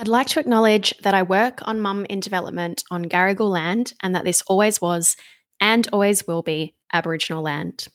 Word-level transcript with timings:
I'd 0.00 0.06
like 0.06 0.28
to 0.28 0.38
acknowledge 0.38 0.94
that 1.02 1.12
I 1.12 1.24
work 1.24 1.58
on 1.66 1.80
Mum 1.80 2.06
in 2.08 2.20
Development 2.20 2.84
on 2.88 3.06
Gadigal 3.06 3.50
land 3.50 3.94
and 4.00 4.14
that 4.14 4.22
this 4.22 4.42
always 4.42 4.80
was 4.80 5.16
and 5.60 5.88
always 5.92 6.24
will 6.24 6.42
be 6.42 6.76
Aboriginal 6.92 7.42
land. 7.42 7.88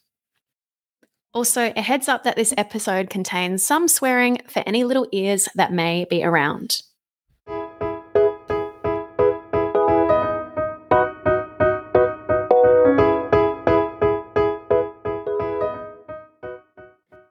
Also, 1.34 1.72
a 1.78 1.82
heads 1.82 2.10
up 2.10 2.26
that 2.26 2.36
this 2.36 2.54
episode 2.58 3.10
contains 3.10 3.64
some 3.64 3.88
swearing 3.88 4.40
for 4.50 4.62
any 4.68 4.84
little 4.84 5.08
ears 5.14 5.48
that 5.56 5.72
may 5.72 6.06
be 6.10 6.26
around. 6.26 6.82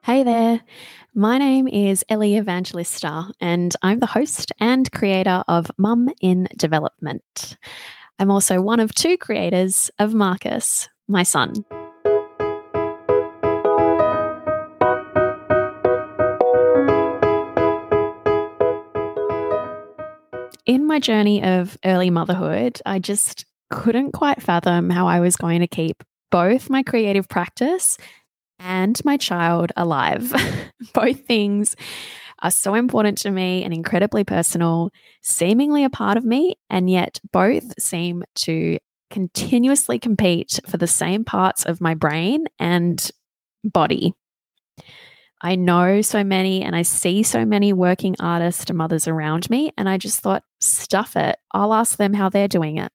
Hey 0.01 0.23
there. 0.23 0.61
My 1.15 1.37
name 1.37 1.67
is 1.67 2.03
Ellie 2.09 2.37
Evangelista, 2.37 3.29
and 3.39 3.75
I'm 3.83 3.99
the 3.99 4.07
host 4.07 4.51
and 4.59 4.91
creator 4.91 5.43
of 5.47 5.69
Mum 5.77 6.09
in 6.21 6.47
Development. 6.57 7.55
I'm 8.17 8.31
also 8.31 8.59
one 8.63 8.79
of 8.79 8.95
two 8.95 9.19
creators 9.19 9.91
of 9.99 10.15
Marcus, 10.15 10.89
my 11.07 11.21
son. 11.21 11.53
In 20.65 20.87
my 20.87 20.99
journey 20.99 21.43
of 21.43 21.77
early 21.85 22.09
motherhood, 22.09 22.81
I 22.87 22.97
just 22.97 23.45
couldn't 23.69 24.13
quite 24.13 24.41
fathom 24.41 24.89
how 24.89 25.05
I 25.05 25.19
was 25.19 25.35
going 25.35 25.59
to 25.59 25.67
keep 25.67 26.03
both 26.31 26.71
my 26.71 26.81
creative 26.81 27.29
practice 27.29 27.99
and 28.63 29.03
my 29.05 29.17
child 29.17 29.71
alive. 29.75 30.33
Both 30.93 31.25
things 31.25 31.75
are 32.41 32.51
so 32.51 32.73
important 32.73 33.17
to 33.19 33.31
me 33.31 33.63
and 33.63 33.73
incredibly 33.73 34.23
personal, 34.23 34.91
seemingly 35.21 35.83
a 35.83 35.89
part 35.89 36.17
of 36.17 36.25
me, 36.25 36.55
and 36.69 36.89
yet 36.89 37.19
both 37.31 37.73
seem 37.81 38.23
to 38.35 38.77
continuously 39.09 39.97
compete 39.97 40.59
for 40.67 40.77
the 40.77 40.87
same 40.87 41.23
parts 41.23 41.65
of 41.65 41.79
my 41.79 41.93
brain 41.93 42.45
and 42.59 43.11
body. 43.63 44.13
I 45.41 45.55
know 45.55 46.01
so 46.01 46.23
many 46.23 46.63
and 46.63 46.75
I 46.75 46.81
see 46.81 47.23
so 47.23 47.45
many 47.45 47.71
working 47.73 48.15
artist 48.19 48.73
mothers 48.73 49.07
around 49.07 49.49
me, 49.49 49.71
and 49.77 49.87
I 49.87 49.97
just 49.97 50.19
thought, 50.19 50.43
stuff 50.59 51.15
it. 51.15 51.37
I'll 51.51 51.73
ask 51.73 51.97
them 51.97 52.13
how 52.13 52.29
they're 52.29 52.47
doing 52.47 52.77
it. 52.77 52.91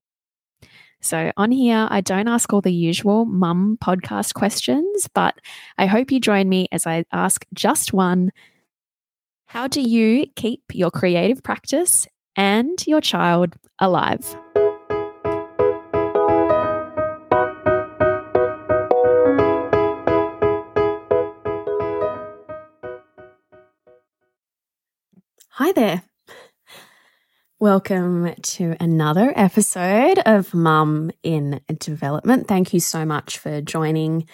So, 1.00 1.30
on 1.36 1.52
here, 1.52 1.86
I 1.90 2.00
don't 2.00 2.26
ask 2.28 2.52
all 2.52 2.60
the 2.60 2.72
usual 2.72 3.24
mum 3.24 3.78
podcast 3.80 4.34
questions, 4.34 5.08
but 5.14 5.38
I 5.78 5.86
hope 5.86 6.10
you 6.10 6.18
join 6.18 6.48
me 6.48 6.66
as 6.72 6.86
I 6.86 7.04
ask 7.12 7.46
just 7.54 7.92
one 7.92 8.32
How 9.46 9.68
do 9.68 9.80
you 9.80 10.26
keep 10.34 10.62
your 10.72 10.90
creative 10.90 11.42
practice 11.42 12.06
and 12.36 12.84
your 12.86 13.00
child 13.00 13.56
alive? 13.78 14.36
Hi 25.50 25.72
there. 25.72 26.07
Welcome 27.60 28.32
to 28.40 28.76
another 28.78 29.32
episode 29.34 30.20
of 30.24 30.54
Mum 30.54 31.10
in 31.24 31.60
Development. 31.80 32.46
Thank 32.46 32.72
you 32.72 32.78
so 32.78 33.04
much 33.04 33.38
for 33.38 33.60
joining 33.60 34.28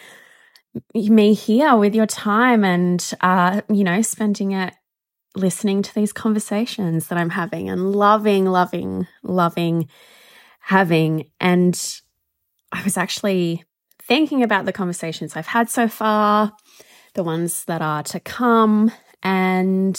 me 0.93 1.33
here 1.33 1.75
with 1.75 1.95
your 1.95 2.05
time 2.05 2.67
and, 2.67 3.03
uh, 3.23 3.63
you 3.71 3.83
know, 3.83 4.03
spending 4.03 4.53
it 4.53 4.75
listening 5.35 5.81
to 5.81 5.95
these 5.95 6.13
conversations 6.13 7.09
that 7.09 7.17
I'm 7.17 7.31
having 7.31 7.71
and 7.71 7.93
loving, 7.93 8.45
loving, 8.45 9.07
loving 9.23 9.89
having. 10.61 11.31
And 11.41 12.03
I 12.73 12.85
was 12.85 12.99
actually 12.99 13.65
thinking 14.03 14.43
about 14.43 14.67
the 14.67 14.73
conversations 14.73 15.35
I've 15.35 15.47
had 15.47 15.71
so 15.71 15.89
far, 15.89 16.53
the 17.15 17.25
ones 17.25 17.65
that 17.65 17.81
are 17.81 18.03
to 18.03 18.21
come, 18.21 18.93
and 19.23 19.99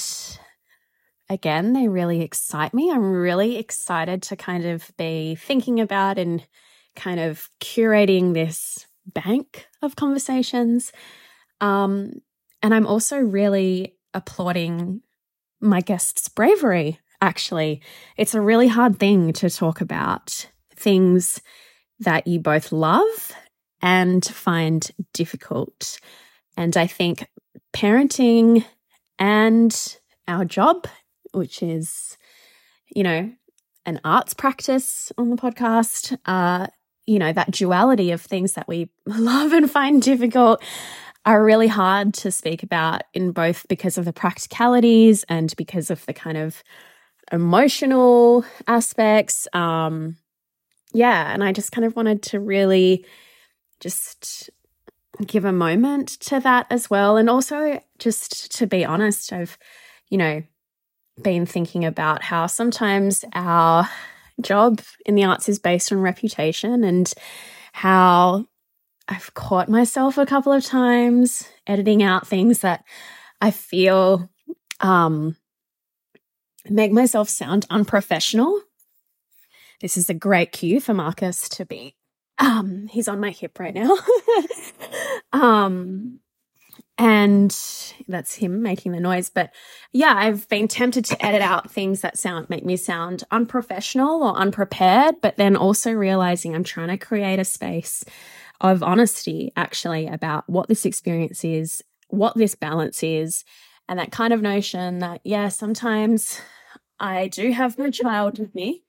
again, 1.30 1.74
they 1.74 1.88
really 1.88 2.22
excite 2.22 2.74
me. 2.74 2.92
I'm 2.92 3.12
really 3.12 3.58
excited 3.58 4.22
to 4.24 4.36
kind 4.36 4.66
of 4.66 4.92
be 4.98 5.36
thinking 5.36 5.80
about 5.80 6.18
and 6.18 6.46
kind 6.96 7.20
of 7.20 7.50
curating 7.60 8.34
this 8.34 8.86
bank 9.06 9.68
of 9.82 9.96
conversations. 9.96 10.92
Um, 11.62 12.22
and 12.62 12.74
I'm 12.74 12.88
also 12.88 13.18
really 13.18 13.96
applauding 14.14 15.02
my 15.60 15.82
guest's 15.82 16.30
bravery, 16.30 17.00
actually. 17.22 17.82
It's 18.18 18.36
a 18.36 18.42
really 18.42 18.68
hard 18.68 19.00
thing 19.00 19.34
to 19.34 19.50
talk 19.50 19.82
about 19.82 20.50
things 20.76 21.42
that 22.00 22.28
you 22.28 22.40
both 22.40 22.72
love 22.72 23.32
and 23.82 24.24
find 24.26 24.90
difficult. 25.14 26.00
And 26.58 26.76
I 26.76 26.88
think 26.88 27.28
parenting 27.74 28.66
and 29.20 29.98
our 30.28 30.46
job 30.46 30.88
which 31.36 31.62
is, 31.62 32.18
you 32.96 33.04
know, 33.04 33.32
an 33.86 34.00
arts 34.04 34.34
practice 34.34 35.12
on 35.18 35.30
the 35.30 35.36
podcast. 35.36 36.18
Uh, 36.26 36.68
you 37.06 37.20
know, 37.20 37.32
that 37.32 37.52
duality 37.52 38.12
of 38.12 38.22
things 38.22 38.54
that 38.54 38.68
we 38.68 38.90
love 39.06 39.54
and 39.54 39.70
find 39.70 40.02
difficult 40.02 40.62
are 41.26 41.44
really 41.44 41.68
hard 41.68 42.14
to 42.14 42.32
speak 42.32 42.62
about 42.64 43.02
in 43.14 43.32
both 43.32 43.68
because 43.68 43.98
of 43.98 44.06
the 44.06 44.14
practicalities 44.14 45.24
and 45.28 45.56
because 45.58 45.90
of 45.90 46.06
the 46.06 46.14
kind 46.14 46.38
of 46.38 46.64
emotional 47.32 48.46
aspects. 48.68 49.48
Um, 49.54 50.18
yeah, 50.94 51.34
and 51.34 51.44
I 51.44 51.52
just 51.52 51.72
kind 51.72 51.86
of 51.86 51.96
wanted 51.96 52.22
to 52.24 52.40
really 52.40 53.06
just 53.80 54.50
give 55.26 55.46
a 55.46 55.52
moment 55.52 56.10
to 56.22 56.40
that 56.40 56.68
as 56.70 56.90
well. 56.90 57.18
And 57.18 57.30
also, 57.30 57.82
just 57.98 58.56
to 58.58 58.68
be 58.68 58.86
honest, 58.86 59.34
I've, 59.34 59.58
you 60.10 60.18
know, 60.18 60.44
been 61.22 61.46
thinking 61.46 61.86
about 61.86 62.24
how 62.24 62.48
sometimes 62.48 63.24
our 63.34 63.90
job 64.42 64.82
in 65.06 65.16
the 65.16 65.24
arts 65.24 65.48
is 65.48 65.60
based 65.60 65.92
on 65.92 66.00
reputation 66.02 66.84
and 66.84 67.14
how 67.72 68.46
I've 69.08 69.34
caught 69.34 69.70
myself 69.70 70.18
a 70.18 70.26
couple 70.26 70.52
of 70.52 70.64
times 70.64 71.48
editing 71.68 72.04
out 72.04 72.28
things 72.28 72.60
that 72.60 72.84
I 73.40 73.52
feel 73.52 74.30
um, 74.80 75.38
make 76.70 76.92
myself 76.92 77.30
sound 77.30 77.66
unprofessional. 77.70 78.62
This 79.82 79.98
is 79.98 80.10
a 80.10 80.14
great 80.14 80.52
cue 80.52 80.80
for 80.80 80.94
Marcus 80.94 81.48
to 81.50 81.66
be. 81.66 81.96
Um, 82.40 82.88
he's 82.88 83.08
on 83.08 83.20
my 83.20 83.32
hip 83.32 83.60
right 83.60 83.74
now. 83.74 83.96
um, 85.34 86.20
and 86.98 87.56
that's 88.08 88.36
him 88.36 88.62
making 88.62 88.92
the 88.92 89.00
noise. 89.00 89.30
But 89.30 89.52
yeah 89.96 90.14
i've 90.18 90.48
been 90.50 90.68
tempted 90.68 91.06
to 91.06 91.26
edit 91.26 91.42
out 91.42 91.72
things 91.72 92.02
that 92.02 92.18
sound 92.18 92.50
make 92.50 92.66
me 92.66 92.76
sound 92.76 93.24
unprofessional 93.32 94.22
or 94.22 94.36
unprepared 94.36 95.16
but 95.22 95.38
then 95.38 95.56
also 95.56 95.92
realizing 95.92 96.54
i'm 96.54 96.66
trying 96.66 96.90
to 96.90 96.98
create 96.98 97.40
a 97.40 97.46
space 97.46 98.04
of 98.60 98.84
honesty 98.84 99.54
actually 99.56 100.06
about 100.06 100.48
what 100.50 100.68
this 100.68 100.86
experience 100.86 101.46
is 101.46 101.82
what 102.10 102.36
this 102.36 102.56
balance 102.56 103.04
is 103.04 103.46
and 103.88 103.98
that 103.98 104.12
kind 104.12 104.34
of 104.34 104.42
notion 104.42 105.00
that 105.00 105.22
yeah 105.24 105.48
sometimes 105.48 106.42
i 107.00 107.30
do 107.30 107.52
have 107.52 107.80
my 107.80 107.90
child 107.90 108.38
with 108.38 108.54
me. 108.54 108.82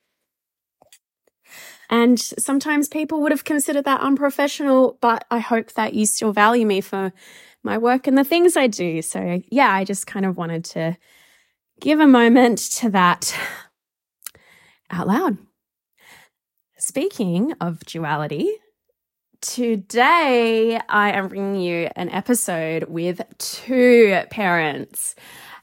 And 1.89 2.19
sometimes 2.19 2.89
people 2.89 3.21
would 3.21 3.31
have 3.31 3.45
considered 3.45 3.85
that 3.85 4.01
unprofessional, 4.01 4.99
but 5.01 5.25
I 5.31 5.39
hope 5.39 5.73
that 5.75 5.95
you 5.95 6.05
still 6.05 6.33
value 6.33 6.67
me 6.67 6.81
for 6.81 7.13
my 7.67 7.77
work 7.77 8.07
and 8.07 8.17
the 8.17 8.25
things 8.25 8.57
I 8.57 8.67
do. 8.67 9.03
So, 9.03 9.43
yeah, 9.51 9.71
I 9.71 9.85
just 9.85 10.07
kind 10.07 10.25
of 10.25 10.39
wanted 10.39 10.65
to 10.67 10.97
give 11.81 12.01
a 12.01 12.07
moment 12.07 12.59
to 12.77 12.91
that 12.91 13.37
out 14.91 15.07
loud. 15.07 15.37
Speaking 16.79 17.53
of 17.61 17.81
duality, 17.81 18.51
today 19.43 20.81
I 20.89 21.13
am 21.13 21.29
bringing 21.29 21.61
you 21.61 21.91
an 21.97 22.09
episode 22.09 22.85
with 22.85 23.21
two 23.39 24.23
parents. 24.31 25.15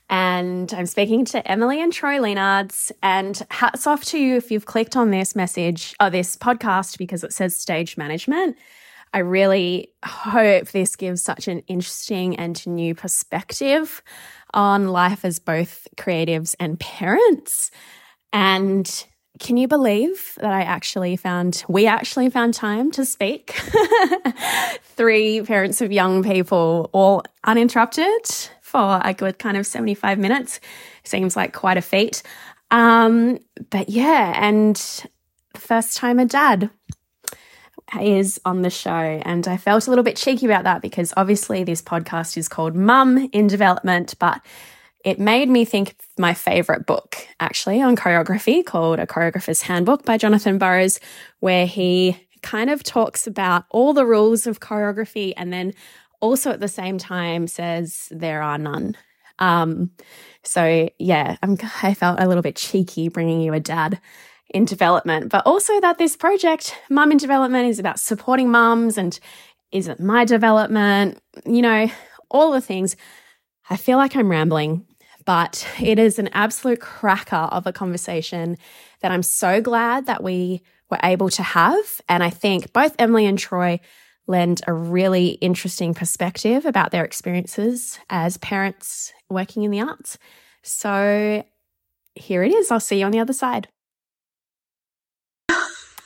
And 0.10 0.72
I'm 0.74 0.86
speaking 0.86 1.26
to 1.26 1.50
Emily 1.50 1.82
and 1.82 1.92
Troy 1.92 2.18
Leenards. 2.18 2.92
And 3.02 3.42
hats 3.50 3.88
off 3.88 4.04
to 4.06 4.20
you 4.20 4.36
if 4.36 4.52
you've 4.52 4.66
clicked 4.66 4.96
on 4.96 5.10
this 5.10 5.36
message 5.36 5.96
or 6.00 6.10
this 6.10 6.36
podcast 6.36 6.98
because 6.98 7.24
it 7.24 7.34
says 7.34 7.58
stage 7.58 7.98
management. 7.98 8.58
I 9.14 9.20
really 9.20 9.94
hope 10.04 10.70
this 10.70 10.96
gives 10.96 11.22
such 11.22 11.48
an 11.48 11.60
interesting 11.68 12.36
and 12.36 12.66
new 12.66 12.96
perspective 12.96 14.02
on 14.54 14.88
life 14.88 15.24
as 15.24 15.40
both 15.40 15.88
creatives 15.96 16.56
and 16.60 16.80
parents. 16.80 17.70
And 18.32 19.06
can 19.40 19.58
you 19.58 19.68
believe 19.68 20.38
that 20.38 20.52
I 20.52 20.62
actually 20.62 21.16
found, 21.16 21.64
we 21.68 21.88
actually 21.88 22.30
found 22.30 22.54
time 22.54 22.92
to 22.92 23.06
speak? 23.06 23.52
Three 24.84 25.42
parents 25.42 25.82
of 25.82 25.92
young 25.92 26.24
people, 26.24 26.90
all 26.94 27.24
uninterrupted 27.44 28.26
for 28.62 29.02
a 29.04 29.14
good 29.14 29.40
kind 29.40 29.58
of 29.58 29.68
75 29.68 30.18
minutes. 30.18 30.60
Seems 31.04 31.36
like 31.36 31.54
quite 31.54 31.78
a 31.78 31.82
feat. 31.82 32.24
Um, 32.72 33.40
but 33.70 33.90
yeah, 33.90 34.34
and 34.36 34.78
first 35.56 35.98
time 35.98 36.20
a 36.20 36.26
dad 36.26 36.70
is 38.02 38.40
on 38.46 38.62
the 38.62 38.70
show. 38.70 38.92
And 38.92 39.48
I 39.48 39.58
felt 39.58 39.88
a 39.88 39.92
little 39.92 40.04
bit 40.04 40.16
cheeky 40.18 40.46
about 40.46 40.64
that 40.64 40.82
because 40.82 41.14
obviously 41.18 41.64
this 41.64 41.82
podcast 41.82 42.38
is 42.38 42.48
called 42.48 42.76
Mum 42.76 43.30
in 43.32 43.48
Development, 43.48 44.14
but 44.20 44.42
it 45.04 45.20
made 45.20 45.50
me 45.50 45.66
think 45.66 45.96
my 46.18 46.34
favorite 46.34 46.86
book 46.86 47.28
actually 47.40 47.82
on 47.82 47.96
choreography 47.96 48.66
called 48.66 49.00
A 49.00 49.06
Choreographer's 49.06 49.62
Handbook 49.64 50.06
by 50.06 50.18
Jonathan 50.18 50.58
Burrows, 50.58 51.00
where 51.40 51.66
he 51.66 52.18
kind 52.42 52.70
of 52.70 52.84
talks 52.84 53.28
about 53.28 53.66
all 53.70 53.94
the 53.94 54.06
rules 54.06 54.48
of 54.48 54.60
choreography 54.60 55.34
and 55.36 55.52
then 55.52 55.74
also 56.20 56.52
at 56.52 56.60
the 56.60 56.68
same 56.68 56.98
time 56.98 57.48
says 57.48 58.08
there 58.12 58.42
are 58.42 58.58
none. 58.58 58.96
Um, 59.40 59.92
so 60.44 60.90
yeah, 61.00 61.38
I'm, 61.42 61.58
I 61.82 61.94
felt 61.94 62.20
a 62.20 62.28
little 62.28 62.44
bit 62.44 62.56
cheeky 62.56 63.10
bringing 63.10 63.42
you 63.42 63.54
a 63.54 63.60
dad 63.60 64.00
in 64.50 64.66
development, 64.66 65.30
but 65.30 65.46
also 65.46 65.80
that 65.82 65.98
this 65.98 66.16
project, 66.16 66.76
Mum 66.90 67.12
in 67.12 67.18
Development, 67.18 67.68
is 67.68 67.80
about 67.80 68.00
supporting 68.00 68.52
mums 68.52 68.98
and 68.98 69.20
is 69.72 69.88
it 69.88 70.00
my 70.00 70.26
development? 70.26 71.20
You 71.46 71.62
know, 71.62 71.90
all 72.30 72.52
the 72.52 72.62
things. 72.62 72.96
I 73.70 73.78
feel 73.78 73.98
like 73.98 74.16
I'm 74.16 74.30
rambling, 74.30 74.86
but 75.26 75.68
it 75.82 75.98
is 75.98 76.20
an 76.20 76.30
absolute 76.34 76.82
cracker 76.82 77.36
of 77.36 77.66
a 77.66 77.74
conversation 77.74 78.58
that 79.02 79.12
I'm 79.12 79.24
so 79.24 79.62
glad 79.62 80.06
that 80.06 80.24
we 80.24 80.62
were 80.90 81.00
able 81.04 81.30
to 81.30 81.44
have. 81.44 82.02
And 82.08 82.24
I 82.24 82.30
think 82.30 82.74
both 82.74 82.96
Emily 83.00 83.26
and 83.26 83.40
Troy 83.40 83.80
lend 84.28 84.62
a 84.68 84.74
really 84.74 85.30
interesting 85.42 85.94
perspective 85.94 86.66
about 86.66 86.92
their 86.92 87.04
experiences 87.04 88.00
as 88.10 88.38
parents 88.38 89.12
working 89.30 89.64
in 89.64 89.72
the 89.72 89.82
arts. 89.82 90.18
So 90.62 91.44
here 92.16 92.44
it 92.44 92.54
is. 92.54 92.72
I'll 92.72 92.80
see 92.80 93.00
you 93.00 93.06
on 93.06 93.12
the 93.12 93.20
other 93.20 93.34
side. 93.34 93.68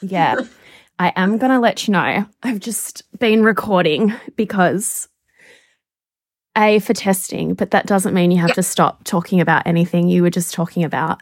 Yeah. 0.01 0.41
I 0.99 1.13
am 1.15 1.37
going 1.37 1.51
to 1.51 1.59
let 1.59 1.87
you 1.87 1.91
know. 1.91 2.25
I've 2.41 2.59
just 2.59 3.03
been 3.19 3.43
recording 3.43 4.13
because 4.35 5.07
A, 6.57 6.79
for 6.79 6.93
testing, 6.93 7.53
but 7.53 7.71
that 7.71 7.85
doesn't 7.85 8.15
mean 8.15 8.31
you 8.31 8.39
have 8.39 8.49
yep. 8.49 8.55
to 8.55 8.63
stop 8.63 9.03
talking 9.03 9.39
about 9.39 9.67
anything 9.67 10.07
you 10.09 10.23
were 10.23 10.31
just 10.31 10.55
talking 10.55 10.83
about. 10.83 11.21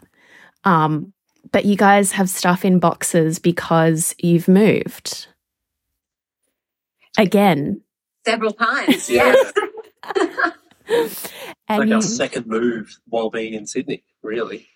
Um, 0.64 1.12
but 1.52 1.64
you 1.64 1.76
guys 1.76 2.12
have 2.12 2.30
stuff 2.30 2.64
in 2.64 2.78
boxes 2.78 3.38
because 3.38 4.14
you've 4.18 4.48
moved 4.48 5.28
again. 7.18 7.82
Several 8.26 8.52
times, 8.52 9.08
yes. 9.10 9.52
and 10.08 11.10
like 11.68 11.90
our 11.92 12.02
second 12.02 12.46
move 12.46 12.98
while 13.06 13.30
being 13.30 13.54
in 13.54 13.66
Sydney, 13.66 14.04
really. 14.22 14.66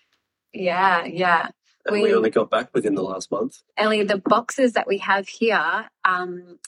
Yeah, 0.53 1.05
yeah. 1.05 1.49
And 1.85 1.93
we, 1.93 2.03
we, 2.03 2.13
only 2.13 2.29
got 2.29 2.49
back 2.49 2.69
within 2.73 2.95
the 2.95 3.01
last 3.01 3.31
month. 3.31 3.63
Ellie, 3.77 4.03
the 4.03 4.17
boxes 4.17 4.73
that 4.73 4.87
we 4.87 4.99
have 4.99 5.27
here, 5.27 5.89
um, 6.05 6.59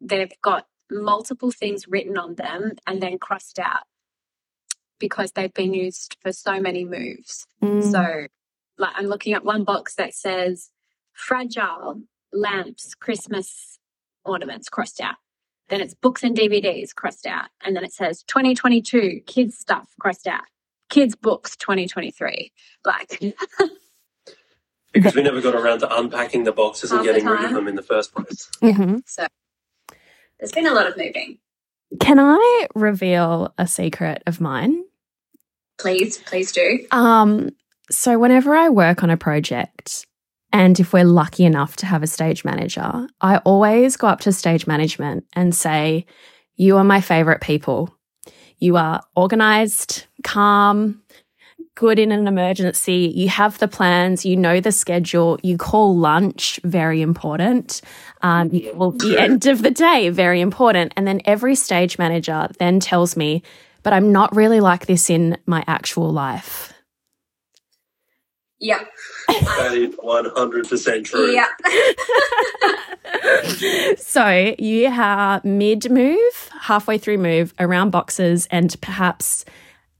they've 0.00 0.32
got 0.42 0.66
multiple 0.90 1.50
things 1.50 1.88
written 1.88 2.16
on 2.16 2.34
them 2.34 2.72
and 2.86 3.02
then 3.02 3.18
crossed 3.18 3.58
out 3.58 3.82
because 4.98 5.32
they've 5.32 5.52
been 5.52 5.74
used 5.74 6.16
for 6.22 6.32
so 6.32 6.60
many 6.60 6.84
moves. 6.84 7.46
Mm. 7.62 7.90
So, 7.90 8.26
like, 8.78 8.92
I'm 8.94 9.06
looking 9.06 9.34
at 9.34 9.44
one 9.44 9.64
box 9.64 9.94
that 9.96 10.14
says 10.14 10.70
fragile 11.12 12.02
lamps, 12.32 12.94
Christmas 12.94 13.78
ornaments 14.24 14.68
crossed 14.68 15.00
out. 15.00 15.16
Then 15.68 15.80
it's 15.80 15.94
books 15.94 16.22
and 16.22 16.36
DVDs 16.36 16.94
crossed 16.94 17.26
out. 17.26 17.48
And 17.62 17.74
then 17.74 17.84
it 17.84 17.92
says 17.92 18.22
2022 18.24 19.22
kids 19.26 19.58
stuff 19.58 19.88
crossed 20.00 20.26
out. 20.26 20.44
Kids 20.88 21.16
books 21.16 21.56
2023. 21.56 22.52
Like, 22.84 23.20
because 24.92 25.14
we 25.14 25.22
never 25.22 25.40
got 25.40 25.54
around 25.54 25.80
to 25.80 25.98
unpacking 25.98 26.44
the 26.44 26.52
boxes 26.52 26.92
and 26.92 27.04
getting 27.04 27.24
rid 27.26 27.44
of 27.44 27.52
them 27.52 27.68
in 27.68 27.74
the 27.76 27.82
first 27.82 28.14
place. 28.14 28.48
Mm-hmm. 28.62 28.98
So 29.06 29.26
there's 30.38 30.52
been 30.52 30.66
a 30.66 30.74
lot 30.74 30.86
of 30.86 30.96
moving. 30.96 31.38
Can 32.00 32.18
I 32.18 32.66
reveal 32.74 33.54
a 33.58 33.66
secret 33.66 34.22
of 34.26 34.40
mine? 34.40 34.84
Please, 35.78 36.18
please 36.18 36.52
do. 36.52 36.86
Um, 36.90 37.50
so 37.90 38.18
whenever 38.18 38.54
I 38.54 38.68
work 38.70 39.02
on 39.02 39.10
a 39.10 39.16
project, 39.16 40.06
and 40.52 40.78
if 40.80 40.92
we're 40.92 41.04
lucky 41.04 41.44
enough 41.44 41.76
to 41.76 41.86
have 41.86 42.02
a 42.02 42.06
stage 42.06 42.44
manager, 42.44 43.06
I 43.20 43.38
always 43.38 43.96
go 43.96 44.08
up 44.08 44.20
to 44.20 44.32
stage 44.32 44.66
management 44.66 45.24
and 45.34 45.54
say, 45.54 46.06
You 46.56 46.78
are 46.78 46.84
my 46.84 47.00
favorite 47.00 47.40
people. 47.40 47.94
You 48.58 48.76
are 48.76 49.02
organized, 49.14 50.06
calm, 50.24 51.02
good 51.76 51.98
in 51.98 52.10
an 52.10 52.26
emergency. 52.26 53.12
You 53.14 53.28
have 53.28 53.58
the 53.58 53.68
plans, 53.68 54.24
you 54.24 54.36
know 54.36 54.60
the 54.60 54.72
schedule, 54.72 55.38
you 55.42 55.56
call 55.56 55.96
lunch, 55.96 56.58
very 56.64 57.02
important. 57.02 57.82
Um, 58.22 58.50
you 58.52 58.72
call 58.72 58.90
the 58.92 59.16
end 59.18 59.46
of 59.46 59.62
the 59.62 59.70
day, 59.70 60.08
very 60.08 60.40
important. 60.40 60.92
And 60.96 61.06
then 61.06 61.20
every 61.26 61.54
stage 61.54 61.98
manager 61.98 62.48
then 62.58 62.80
tells 62.80 63.16
me, 63.16 63.42
but 63.84 63.92
I'm 63.92 64.10
not 64.10 64.34
really 64.34 64.58
like 64.58 64.86
this 64.86 65.08
in 65.08 65.38
my 65.46 65.62
actual 65.68 66.12
life. 66.12 66.72
Yeah. 68.58 68.82
that 69.28 69.74
is 69.74 69.94
100% 69.96 71.04
true. 71.04 71.30
Yeah. 71.30 71.46
so 73.96 74.54
you 74.58 74.88
are 74.88 75.42
mid 75.44 75.90
move, 75.90 76.50
halfway 76.62 76.96
through 76.96 77.18
move, 77.18 77.52
around 77.60 77.90
boxes, 77.90 78.48
and 78.50 78.74
perhaps 78.80 79.44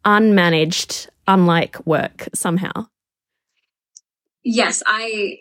unmanaged 0.07 1.09
unlike 1.27 1.85
work 1.87 2.29
somehow. 2.35 2.87
Yes, 4.43 4.83
I 4.87 5.39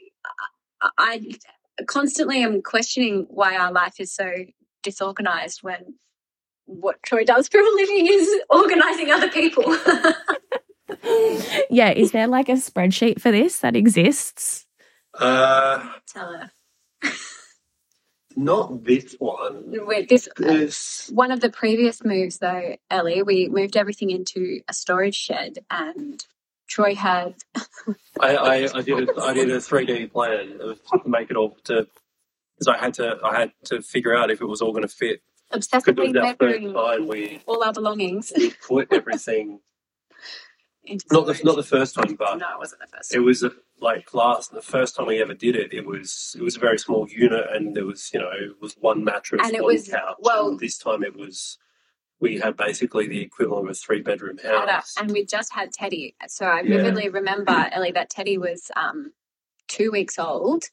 I 0.98 1.22
constantly 1.88 2.44
am 2.44 2.62
questioning 2.62 3.28
why 3.30 3.56
our 3.56 3.72
life 3.72 4.00
is 4.00 4.12
so 4.14 4.32
disorganized 4.84 5.64
when 5.64 5.96
what 6.66 7.02
Troy 7.04 7.24
does 7.24 7.48
for 7.48 7.60
a 7.60 7.76
living 7.76 8.08
is 8.08 8.30
organizing 8.50 9.12
other 9.12 9.30
people. 9.30 9.64
yeah, 11.70 11.92
is 11.92 12.12
there 12.12 12.28
like 12.28 12.50
a 12.50 12.54
spreadsheet 12.54 13.22
for 13.22 13.32
this 13.32 13.60
that 13.60 13.76
exists? 13.76 14.66
Uh, 15.14 15.88
Tell 16.08 16.34
her. 16.34 16.52
Not 18.36 18.84
this 18.84 19.16
one. 19.20 19.64
Wait, 19.68 20.10
this, 20.10 20.28
uh, 20.28 20.34
this 20.38 21.10
one 21.14 21.32
of 21.32 21.40
the 21.40 21.50
previous 21.50 22.04
moves, 22.04 22.40
though, 22.40 22.76
Ellie, 22.90 23.24
we 23.24 23.48
moved 23.48 23.78
everything 23.78 24.12
into 24.12 24.60
a 24.68 24.74
storage 24.74 25.16
shed, 25.16 25.60
and 25.72 26.26
Troy 26.68 26.96
had. 26.96 27.36
I, 28.20 28.36
I, 28.36 28.70
I, 28.74 28.82
did 28.82 29.10
a, 29.10 29.22
I 29.22 29.34
did 29.34 29.52
a 29.52 29.62
three 29.62 29.86
D 29.86 30.08
plan 30.08 30.60
to 30.60 30.78
make 31.06 31.32
it 31.32 31.38
all 31.38 31.58
to 31.66 31.88
because 32.58 32.68
I 32.68 32.78
had 32.78 32.94
to 32.96 33.18
I 33.24 33.40
had 33.40 33.52
to 33.66 33.82
figure 33.82 34.16
out 34.16 34.32
if 34.32 34.42
it 34.42 34.46
was 34.46 34.62
all 34.62 34.72
going 34.72 34.84
to 34.84 34.90
fit. 34.90 35.22
Obsessively 35.54 36.12
measuring 36.14 36.74
we 37.08 37.42
all 37.46 37.64
our 37.64 37.72
belongings. 37.72 38.34
We 38.36 38.52
put 38.68 38.92
everything. 38.92 39.60
not 41.12 41.28
the 41.28 41.40
not 41.44 41.56
the 41.56 41.64
first 41.64 41.96
time, 41.96 42.16
but 42.16 42.38
no, 42.38 42.48
it 42.54 42.60
wasn't 42.60 42.82
the 42.82 42.88
first. 42.88 43.14
It 43.16 43.20
was 43.20 43.44
a, 43.44 43.52
like 43.80 44.14
last 44.14 44.52
the 44.52 44.62
first 44.62 44.96
time 44.96 45.08
we 45.08 45.22
ever 45.22 45.34
did 45.34 45.56
it, 45.56 45.74
it 45.74 45.86
was 45.86 46.36
it 46.38 46.42
was 46.42 46.56
a 46.56 46.60
very 46.60 46.78
small 46.78 47.08
unit, 47.10 47.46
and 47.54 47.76
there 47.76 47.86
was 47.86 48.10
you 48.14 48.20
know 48.20 48.30
it 48.32 48.62
was 48.62 48.76
one 48.80 49.04
mattress, 49.04 49.42
and 49.44 49.56
it 49.56 49.64
one 49.64 49.74
was, 49.74 49.88
couch. 49.88 50.16
Well, 50.20 50.50
and 50.50 50.60
this 50.60 50.78
time 50.78 51.04
it 51.04 51.16
was 51.16 51.58
we 52.20 52.40
had 52.40 52.56
basically 52.56 53.08
the 53.08 53.22
equivalent 53.22 53.68
of 53.68 53.72
a 53.72 53.74
three 53.74 54.02
bedroom 54.02 54.38
house, 54.38 54.96
and 55.00 55.12
we 55.12 55.26
just 55.26 55.54
had 55.54 55.72
Teddy. 55.74 56.16
So 56.28 56.46
I 56.46 56.64
vividly 56.64 57.06
yeah. 57.06 57.10
remember 57.14 57.70
Ellie 57.72 57.92
that 57.92 58.10
Teddy 58.10 58.38
was 58.38 58.72
um, 58.76 59.12
two 59.68 59.92
weeks 59.92 60.18
old. 60.18 60.64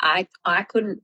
I 0.00 0.26
I 0.44 0.62
couldn't 0.62 1.02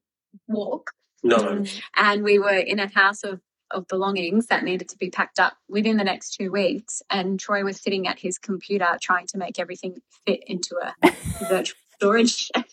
walk. 0.48 0.92
No, 1.22 1.64
and 1.96 2.22
we 2.22 2.38
were 2.38 2.56
in 2.56 2.78
a 2.78 2.88
house 2.88 3.24
of 3.24 3.40
of 3.70 3.86
belongings 3.88 4.46
that 4.46 4.64
needed 4.64 4.88
to 4.88 4.98
be 4.98 5.10
packed 5.10 5.38
up 5.38 5.54
within 5.68 5.96
the 5.96 6.04
next 6.04 6.34
two 6.34 6.50
weeks. 6.50 7.02
And 7.10 7.38
Troy 7.38 7.64
was 7.64 7.80
sitting 7.80 8.06
at 8.06 8.18
his 8.18 8.38
computer 8.38 8.96
trying 9.00 9.26
to 9.28 9.38
make 9.38 9.58
everything 9.58 10.00
fit 10.26 10.42
into 10.46 10.76
a 10.76 11.10
virtual 11.48 11.76
storage 11.96 12.50
shed. 12.54 12.64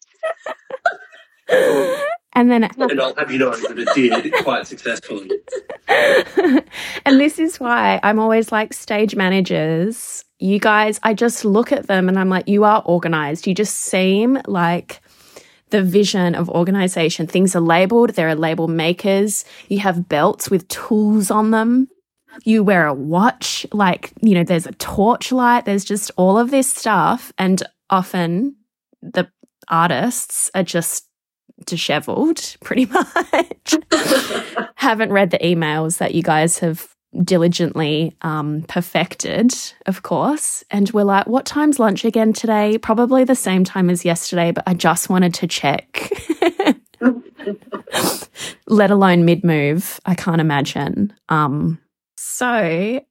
and 2.34 2.52
then 2.52 2.64
and 2.64 3.02
I'll 3.02 3.16
have 3.16 3.32
you 3.32 3.38
know 3.38 3.52
that 3.52 3.78
it 3.78 4.24
did 4.24 4.34
quite 4.44 4.68
successfully. 4.68 5.30
and 5.88 7.20
this 7.20 7.40
is 7.40 7.60
why 7.60 8.00
I'm 8.04 8.20
always 8.20 8.52
like 8.52 8.74
stage 8.74 9.16
managers. 9.16 10.24
You 10.40 10.60
guys, 10.60 11.00
I 11.04 11.14
just 11.14 11.46
look 11.46 11.72
at 11.72 11.88
them 11.88 12.10
and 12.10 12.20
I'm 12.20 12.30
like, 12.30 12.48
you 12.48 12.64
are 12.64 12.82
organized. 12.86 13.48
You 13.48 13.54
just 13.54 13.76
seem 13.76 14.42
like 14.48 15.02
the 15.74 15.82
vision 15.82 16.36
of 16.36 16.52
organization. 16.52 17.26
Things 17.26 17.56
are 17.56 17.60
labeled, 17.60 18.12
there 18.12 18.30
are 18.30 18.36
label 18.36 18.68
makers, 18.68 19.44
you 19.70 19.80
have 19.80 20.08
belts 20.08 20.52
with 20.52 20.68
tools 20.68 21.32
on 21.32 21.50
them. 21.50 21.88
You 22.44 22.64
wear 22.64 22.86
a 22.86 22.94
watch, 22.94 23.66
like, 23.74 24.14
you 24.22 24.36
know, 24.36 24.44
there's 24.44 24.68
a 24.68 24.72
torchlight, 24.74 25.66
there's 25.66 25.84
just 25.84 26.12
all 26.16 26.38
of 26.38 26.52
this 26.52 26.72
stuff. 26.72 27.34
And 27.40 27.64
often 27.90 28.56
the 29.02 29.28
artists 29.68 30.52
are 30.54 30.62
just 30.62 31.08
disheveled, 31.66 32.56
pretty 32.64 32.86
much. 32.86 33.76
Haven't 34.76 35.12
read 35.12 35.32
the 35.32 35.40
emails 35.40 35.98
that 35.98 36.14
you 36.14 36.22
guys 36.22 36.60
have 36.60 36.93
diligently 37.24 38.16
um, 38.22 38.64
perfected, 38.64 39.54
of 39.86 40.04
course. 40.04 40.64
And 40.72 40.90
we're 40.92 41.04
like, 41.04 41.28
what 41.28 41.46
time's 41.46 41.80
lunch 41.80 42.06
again 42.06 42.34
today? 42.34 42.78
Probably 42.78 43.24
the 43.24 43.36
same 43.36 43.64
time 43.64 43.90
as 43.90 44.06
yesterday, 44.06 44.52
but 44.52 44.64
I 44.68 44.74
just 44.74 45.10
wanted 45.10 45.34
to 45.36 45.48
check. 45.48 46.12
Let 48.68 48.92
alone 48.92 49.26
mid 49.26 49.44
move. 49.44 50.00
I 50.06 50.16
can't 50.16 50.42
imagine. 50.42 51.14
Um, 51.30 51.80
so, 52.18 53.02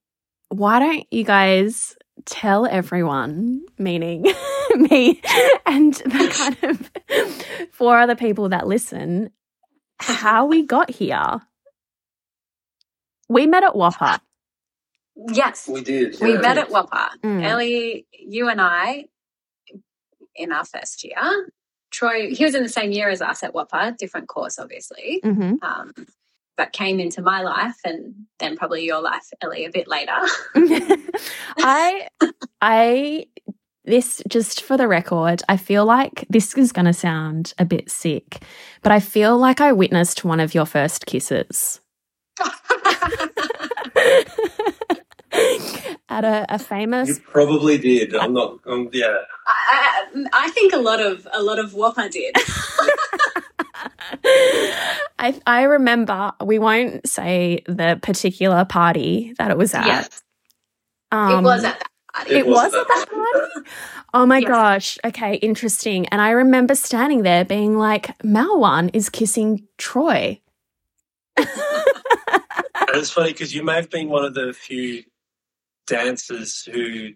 why 0.48 0.78
don't 0.78 1.06
you 1.10 1.24
guys 1.24 1.96
tell 2.24 2.66
everyone, 2.66 3.62
meaning 3.78 4.22
me 4.74 5.20
and 5.66 5.94
the 5.94 6.28
kind 6.32 6.56
of 6.64 6.90
four 7.72 7.98
other 7.98 8.16
people 8.16 8.48
that 8.50 8.66
listen, 8.66 9.30
how 9.98 10.46
we 10.46 10.62
got 10.62 10.90
here? 10.90 11.40
We 13.32 13.46
met 13.46 13.64
at 13.64 13.72
WAAPA. 13.72 14.20
Yes. 15.32 15.68
We 15.68 15.82
did. 15.82 16.16
We 16.20 16.36
met 16.36 16.58
at 16.58 16.68
WAAPA. 16.68 17.08
Mm. 17.22 17.42
Ellie, 17.42 18.06
you 18.12 18.48
and 18.48 18.60
I, 18.60 19.06
in 20.36 20.52
our 20.52 20.64
first 20.64 21.02
year, 21.04 21.50
Troy, 21.90 22.34
he 22.34 22.44
was 22.44 22.54
in 22.54 22.62
the 22.62 22.68
same 22.68 22.92
year 22.92 23.08
as 23.08 23.22
us 23.22 23.42
at 23.42 23.54
WAAPA, 23.54 23.96
different 23.96 24.28
course, 24.28 24.58
obviously. 24.58 25.20
Mm-hmm. 25.24 25.54
Um, 25.62 25.92
but 26.56 26.72
came 26.72 27.00
into 27.00 27.22
my 27.22 27.42
life 27.42 27.76
and 27.84 28.14
then 28.38 28.56
probably 28.56 28.84
your 28.84 29.00
life, 29.00 29.30
Ellie, 29.40 29.64
a 29.64 29.70
bit 29.70 29.88
later. 29.88 30.12
I, 31.58 32.08
I, 32.60 33.26
this 33.86 34.22
just 34.28 34.62
for 34.62 34.76
the 34.76 34.86
record, 34.86 35.42
I 35.48 35.56
feel 35.56 35.86
like 35.86 36.26
this 36.28 36.54
is 36.58 36.72
going 36.72 36.84
to 36.84 36.92
sound 36.92 37.54
a 37.58 37.64
bit 37.64 37.90
sick, 37.90 38.42
but 38.82 38.92
I 38.92 39.00
feel 39.00 39.38
like 39.38 39.62
I 39.62 39.72
witnessed 39.72 40.24
one 40.24 40.40
of 40.40 40.54
your 40.54 40.66
first 40.66 41.06
kisses. 41.06 41.80
At 46.08 46.24
a, 46.24 46.46
a, 46.50 46.58
famous, 46.58 47.08
you 47.08 47.16
probably 47.24 47.78
did. 47.78 48.14
I'm 48.14 48.34
not. 48.34 48.58
Um, 48.66 48.90
yeah. 48.92 49.16
I, 49.46 50.06
I, 50.14 50.28
I 50.32 50.50
think 50.50 50.74
a 50.74 50.78
lot 50.78 51.00
of 51.00 51.26
a 51.32 51.42
lot 51.42 51.58
of 51.58 51.72
what 51.72 51.98
I 51.98 52.08
did. 52.08 52.36
I 55.18 55.40
I 55.46 55.62
remember. 55.62 56.32
We 56.44 56.58
won't 56.58 57.08
say 57.08 57.62
the 57.66 57.98
particular 58.02 58.66
party 58.66 59.32
that 59.38 59.50
it 59.50 59.56
was 59.56 59.72
at. 59.72 59.86
Yes. 59.86 60.22
Um, 61.10 61.38
it 61.38 61.42
was 61.42 61.64
at 61.64 61.78
that 61.78 61.88
party. 62.14 62.34
It, 62.34 62.38
it 62.40 62.46
was, 62.46 62.72
was 62.72 62.74
at 62.74 62.88
that 62.88 63.06
party. 63.10 63.70
Oh 64.14 64.26
my 64.26 64.38
yes. 64.38 64.48
gosh. 64.48 64.98
Okay, 65.06 65.36
interesting. 65.36 66.06
And 66.08 66.20
I 66.20 66.30
remember 66.30 66.74
standing 66.74 67.22
there 67.22 67.46
being 67.46 67.78
like, 67.78 68.18
Malwan 68.18 68.90
is 68.92 69.08
kissing 69.08 69.66
Troy. 69.78 70.41
It's 71.36 73.10
funny 73.10 73.32
because 73.32 73.54
you 73.54 73.62
may 73.62 73.74
have 73.74 73.90
been 73.90 74.08
one 74.08 74.24
of 74.24 74.34
the 74.34 74.52
few 74.52 75.02
dancers 75.86 76.62
who 76.72 77.10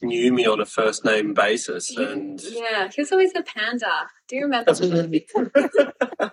knew 0.00 0.32
me 0.32 0.46
on 0.46 0.60
a 0.60 0.66
first 0.66 1.04
name 1.04 1.32
basis 1.32 1.96
and 1.96 2.42
yeah 2.42 2.88
he 2.92 3.00
was 3.00 3.12
always 3.12 3.32
the 3.32 3.42
panda. 3.42 4.08
Do 4.28 4.36
you 4.36 4.42
remember? 4.42 4.72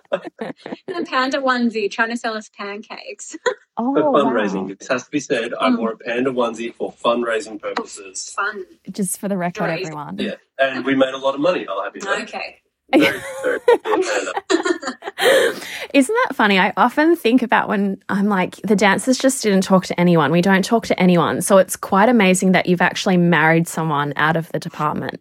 The 0.86 1.06
panda 1.06 1.38
onesie 1.38 1.90
trying 1.90 2.10
to 2.10 2.16
sell 2.16 2.34
us 2.34 2.48
pancakes. 2.48 3.36
Oh 3.76 3.94
for 3.94 4.02
fundraising 4.02 4.64
wow. 4.64 4.70
it 4.70 4.86
has 4.88 5.04
to 5.04 5.10
be 5.10 5.20
said 5.20 5.54
i 5.60 5.70
mm. 5.70 5.78
wore 5.78 5.92
a 5.92 5.96
panda 5.96 6.30
onesie 6.30 6.74
for 6.74 6.92
fundraising 6.92 7.60
purposes. 7.60 8.32
Fun. 8.34 8.64
Just 8.90 9.18
for 9.18 9.28
the 9.28 9.36
record 9.36 9.70
everyone. 9.70 10.18
Yeah 10.18 10.34
and 10.58 10.84
we 10.84 10.94
made 10.94 11.14
a 11.14 11.18
lot 11.18 11.34
of 11.34 11.40
money 11.40 11.66
i'll 11.68 11.82
have 11.82 11.94
you 11.94 12.02
know. 12.02 12.16
Okay. 12.16 12.26
very, 12.26 12.26
very 12.26 12.59
Isn't 15.94 16.16
that 16.24 16.34
funny? 16.34 16.58
I 16.58 16.72
often 16.76 17.16
think 17.16 17.42
about 17.42 17.68
when 17.68 18.02
I'm 18.08 18.26
like, 18.26 18.56
the 18.62 18.76
dancers 18.76 19.18
just 19.18 19.42
didn't 19.42 19.62
talk 19.62 19.86
to 19.86 20.00
anyone. 20.00 20.32
We 20.32 20.40
don't 20.40 20.64
talk 20.64 20.86
to 20.86 21.00
anyone. 21.00 21.42
So 21.42 21.58
it's 21.58 21.76
quite 21.76 22.08
amazing 22.08 22.52
that 22.52 22.66
you've 22.66 22.80
actually 22.80 23.16
married 23.16 23.68
someone 23.68 24.12
out 24.16 24.36
of 24.36 24.50
the 24.52 24.58
department. 24.58 25.20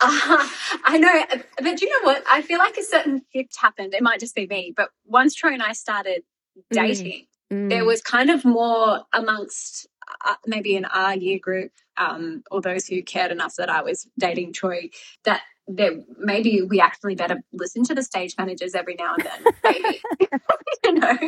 Uh, 0.00 0.08
I 0.84 0.98
know, 0.98 1.24
but 1.62 1.80
you 1.80 1.88
know 1.88 2.06
what? 2.06 2.22
I 2.30 2.42
feel 2.42 2.58
like 2.58 2.76
a 2.76 2.82
certain 2.82 3.22
shift 3.32 3.56
happened. 3.58 3.94
It 3.94 4.02
might 4.02 4.20
just 4.20 4.34
be 4.34 4.46
me, 4.46 4.72
but 4.76 4.90
once 5.06 5.34
Troy 5.34 5.52
and 5.52 5.62
I 5.62 5.72
started 5.72 6.22
mm. 6.58 6.62
dating, 6.70 7.26
mm. 7.52 7.66
Mm. 7.66 7.70
there 7.70 7.84
was 7.84 8.02
kind 8.02 8.30
of 8.30 8.44
more 8.44 9.02
amongst 9.12 9.86
uh, 10.24 10.34
maybe 10.46 10.76
in 10.76 10.84
our 10.84 11.14
year 11.14 11.38
group 11.38 11.72
um, 11.96 12.42
or 12.50 12.60
those 12.60 12.86
who 12.86 13.02
cared 13.02 13.30
enough 13.30 13.54
that 13.56 13.70
I 13.70 13.82
was 13.82 14.06
dating 14.18 14.52
Troy 14.52 14.90
that 15.24 15.42
that 15.66 15.92
maybe 16.18 16.62
we 16.62 16.80
actually 16.80 17.14
better 17.14 17.42
listen 17.52 17.84
to 17.84 17.94
the 17.94 18.02
stage 18.02 18.34
managers 18.36 18.74
every 18.74 18.96
now 18.96 19.14
and 19.14 19.24
then. 19.24 19.52
Maybe 19.64 20.02
you 20.84 20.92
know, 20.92 21.18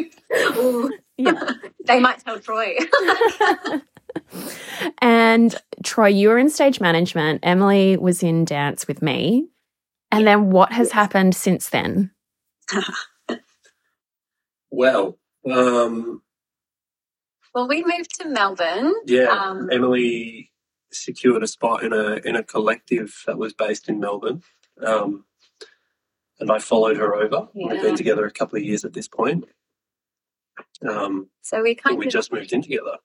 Ooh, 0.58 0.92
yeah. 1.16 1.52
they 1.86 2.00
might 2.00 2.18
tell 2.18 2.38
Troy. 2.38 2.76
and 5.00 5.54
Troy, 5.82 6.08
you 6.08 6.28
were 6.28 6.38
in 6.38 6.50
stage 6.50 6.80
management. 6.80 7.40
Emily 7.42 7.96
was 7.96 8.22
in 8.22 8.44
dance 8.44 8.86
with 8.86 9.00
me. 9.02 9.48
And 10.12 10.24
yeah. 10.24 10.36
then 10.36 10.50
what 10.50 10.72
has 10.72 10.92
happened 10.92 11.34
since 11.34 11.70
then? 11.70 12.10
well, 14.70 15.18
um, 15.50 16.22
well, 17.54 17.68
we 17.68 17.82
moved 17.82 18.14
to 18.20 18.28
Melbourne. 18.28 18.92
Yeah, 19.06 19.28
um, 19.28 19.70
Emily 19.72 20.50
secured 21.04 21.42
a 21.42 21.46
spot 21.46 21.82
in 21.82 21.92
a 21.92 22.16
in 22.24 22.36
a 22.36 22.42
collective 22.42 23.22
that 23.26 23.38
was 23.38 23.52
based 23.52 23.88
in 23.88 24.00
Melbourne, 24.00 24.42
um, 24.84 25.24
and 26.40 26.50
I 26.50 26.58
followed 26.58 26.96
her 26.96 27.14
over. 27.14 27.48
Yeah. 27.54 27.72
We've 27.72 27.82
been 27.82 27.96
together 27.96 28.26
a 28.26 28.30
couple 28.30 28.58
of 28.58 28.64
years 28.64 28.84
at 28.84 28.92
this 28.92 29.08
point. 29.08 29.44
Um, 30.86 31.28
so 31.42 31.62
we 31.62 31.74
kind 31.74 31.98
we 31.98 32.06
just 32.06 32.32
moved 32.32 32.52
in 32.52 32.62
together. 32.62 32.98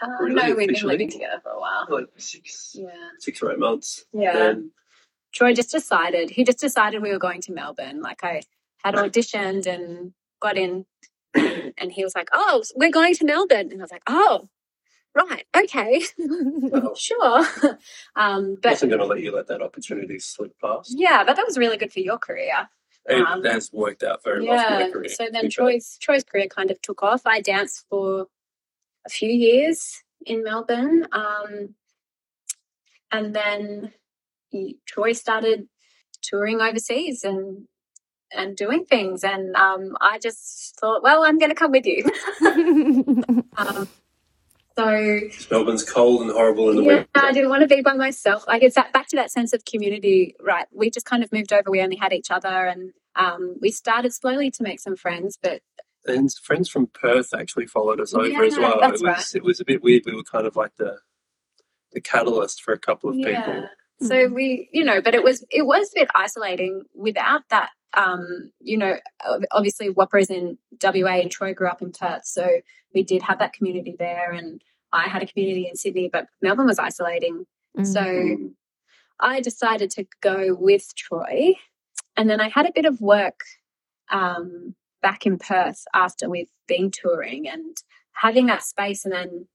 Uh, 0.00 0.08
really 0.20 0.34
no, 0.34 0.54
we've 0.54 0.68
been 0.68 0.86
living 0.86 1.10
together 1.10 1.40
for 1.42 1.50
a 1.50 1.60
while. 1.60 1.86
Like 1.88 2.06
six, 2.16 2.74
yeah, 2.74 2.88
six 3.18 3.42
or 3.42 3.52
eight 3.52 3.58
months. 3.58 4.04
Yeah. 4.12 4.50
And 4.50 4.70
Troy 5.32 5.54
just 5.54 5.70
decided. 5.70 6.30
He 6.30 6.44
just 6.44 6.58
decided 6.58 7.02
we 7.02 7.10
were 7.10 7.18
going 7.18 7.40
to 7.42 7.52
Melbourne. 7.52 8.02
Like 8.02 8.24
I 8.24 8.42
had 8.84 8.94
auditioned 8.94 9.66
and 9.66 10.12
got 10.40 10.56
in, 10.56 10.86
and 11.34 11.92
he 11.92 12.04
was 12.04 12.14
like, 12.14 12.28
"Oh, 12.32 12.62
we're 12.74 12.90
going 12.90 13.14
to 13.14 13.24
Melbourne," 13.24 13.70
and 13.70 13.80
I 13.80 13.84
was 13.84 13.92
like, 13.92 14.02
"Oh, 14.06 14.48
right, 15.14 15.46
okay, 15.56 16.02
well, 16.18 16.94
sure. 16.94 17.46
um, 18.16 18.56
but 18.60 18.68
I 18.68 18.72
wasn't 18.72 18.90
going 18.90 19.00
to 19.00 19.06
let 19.06 19.20
you 19.20 19.34
let 19.34 19.48
that 19.48 19.62
opportunity 19.62 20.18
slip 20.18 20.54
past. 20.60 20.94
Yeah, 20.96 21.24
but 21.24 21.36
that 21.36 21.46
was 21.46 21.58
really 21.58 21.76
good 21.76 21.92
for 21.92 22.00
your 22.00 22.18
career. 22.18 22.68
It 23.06 23.26
um, 23.26 23.42
has 23.44 23.72
worked 23.72 24.02
out 24.02 24.22
very 24.22 24.46
well 24.46 24.62
for 24.62 24.74
my 24.74 24.90
career. 24.90 25.08
So 25.08 25.26
then 25.30 25.50
Troy's 25.50 25.98
Troy's 26.00 26.22
career 26.22 26.46
kind 26.46 26.70
of 26.70 26.80
took 26.82 27.02
off. 27.02 27.22
I 27.26 27.40
danced 27.40 27.84
for 27.90 28.26
a 29.04 29.10
few 29.10 29.30
years 29.30 30.02
in 30.24 30.44
Melbourne, 30.44 31.08
um, 31.10 31.74
and 33.10 33.34
then 33.34 33.92
he, 34.50 34.78
Troy 34.86 35.12
started 35.12 35.68
touring 36.22 36.60
overseas 36.60 37.24
and 37.24 37.66
and 38.34 38.56
doing 38.56 38.84
things. 38.84 39.24
And 39.24 39.54
um, 39.56 39.96
I 40.00 40.18
just 40.18 40.78
thought, 40.78 41.02
well, 41.02 41.24
I'm 41.24 41.38
going 41.38 41.50
to 41.50 41.56
come 41.56 41.72
with 41.72 41.86
you. 41.86 42.04
um, 43.56 43.88
so 44.76 45.20
Melbourne's 45.50 45.84
cold 45.84 46.22
and 46.22 46.30
horrible 46.30 46.70
in 46.70 46.76
the 46.76 46.82
yeah, 46.82 46.88
winter. 46.88 47.08
I 47.14 47.32
didn't 47.32 47.50
want 47.50 47.62
to 47.62 47.68
be 47.68 47.82
by 47.82 47.94
myself. 47.94 48.44
Like 48.46 48.62
it's 48.62 48.74
that, 48.74 48.92
back 48.92 49.08
to 49.08 49.16
that 49.16 49.30
sense 49.30 49.52
of 49.52 49.64
community, 49.64 50.34
right? 50.40 50.66
We 50.72 50.90
just 50.90 51.06
kind 51.06 51.22
of 51.22 51.32
moved 51.32 51.52
over. 51.52 51.70
We 51.70 51.80
only 51.80 51.96
had 51.96 52.12
each 52.12 52.30
other, 52.30 52.66
and 52.66 52.92
um, 53.16 53.56
we 53.60 53.70
started 53.70 54.12
slowly 54.12 54.50
to 54.52 54.62
make 54.62 54.80
some 54.80 54.96
friends. 54.96 55.38
But 55.40 55.62
and 56.06 56.32
friends 56.32 56.68
from 56.68 56.88
Perth 56.88 57.34
actually 57.34 57.66
followed 57.66 58.00
us 58.00 58.14
over 58.14 58.26
yeah, 58.26 58.42
as 58.42 58.58
well. 58.58 58.80
It 58.80 58.92
was 58.92 59.02
right. 59.02 59.34
it 59.34 59.44
was 59.44 59.60
a 59.60 59.64
bit 59.64 59.82
weird. 59.82 60.02
We 60.06 60.14
were 60.14 60.24
kind 60.24 60.46
of 60.46 60.56
like 60.56 60.76
the 60.76 60.98
the 61.92 62.00
catalyst 62.00 62.62
for 62.62 62.72
a 62.72 62.78
couple 62.78 63.10
of 63.10 63.16
yeah. 63.16 63.44
people. 63.44 63.68
So 64.00 64.26
we, 64.26 64.68
you 64.72 64.84
know, 64.84 65.00
but 65.00 65.14
it 65.14 65.22
was 65.22 65.44
it 65.50 65.62
was 65.62 65.90
a 65.94 66.00
bit 66.00 66.08
isolating 66.14 66.84
without 66.94 67.42
that. 67.50 67.70
Um, 67.94 68.52
you 68.60 68.78
know, 68.78 68.96
obviously 69.52 69.88
is 69.88 70.30
in 70.30 70.58
WA 70.82 71.20
and 71.20 71.30
Troy 71.30 71.54
grew 71.54 71.68
up 71.68 71.82
in 71.82 71.92
Perth, 71.92 72.24
so 72.24 72.48
we 72.94 73.02
did 73.02 73.22
have 73.22 73.38
that 73.38 73.52
community 73.52 73.96
there, 73.98 74.32
and 74.32 74.62
I 74.92 75.08
had 75.08 75.22
a 75.22 75.26
community 75.26 75.68
in 75.68 75.76
Sydney, 75.76 76.08
but 76.12 76.26
Melbourne 76.40 76.66
was 76.66 76.78
isolating. 76.78 77.46
Mm-hmm. 77.76 77.84
So 77.84 78.52
I 79.20 79.40
decided 79.40 79.90
to 79.92 80.06
go 80.20 80.54
with 80.58 80.94
Troy, 80.94 81.54
and 82.16 82.28
then 82.28 82.40
I 82.40 82.48
had 82.48 82.66
a 82.66 82.72
bit 82.72 82.84
of 82.84 83.00
work 83.00 83.40
um, 84.10 84.74
back 85.00 85.26
in 85.26 85.38
Perth 85.38 85.84
after 85.94 86.28
we've 86.28 86.50
been 86.66 86.90
touring 86.90 87.48
and 87.48 87.76
having 88.12 88.46
that 88.46 88.62
space, 88.62 89.04
and 89.04 89.12
then 89.12 89.46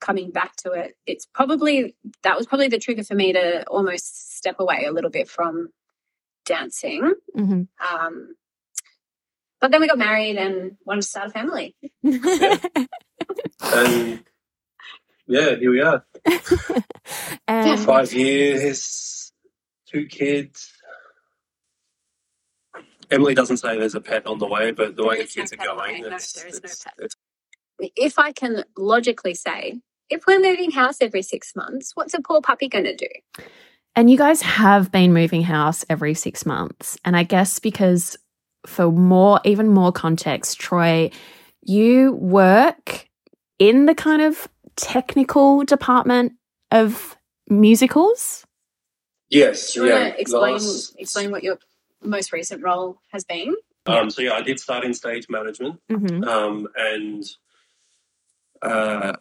coming 0.00 0.30
back 0.30 0.56
to 0.56 0.72
it, 0.72 0.94
it's 1.06 1.26
probably 1.26 1.94
that 2.22 2.36
was 2.36 2.46
probably 2.46 2.68
the 2.68 2.78
trigger 2.78 3.04
for 3.04 3.14
me 3.14 3.32
to 3.32 3.64
almost 3.68 4.36
step 4.36 4.56
away 4.58 4.84
a 4.86 4.92
little 4.92 5.10
bit 5.10 5.28
from 5.28 5.70
dancing. 6.46 7.14
Mm-hmm. 7.36 7.96
Um, 7.96 8.36
but 9.60 9.70
then 9.70 9.80
we 9.80 9.88
got 9.88 9.98
married 9.98 10.36
and 10.36 10.76
wanted 10.84 11.02
to 11.02 11.08
start 11.08 11.28
a 11.28 11.30
family. 11.30 11.74
yeah. 12.02 12.58
And 13.62 14.22
yeah, 15.26 15.56
here 15.56 15.70
we 15.70 15.80
are. 15.80 16.04
and 17.48 17.80
Five 17.80 18.12
years, 18.12 19.32
two 19.90 20.06
kids. 20.06 20.72
Emily 23.10 23.34
doesn't 23.34 23.56
say 23.56 23.78
there's 23.78 23.94
a 23.94 24.00
pet 24.00 24.26
on 24.26 24.38
the 24.38 24.46
way, 24.46 24.72
but 24.72 24.96
the 24.96 25.04
way 25.04 25.22
the 25.22 25.28
kids 25.28 25.52
are 25.52 25.56
going, 25.56 26.04
it's, 26.04 26.44
it's, 26.44 27.16
if 27.78 28.18
I 28.18 28.32
can 28.32 28.64
logically 28.76 29.34
say, 29.34 29.80
if 30.10 30.26
we're 30.26 30.40
moving 30.40 30.72
house 30.72 30.98
every 31.00 31.22
six 31.22 31.54
months, 31.54 31.92
what's 31.94 32.14
a 32.14 32.20
poor 32.20 32.40
puppy 32.40 32.68
going 32.68 32.84
to 32.84 32.96
do? 32.96 33.08
And 33.96 34.10
you 34.10 34.18
guys 34.18 34.42
have 34.42 34.92
been 34.92 35.14
moving 35.14 35.42
house 35.42 35.84
every 35.88 36.12
six 36.12 36.44
months. 36.44 36.98
And 37.02 37.16
I 37.16 37.22
guess 37.22 37.58
because 37.58 38.16
for 38.66 38.92
more, 38.92 39.40
even 39.44 39.70
more 39.70 39.90
context, 39.90 40.60
Troy, 40.60 41.10
you 41.62 42.12
work 42.12 43.08
in 43.58 43.86
the 43.86 43.94
kind 43.94 44.20
of 44.20 44.48
technical 44.76 45.64
department 45.64 46.34
of 46.70 47.16
musicals. 47.48 48.44
Yes. 49.30 49.72
Do 49.72 49.80
you 49.80 49.88
yeah. 49.88 50.02
want 50.02 50.14
to 50.14 50.20
explain, 50.20 50.52
last... 50.52 50.96
explain 50.98 51.30
what 51.30 51.42
your 51.42 51.58
most 52.02 52.32
recent 52.32 52.62
role 52.62 53.00
has 53.12 53.24
been? 53.24 53.54
Um, 53.86 54.10
so 54.10 54.20
yeah, 54.20 54.34
I 54.34 54.42
did 54.42 54.60
start 54.60 54.84
in 54.84 54.92
stage 54.92 55.28
management 55.30 55.80
mm-hmm. 55.90 56.22
um, 56.24 56.68
and 56.76 57.24
uh, 58.60 59.14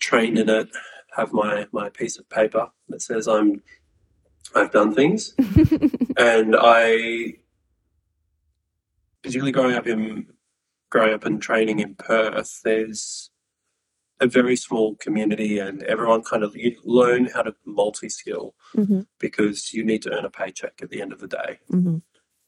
trained 0.00 0.38
in 0.38 0.48
it. 0.48 0.70
Have 1.14 1.32
my 1.34 1.66
my 1.72 1.90
piece 1.90 2.18
of 2.18 2.26
paper 2.30 2.70
that 2.88 3.02
says 3.02 3.28
I'm 3.28 3.62
I've 4.54 4.72
done 4.72 4.94
things, 4.94 5.34
and 6.16 6.56
I 6.58 7.34
particularly 9.22 9.52
growing 9.52 9.76
up 9.76 9.86
in 9.86 10.26
growing 10.90 11.14
up 11.14 11.24
and 11.24 11.40
training 11.40 11.80
in 11.80 11.94
Perth. 11.94 12.60
There's 12.62 13.30
a 14.20 14.26
very 14.26 14.56
small 14.56 14.94
community, 14.96 15.58
and 15.58 15.82
everyone 15.84 16.22
kind 16.22 16.42
of 16.42 16.56
you 16.56 16.76
learn 16.84 17.26
how 17.26 17.42
to 17.42 17.54
multi 17.64 18.08
skill 18.08 18.54
mm-hmm. 18.76 19.00
because 19.18 19.72
you 19.72 19.84
need 19.84 20.02
to 20.02 20.12
earn 20.12 20.24
a 20.24 20.30
paycheck 20.30 20.80
at 20.82 20.90
the 20.90 21.00
end 21.00 21.12
of 21.12 21.20
the 21.20 21.28
day, 21.28 21.58
mm-hmm. 21.70 21.98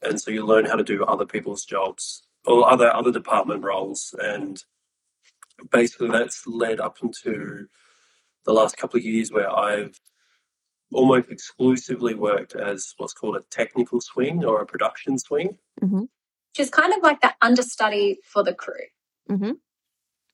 and 0.01 0.21
so 0.21 0.31
you 0.31 0.45
learn 0.45 0.65
how 0.65 0.75
to 0.75 0.83
do 0.83 1.03
other 1.03 1.25
people's 1.25 1.65
jobs 1.65 2.27
or 2.45 2.69
other 2.69 2.93
other 2.93 3.11
department 3.11 3.63
roles, 3.63 4.13
and 4.19 4.63
basically 5.71 6.09
that's 6.09 6.45
led 6.45 6.79
up 6.79 6.97
into 7.01 7.67
the 8.45 8.53
last 8.53 8.77
couple 8.77 8.97
of 8.97 9.05
years 9.05 9.31
where 9.31 9.51
I've 9.51 9.99
almost 10.93 11.29
exclusively 11.29 12.13
worked 12.13 12.55
as 12.55 12.93
what's 12.97 13.13
called 13.13 13.35
a 13.35 13.43
technical 13.49 14.01
swing 14.01 14.45
or 14.45 14.61
a 14.61 14.65
production 14.65 15.17
swing. 15.17 15.57
Mm-hmm. 15.81 16.01
Which 16.01 16.59
is 16.59 16.69
kind 16.69 16.93
of 16.93 17.03
like 17.03 17.21
the 17.21 17.33
understudy 17.41 18.19
for 18.23 18.43
the 18.43 18.53
crew. 18.53 18.75
Mm-hmm. 19.29 19.51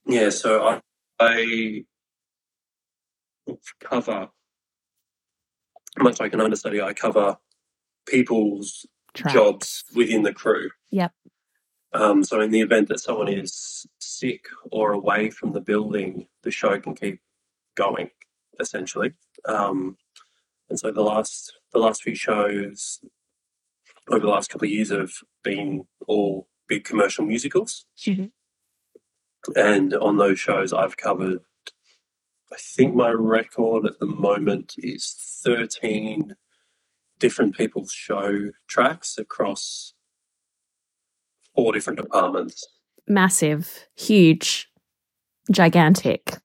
Yeah, 0.06 0.30
so 0.30 0.68
I, 0.68 0.82
I 1.20 1.84
cover, 3.80 4.30
much 6.00 6.20
like 6.20 6.34
an 6.34 6.42
understudy, 6.42 6.82
I 6.82 6.94
cover 6.94 7.38
people's 8.08 8.86
Track. 9.14 9.34
jobs 9.34 9.84
within 9.96 10.24
the 10.24 10.34
crew. 10.34 10.70
Yep. 10.92 11.12
Um, 11.94 12.24
so 12.24 12.40
in 12.40 12.52
the 12.52 12.62
event 12.62 12.88
that 12.90 13.00
someone 13.00 13.28
is 13.28 13.86
sick 14.00 14.46
or 14.72 14.94
away 14.94 15.30
from 15.30 15.52
the 15.54 15.62
building, 15.62 16.28
the 16.44 16.52
show 16.52 16.80
can 16.80 16.96
keep 16.96 17.20
going, 17.76 18.10
essentially. 18.60 19.14
Um, 19.46 19.98
and 20.72 20.80
so 20.80 20.90
the 20.90 21.02
last 21.02 21.60
the 21.74 21.80
last 21.80 22.02
few 22.02 22.16
shows 22.16 23.02
over 24.10 24.22
the 24.22 24.32
last 24.32 24.50
couple 24.50 24.66
of 24.66 24.72
years 24.72 24.90
have 24.90 25.12
been 25.44 25.84
all 26.08 26.48
big 26.70 26.86
commercial 26.86 27.26
musicals. 27.26 27.86
Mm-hmm. 28.08 28.28
And 29.58 29.94
on 29.94 30.16
those 30.16 30.40
shows, 30.40 30.72
I've 30.72 30.96
covered, 30.96 31.40
I 32.54 32.56
think 32.58 32.96
my 32.96 33.10
record 33.10 33.86
at 33.86 34.00
the 34.00 34.06
moment 34.06 34.76
is 34.78 35.14
13 35.44 36.36
different 37.20 37.58
people's 37.58 37.92
show 37.92 38.52
tracks 38.68 39.18
across 39.18 39.94
four 41.54 41.74
different 41.74 42.00
departments. 42.00 42.66
Massive, 43.08 43.88
huge, 43.98 44.70
gigantic. 45.52 46.38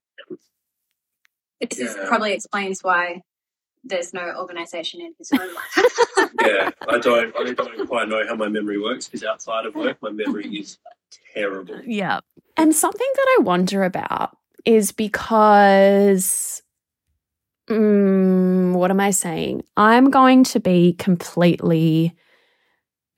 It 1.61 1.79
yeah. 1.79 1.95
probably 2.09 2.33
explains 2.33 2.81
why 2.83 3.23
there's 3.89 4.13
no 4.13 4.35
organization 4.39 5.01
in 5.01 5.15
his 5.19 5.31
own 5.33 5.55
life. 5.55 6.31
yeah, 6.43 6.71
I 6.89 6.99
don't, 6.99 7.35
I 7.37 7.53
don't 7.53 7.87
quite 7.87 8.09
know 8.09 8.27
how 8.27 8.35
my 8.35 8.49
memory 8.49 8.81
works 8.81 9.07
because 9.07 9.25
outside 9.25 9.67
of 9.67 9.75
work, 9.75 9.99
my 10.03 10.11
memory 10.11 10.47
is 10.49 10.79
terrible. 11.35 11.81
Yeah. 11.85 12.21
And 12.57 12.75
something 12.75 13.09
that 13.15 13.37
I 13.39 13.43
wonder 13.43 13.85
about 13.85 14.37
is 14.65 14.93
because, 14.93 16.63
mm, 17.69 18.73
what 18.73 18.91
am 18.91 19.01
I 19.01 19.11
saying? 19.11 19.65
I'm 19.77 20.11
going 20.11 20.45
to 20.45 20.61
be 20.61 20.95
completely 20.95 22.15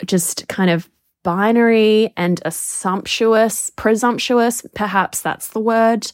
just 0.04 0.48
kind 0.48 0.70
of 0.70 0.88
binary 1.24 2.12
and 2.16 2.40
assumptuous, 2.44 3.70
presumptuous, 3.76 4.64
perhaps 4.74 5.20
that's 5.20 5.48
the 5.48 5.60
word, 5.60 6.10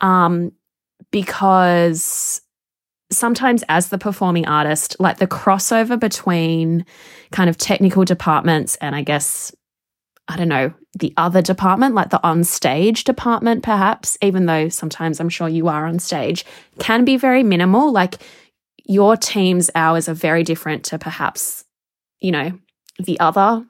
um, 0.00 0.52
because 1.10 2.40
sometimes 3.10 3.64
as 3.68 3.88
the 3.88 3.98
performing 3.98 4.46
artist, 4.46 4.96
like 4.98 5.18
the 5.18 5.26
crossover 5.26 5.98
between 5.98 6.84
kind 7.32 7.48
of 7.48 7.56
technical 7.56 8.04
departments 8.04 8.76
and 8.76 8.94
I 8.94 9.02
guess, 9.02 9.54
I 10.28 10.36
don't 10.36 10.48
know, 10.48 10.72
the 10.98 11.14
other 11.16 11.40
department, 11.40 11.94
like 11.94 12.10
the 12.10 12.22
on 12.26 12.44
stage 12.44 13.04
department, 13.04 13.62
perhaps, 13.62 14.18
even 14.20 14.46
though 14.46 14.68
sometimes 14.68 15.20
I'm 15.20 15.28
sure 15.28 15.48
you 15.48 15.68
are 15.68 15.86
on 15.86 15.98
stage, 15.98 16.44
can 16.78 17.04
be 17.04 17.16
very 17.16 17.42
minimal. 17.42 17.92
Like 17.92 18.16
your 18.84 19.16
team's 19.16 19.70
hours 19.74 20.08
are 20.08 20.14
very 20.14 20.42
different 20.42 20.84
to 20.86 20.98
perhaps, 20.98 21.64
you 22.20 22.32
know, 22.32 22.58
the 22.98 23.18
other 23.20 23.64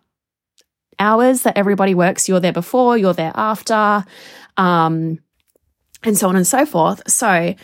hours 0.98 1.42
that 1.42 1.56
everybody 1.56 1.94
works. 1.94 2.28
You're 2.28 2.40
there 2.40 2.52
before, 2.52 2.96
you're 2.98 3.14
there 3.14 3.32
after, 3.34 4.04
um, 4.56 5.18
and 6.02 6.16
so 6.16 6.28
on 6.28 6.36
and 6.36 6.46
so 6.46 6.64
forth. 6.64 7.02
So, 7.08 7.54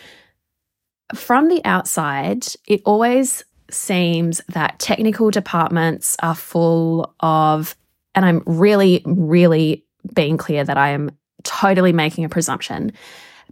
from 1.13 1.49
the 1.49 1.61
outside, 1.65 2.45
it 2.67 2.81
always 2.85 3.43
seems 3.69 4.41
that 4.49 4.79
technical 4.79 5.31
departments 5.31 6.15
are 6.21 6.35
full 6.35 7.13
of, 7.19 7.75
and 8.13 8.25
I'm 8.25 8.41
really, 8.45 9.03
really 9.05 9.85
being 10.13 10.37
clear 10.37 10.63
that 10.63 10.77
I 10.77 10.89
am 10.89 11.11
totally 11.43 11.93
making 11.93 12.25
a 12.25 12.29
presumption, 12.29 12.91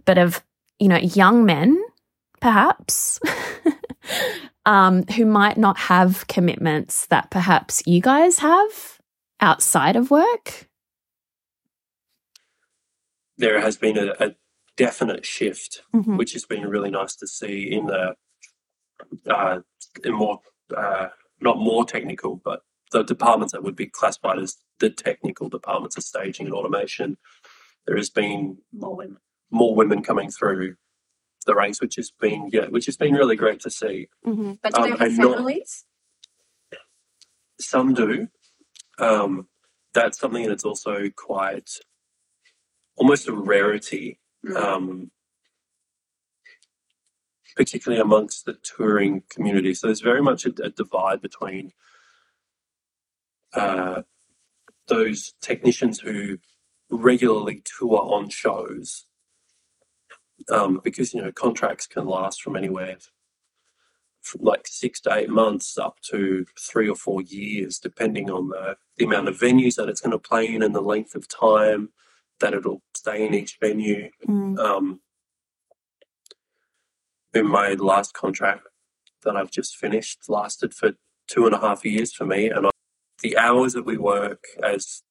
but 0.04 0.18
of, 0.18 0.42
you 0.78 0.88
know, 0.88 0.96
young 0.96 1.44
men, 1.44 1.80
perhaps, 2.40 3.20
um, 4.66 5.04
who 5.06 5.24
might 5.24 5.56
not 5.56 5.78
have 5.78 6.26
commitments 6.26 7.06
that 7.06 7.30
perhaps 7.30 7.82
you 7.86 8.00
guys 8.00 8.38
have 8.38 8.98
outside 9.40 9.96
of 9.96 10.10
work? 10.10 10.68
There 13.36 13.60
has 13.60 13.76
been 13.76 13.98
a, 13.98 14.12
a 14.20 14.34
definite 14.76 15.24
shift, 15.24 15.82
mm-hmm. 15.94 16.16
which 16.16 16.32
has 16.32 16.44
been 16.44 16.66
really 16.66 16.90
nice 16.90 17.14
to 17.16 17.26
see 17.26 17.70
in 17.70 17.86
the 17.86 18.14
uh, 19.28 19.60
in 20.04 20.12
more 20.12 20.40
uh, 20.76 21.08
not 21.40 21.58
more 21.58 21.84
technical, 21.84 22.40
but 22.44 22.60
the 22.92 23.02
departments 23.02 23.52
that 23.52 23.62
would 23.62 23.76
be 23.76 23.86
classified 23.86 24.38
as 24.38 24.56
the 24.80 24.90
technical 24.90 25.48
departments 25.48 25.96
of 25.96 26.04
staging 26.04 26.46
and 26.46 26.54
automation. 26.54 27.16
There 27.86 27.96
has 27.96 28.10
been 28.10 28.58
more 28.72 28.96
women, 28.96 29.18
more 29.50 29.74
women 29.74 30.02
coming 30.02 30.30
through 30.30 30.76
the 31.46 31.54
ranks, 31.54 31.80
which 31.80 31.96
has 31.96 32.10
been 32.10 32.50
yeah, 32.52 32.66
which 32.66 32.86
has 32.86 32.96
been 32.96 33.14
really 33.14 33.36
great 33.36 33.60
to 33.60 33.70
see. 33.70 34.08
Mm-hmm. 34.26 34.52
But 34.62 34.74
do 34.74 34.82
um, 34.82 34.90
they 34.90 34.96
have 34.96 35.16
families? 35.16 35.84
Not, 36.72 36.80
some 37.60 37.94
do. 37.94 38.28
Um, 38.98 39.48
that's 39.92 40.18
something 40.18 40.48
that's 40.48 40.64
also 40.64 41.10
quite 41.16 41.70
almost 42.96 43.28
a 43.28 43.32
rarity. 43.32 44.18
Um, 44.56 45.10
particularly 47.56 48.00
amongst 48.00 48.44
the 48.44 48.54
touring 48.54 49.22
community. 49.30 49.74
So 49.74 49.86
there's 49.86 50.00
very 50.00 50.22
much 50.22 50.44
a, 50.44 50.52
a 50.62 50.70
divide 50.70 51.20
between 51.20 51.72
uh, 53.54 54.02
those 54.88 55.34
technicians 55.40 56.00
who 56.00 56.38
regularly 56.90 57.62
tour 57.64 58.00
on 58.00 58.28
shows, 58.28 59.06
um, 60.50 60.80
because 60.82 61.14
you 61.14 61.22
know 61.22 61.32
contracts 61.32 61.86
can 61.86 62.06
last 62.06 62.42
from 62.42 62.56
anywhere 62.56 62.96
from 64.24 64.40
like 64.42 64.66
six 64.66 65.00
to 65.02 65.14
eight 65.14 65.28
months 65.28 65.76
up 65.78 66.00
to 66.00 66.46
three 66.58 66.88
or 66.88 66.96
four 66.96 67.20
years, 67.20 67.78
depending 67.78 68.30
on 68.30 68.48
the, 68.48 68.76
the 68.96 69.04
amount 69.04 69.28
of 69.28 69.38
venues 69.38 69.76
that 69.76 69.88
it's 69.88 70.00
going 70.00 70.10
to 70.10 70.18
play 70.18 70.46
in 70.46 70.62
and 70.62 70.74
the 70.74 70.80
length 70.80 71.14
of 71.14 71.28
time 71.28 71.90
that 72.40 72.54
it'll 72.54 72.82
stay 72.94 73.26
in 73.26 73.34
each 73.34 73.58
venue. 73.60 74.10
Mm. 74.28 74.58
Um, 74.58 75.00
in 77.32 77.48
my 77.48 77.74
last 77.74 78.14
contract 78.14 78.62
that 79.24 79.36
I've 79.36 79.50
just 79.50 79.76
finished 79.76 80.20
lasted 80.28 80.72
for 80.72 80.92
two 81.26 81.46
and 81.46 81.54
a 81.54 81.58
half 81.58 81.84
years 81.84 82.12
for 82.12 82.24
me, 82.24 82.48
and 82.48 82.66
I, 82.66 82.70
the 83.22 83.36
hours 83.36 83.72
that 83.72 83.86
we 83.86 83.96
work 83.96 84.44
as 84.62 85.02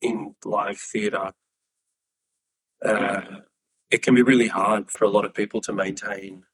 in 0.00 0.34
live 0.44 0.78
theatre, 0.78 1.32
uh, 2.84 3.20
it 3.90 4.02
can 4.02 4.14
be 4.14 4.22
really 4.22 4.48
hard 4.48 4.90
for 4.90 5.04
a 5.04 5.10
lot 5.10 5.24
of 5.24 5.34
people 5.34 5.60
to 5.62 5.72
maintain 5.72 6.44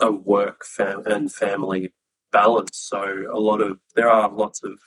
a 0.00 0.12
work 0.12 0.64
fam- 0.64 1.06
and 1.06 1.32
family 1.32 1.92
balance. 2.30 2.76
So 2.76 3.24
a 3.32 3.38
lot 3.38 3.60
of 3.60 3.78
there 3.94 4.10
are 4.10 4.30
lots 4.30 4.62
of 4.62 4.78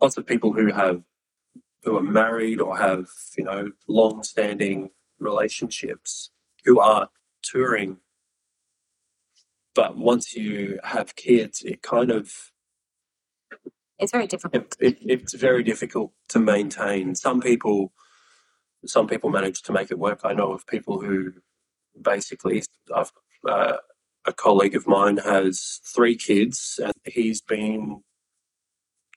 lots 0.00 0.16
of 0.16 0.26
people 0.26 0.52
who 0.52 0.72
have 0.72 1.02
who 1.86 1.96
are 1.96 2.02
married 2.02 2.60
or 2.60 2.76
have 2.76 3.06
you 3.38 3.44
know 3.44 3.70
long-standing 3.86 4.90
relationships 5.20 6.30
who 6.64 6.80
are 6.80 7.08
touring. 7.42 7.98
But 9.72 9.96
once 9.96 10.34
you 10.34 10.80
have 10.82 11.14
kids 11.14 11.62
it 11.62 11.82
kind 11.82 12.10
of 12.10 12.52
it's 13.98 14.12
very 14.12 14.26
difficult. 14.26 14.76
It, 14.78 14.98
it, 14.98 14.98
it's 15.00 15.34
very 15.34 15.62
difficult 15.62 16.12
to 16.30 16.40
maintain. 16.40 17.14
Some 17.14 17.40
people 17.40 17.92
some 18.84 19.06
people 19.06 19.30
manage 19.30 19.62
to 19.62 19.72
make 19.72 19.90
it 19.90 19.98
work. 19.98 20.20
I 20.24 20.34
know 20.34 20.52
of 20.52 20.66
people 20.66 21.00
who 21.00 21.34
basically 22.02 22.64
uh, 22.92 23.76
a 24.26 24.32
colleague 24.32 24.74
of 24.74 24.88
mine 24.88 25.18
has 25.18 25.80
three 25.94 26.16
kids 26.16 26.80
and 26.82 26.92
he's 27.04 27.40
been 27.40 28.02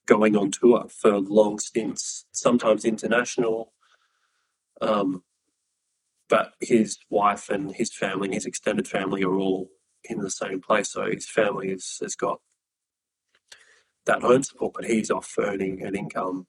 going 0.09 0.35
on 0.35 0.49
tour 0.49 0.87
for 0.89 1.19
long 1.19 1.59
stints, 1.59 2.25
sometimes 2.31 2.83
international. 2.83 3.73
Um, 4.81 5.23
but 6.27 6.53
his 6.59 6.97
wife 7.09 7.49
and 7.49 7.73
his 7.75 7.95
family 7.95 8.27
and 8.27 8.33
his 8.33 8.45
extended 8.45 8.87
family 8.87 9.23
are 9.23 9.35
all 9.35 9.69
in 10.03 10.19
the 10.19 10.31
same 10.31 10.61
place. 10.61 10.91
So 10.91 11.05
his 11.05 11.29
family 11.29 11.69
is, 11.69 11.97
has 12.01 12.15
got 12.15 12.39
that 14.07 14.21
home 14.21 14.41
support, 14.41 14.73
but 14.73 14.85
he's 14.85 15.11
off 15.11 15.33
earning 15.37 15.83
an 15.83 15.95
income. 15.95 16.47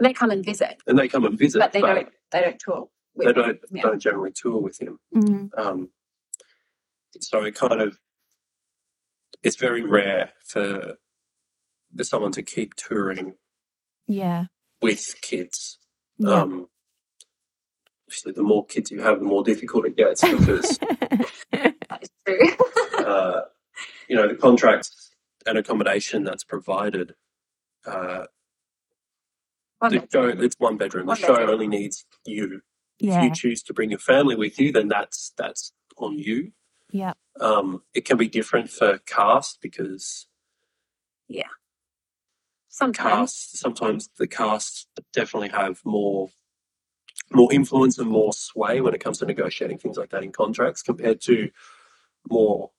They 0.00 0.12
come 0.12 0.30
and 0.30 0.44
visit, 0.44 0.82
and 0.86 0.98
they 0.98 1.08
come 1.08 1.24
and 1.26 1.38
visit, 1.38 1.58
but 1.58 1.72
they 1.72 1.82
but 1.82 1.94
don't. 1.94 2.08
They 2.32 2.40
don't 2.40 2.58
tour. 2.58 2.88
they 3.16 3.32
don't. 3.32 3.58
Yeah. 3.70 3.82
Don't 3.82 4.00
generally 4.00 4.32
tour 4.34 4.58
with 4.58 4.80
him. 4.80 4.98
Mm-hmm. 5.14 5.60
Um, 5.60 5.90
so 7.20 7.44
it 7.44 7.54
kind 7.54 7.82
of 7.82 7.98
it's 9.42 9.56
very 9.56 9.82
rare 9.82 10.30
for 10.46 10.96
for 11.96 12.04
someone 12.04 12.32
to 12.32 12.42
keep 12.42 12.74
touring 12.74 13.34
Yeah. 14.06 14.46
with 14.80 15.16
kids. 15.22 15.78
Yeah. 16.18 16.42
Um, 16.42 16.68
obviously, 18.06 18.32
the 18.32 18.42
more 18.42 18.64
kids 18.66 18.90
you 18.90 19.00
have, 19.02 19.18
the 19.18 19.24
more 19.24 19.42
difficult 19.42 19.86
it 19.86 19.96
gets 19.96 20.20
because 20.22 20.78
That 21.50 22.02
is 22.02 22.10
true. 22.26 22.56
uh, 23.06 23.40
you 24.08 24.16
know 24.16 24.28
the 24.28 24.34
contracts 24.34 25.10
and 25.46 25.56
accommodation 25.58 26.24
that's 26.24 26.44
provided. 26.44 27.14
Uh, 27.86 28.24
One 29.78 29.92
the 29.92 30.08
show, 30.12 30.28
it's 30.28 30.56
one 30.58 30.76
bedroom. 30.76 31.06
One 31.06 31.16
the 31.20 31.26
show 31.26 31.34
bedroom. 31.34 31.50
only 31.50 31.66
needs 31.68 32.04
you. 32.26 32.60
Yeah. 32.98 33.18
If 33.18 33.24
you 33.24 33.34
choose 33.34 33.62
to 33.64 33.72
bring 33.72 33.90
your 33.90 33.98
family 33.98 34.36
with 34.36 34.58
you, 34.60 34.72
then 34.72 34.88
that's 34.88 35.32
that's 35.38 35.72
on 35.96 36.18
you. 36.18 36.52
Yeah. 36.92 37.14
Um, 37.40 37.82
it 37.94 38.04
can 38.04 38.18
be 38.18 38.28
different 38.28 38.68
for 38.70 38.98
cast 39.06 39.60
because 39.62 40.26
Sometimes. 42.72 43.34
sometimes 43.34 44.08
the 44.18 44.26
cast 44.28 44.86
definitely 45.12 45.48
have 45.50 45.80
more 45.84 46.30
more 47.32 47.52
influence 47.52 47.98
and 47.98 48.08
more 48.10 48.32
sway 48.32 48.80
when 48.80 48.94
it 48.94 49.00
comes 49.02 49.18
to 49.18 49.26
negotiating 49.26 49.78
things 49.78 49.96
like 49.96 50.10
that 50.10 50.22
in 50.24 50.32
contracts 50.32 50.82
compared 50.82 51.20
to 51.22 51.50
more 52.28 52.70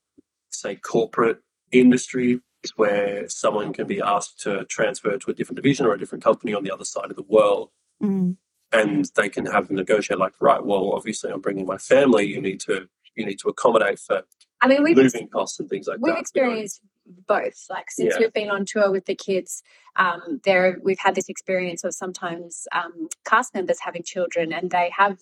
say 0.50 0.76
corporate 0.76 1.40
industry 1.72 2.40
where 2.76 3.28
someone 3.30 3.74
can 3.74 3.88
be 3.88 4.02
asked 4.02 4.40
to 4.40 4.64
transfer 4.66 5.18
to 5.18 5.32
a 5.32 5.34
different 5.34 5.56
division 5.58 5.86
or 5.86 5.94
a 5.94 6.00
different 6.00 6.24
company 6.24 6.54
on 6.54 6.64
the 6.64 6.72
other 6.72 6.86
side 6.86 7.10
of 7.10 7.16
the 7.16 7.24
world 7.24 7.70
Mm. 8.02 8.38
and 8.72 9.06
they 9.16 9.30
can 9.30 9.46
have 9.46 9.68
them 9.68 9.76
negotiate 9.76 10.18
like 10.18 10.34
right 10.42 10.66
well 10.66 10.92
obviously 10.94 11.30
i'm 11.32 11.40
bringing 11.40 11.68
my 11.68 11.78
family 11.78 12.26
you 12.26 12.42
need 12.42 12.60
to 12.62 12.88
you 13.16 13.24
need 13.26 13.38
to 13.40 13.48
accommodate 13.50 14.00
for 14.00 14.24
I 14.60 14.68
mean, 14.68 14.82
we've 14.84 14.98
moving 14.98 15.28
costs 15.28 15.60
and 15.60 15.70
things 15.70 15.86
like 15.88 15.98
that. 15.98 16.02
we've 16.02 16.10
that 16.14 16.16
know. 16.16 16.20
experienced 16.22 16.82
both. 17.06 17.66
Like 17.70 17.92
since 17.92 18.16
Yeah. 18.16 18.20
we've 18.20 18.34
been 18.34 18.50
on 18.50 18.66
tour 18.66 18.92
with 18.92 19.06
the 19.06 19.16
kids, 19.16 19.64
um, 19.96 20.42
there 20.44 20.80
we've 20.84 21.00
had 21.00 21.16
this 21.16 21.30
experience 21.30 21.84
of 21.84 21.94
sometimes 21.94 22.68
um, 22.72 23.10
cast 23.26 23.54
members 23.54 23.80
having 23.82 24.04
children, 24.04 24.54
and 24.54 24.72
they 24.72 24.92
have, 24.96 25.20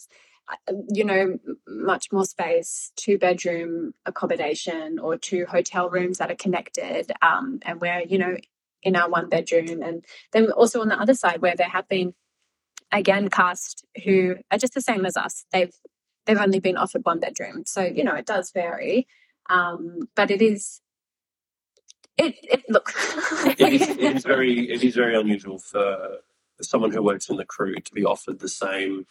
uh, 0.50 0.74
you 0.94 1.04
know, 1.04 1.40
much 1.68 2.12
more 2.12 2.26
space, 2.26 2.92
two 2.96 3.18
bedroom 3.18 3.94
accommodation 4.06 5.00
or 5.00 5.18
two 5.18 5.46
hotel 5.46 5.90
rooms 5.90 6.18
that 6.20 6.32
are 6.32 6.36
connected, 6.36 7.12
um, 7.22 7.60
and 7.64 7.82
we're 7.82 8.02
you 8.02 8.18
know 8.18 8.38
in 8.84 8.96
our 8.96 9.10
one 9.10 9.30
bedroom, 9.30 9.82
and 9.82 10.06
then 10.32 10.52
also 10.52 10.82
on 10.82 10.90
the 10.90 11.00
other 11.00 11.14
side 11.16 11.42
where 11.42 11.56
there 11.56 11.70
have 11.70 11.88
been 11.90 12.14
again 12.92 13.30
cast 13.30 13.86
who 14.06 14.36
are 14.52 14.58
just 14.58 14.74
the 14.74 14.82
same 14.82 15.06
as 15.06 15.18
us. 15.18 15.46
They've 15.52 15.74
they've 16.26 16.38
only 16.40 16.60
been 16.60 16.78
offered 16.78 17.06
one 17.06 17.20
bedroom, 17.20 17.64
so 17.66 17.84
you 17.84 18.04
know 18.04 18.16
it 18.16 18.26
does 18.26 18.52
vary. 18.52 19.08
Um, 19.50 20.02
but 20.16 20.30
it 20.32 20.42
is 20.44 20.82
it, 22.20 22.36
it 22.44 22.64
look 22.70 22.94
it 23.60 23.74
is, 23.74 23.82
it 23.90 24.00
is 24.18 24.24
very 24.24 24.70
it 24.70 24.84
is 24.84 24.96
very 24.96 25.16
unusual 25.20 25.58
for 25.60 26.20
someone 26.62 26.92
who 26.92 27.02
works 27.02 27.30
in 27.30 27.38
the 27.38 27.46
crew 27.46 27.76
to 27.76 27.94
be 27.94 28.04
offered 28.06 28.40
the 28.40 28.50
same 28.50 29.06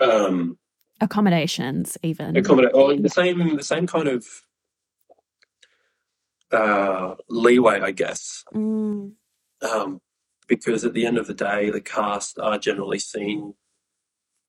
um 0.00 0.58
Accommodations, 1.00 1.98
even. 2.02 2.36
accommodate 2.36 2.72
or 2.74 2.94
the 2.96 3.08
same 3.10 3.56
the 3.56 3.62
same 3.62 3.86
kind 3.86 4.08
of 4.08 4.24
uh 6.52 7.14
leeway 7.28 7.80
I 7.80 7.90
guess 7.90 8.44
Mm. 8.54 9.12
um 9.62 10.00
because 10.48 10.84
at 10.84 10.94
the 10.94 11.04
end 11.06 11.18
of 11.18 11.26
the 11.26 11.34
day 11.34 11.70
the 11.70 11.80
cast 11.80 12.38
are 12.38 12.58
generally 12.58 12.98
seen 13.00 13.54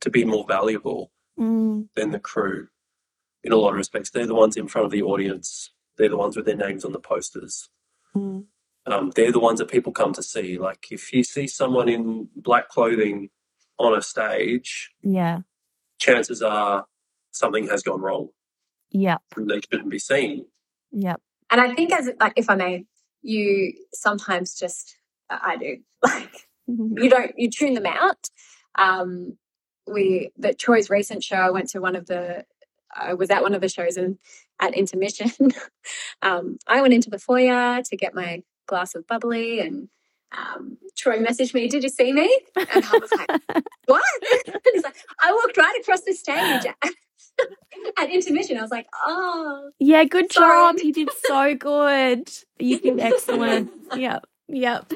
to 0.01 0.09
be 0.09 0.23
more 0.25 0.45
valuable 0.47 1.11
Mm. 1.39 1.89
than 1.95 2.11
the 2.11 2.19
crew 2.19 2.67
in 3.43 3.51
a 3.51 3.55
lot 3.57 3.69
of 3.69 3.75
respects 3.75 4.09
they're 4.09 4.25
the 4.27 4.33
ones 4.35 4.57
in 4.57 4.67
front 4.67 4.85
of 4.85 4.91
the 4.91 5.03
audience 5.03 5.71
they're 5.97 6.09
the 6.09 6.17
ones 6.17 6.35
with 6.35 6.45
their 6.45 6.55
names 6.55 6.85
on 6.85 6.91
the 6.91 6.99
posters 6.99 7.69
Mm. 8.15 8.45
um, 8.87 9.11
they're 9.15 9.31
the 9.31 9.39
ones 9.39 9.59
that 9.59 9.67
people 9.69 9.91
come 9.91 10.13
to 10.13 10.23
see. 10.23 10.57
Like 10.57 10.87
if 10.91 11.11
you 11.13 11.23
see 11.23 11.45
someone 11.45 11.89
in 11.89 12.29
black 12.35 12.69
clothing 12.69 13.29
on 13.77 13.95
a 13.95 14.01
stage, 14.01 14.91
Yeah. 15.03 15.39
chances 15.99 16.41
are 16.41 16.85
something 17.31 17.67
has 17.67 17.83
gone 17.83 18.01
wrong. 18.01 18.29
Yep. 18.91 19.21
and 19.35 19.49
They 19.49 19.59
shouldn't 19.59 19.89
be 19.89 19.99
seen. 19.99 20.45
Yep. 20.91 21.21
and 21.51 21.61
I 21.61 21.75
think 21.75 21.91
as 21.93 22.09
like 22.19 22.33
if 22.37 22.49
I 22.49 22.55
may, 22.55 22.85
you 23.21 23.73
sometimes 23.93 24.55
just 24.55 24.97
I 25.29 25.57
do 25.57 25.77
like 26.03 26.47
you 26.67 27.09
don't 27.09 27.33
you 27.37 27.49
tune 27.51 27.73
them 27.73 27.85
out. 27.85 28.29
Um, 28.75 29.37
we 29.85 30.31
the 30.37 30.53
Troy's 30.53 30.89
recent 30.89 31.23
show. 31.23 31.35
I 31.37 31.49
went 31.51 31.69
to 31.69 31.79
one 31.81 31.95
of 31.95 32.05
the. 32.07 32.45
I 32.95 33.13
was 33.13 33.29
at 33.29 33.41
one 33.41 33.53
of 33.53 33.61
the 33.61 33.69
shows 33.69 33.97
and 33.97 34.17
at 34.59 34.73
intermission, 34.75 35.31
um, 36.21 36.57
I 36.67 36.81
went 36.81 36.93
into 36.93 37.09
the 37.09 37.19
foyer 37.19 37.81
to 37.83 37.97
get 37.97 38.15
my 38.15 38.43
glass 38.67 38.95
of 38.95 39.05
bubbly, 39.07 39.59
and 39.59 39.89
um, 40.37 40.77
Troy 40.97 41.19
messaged 41.19 41.53
me, 41.53 41.67
"Did 41.67 41.83
you 41.83 41.89
see 41.89 42.11
me?" 42.11 42.39
And 42.55 42.83
I 42.85 42.97
was 42.97 43.11
like, 43.13 43.29
"What?" 43.85 44.03
and 44.47 44.55
he's 44.73 44.83
like, 44.83 44.95
"I 45.23 45.31
walked 45.33 45.57
right 45.57 45.77
across 45.81 46.01
the 46.01 46.13
stage." 46.13 46.65
At 47.99 48.09
intermission, 48.09 48.57
I 48.57 48.61
was 48.61 48.71
like, 48.71 48.87
"Oh, 49.05 49.69
Yeah, 49.79 50.03
good 50.05 50.31
Sorry. 50.31 50.73
job. 50.73 50.83
You 50.83 50.91
did 50.93 51.09
so 51.25 51.53
good. 51.55 52.29
You 52.59 52.79
did 52.79 52.99
excellent. 52.99 53.69
Yep. 53.95 54.25
Yep. 54.47 54.91
Yeah, 54.91 54.95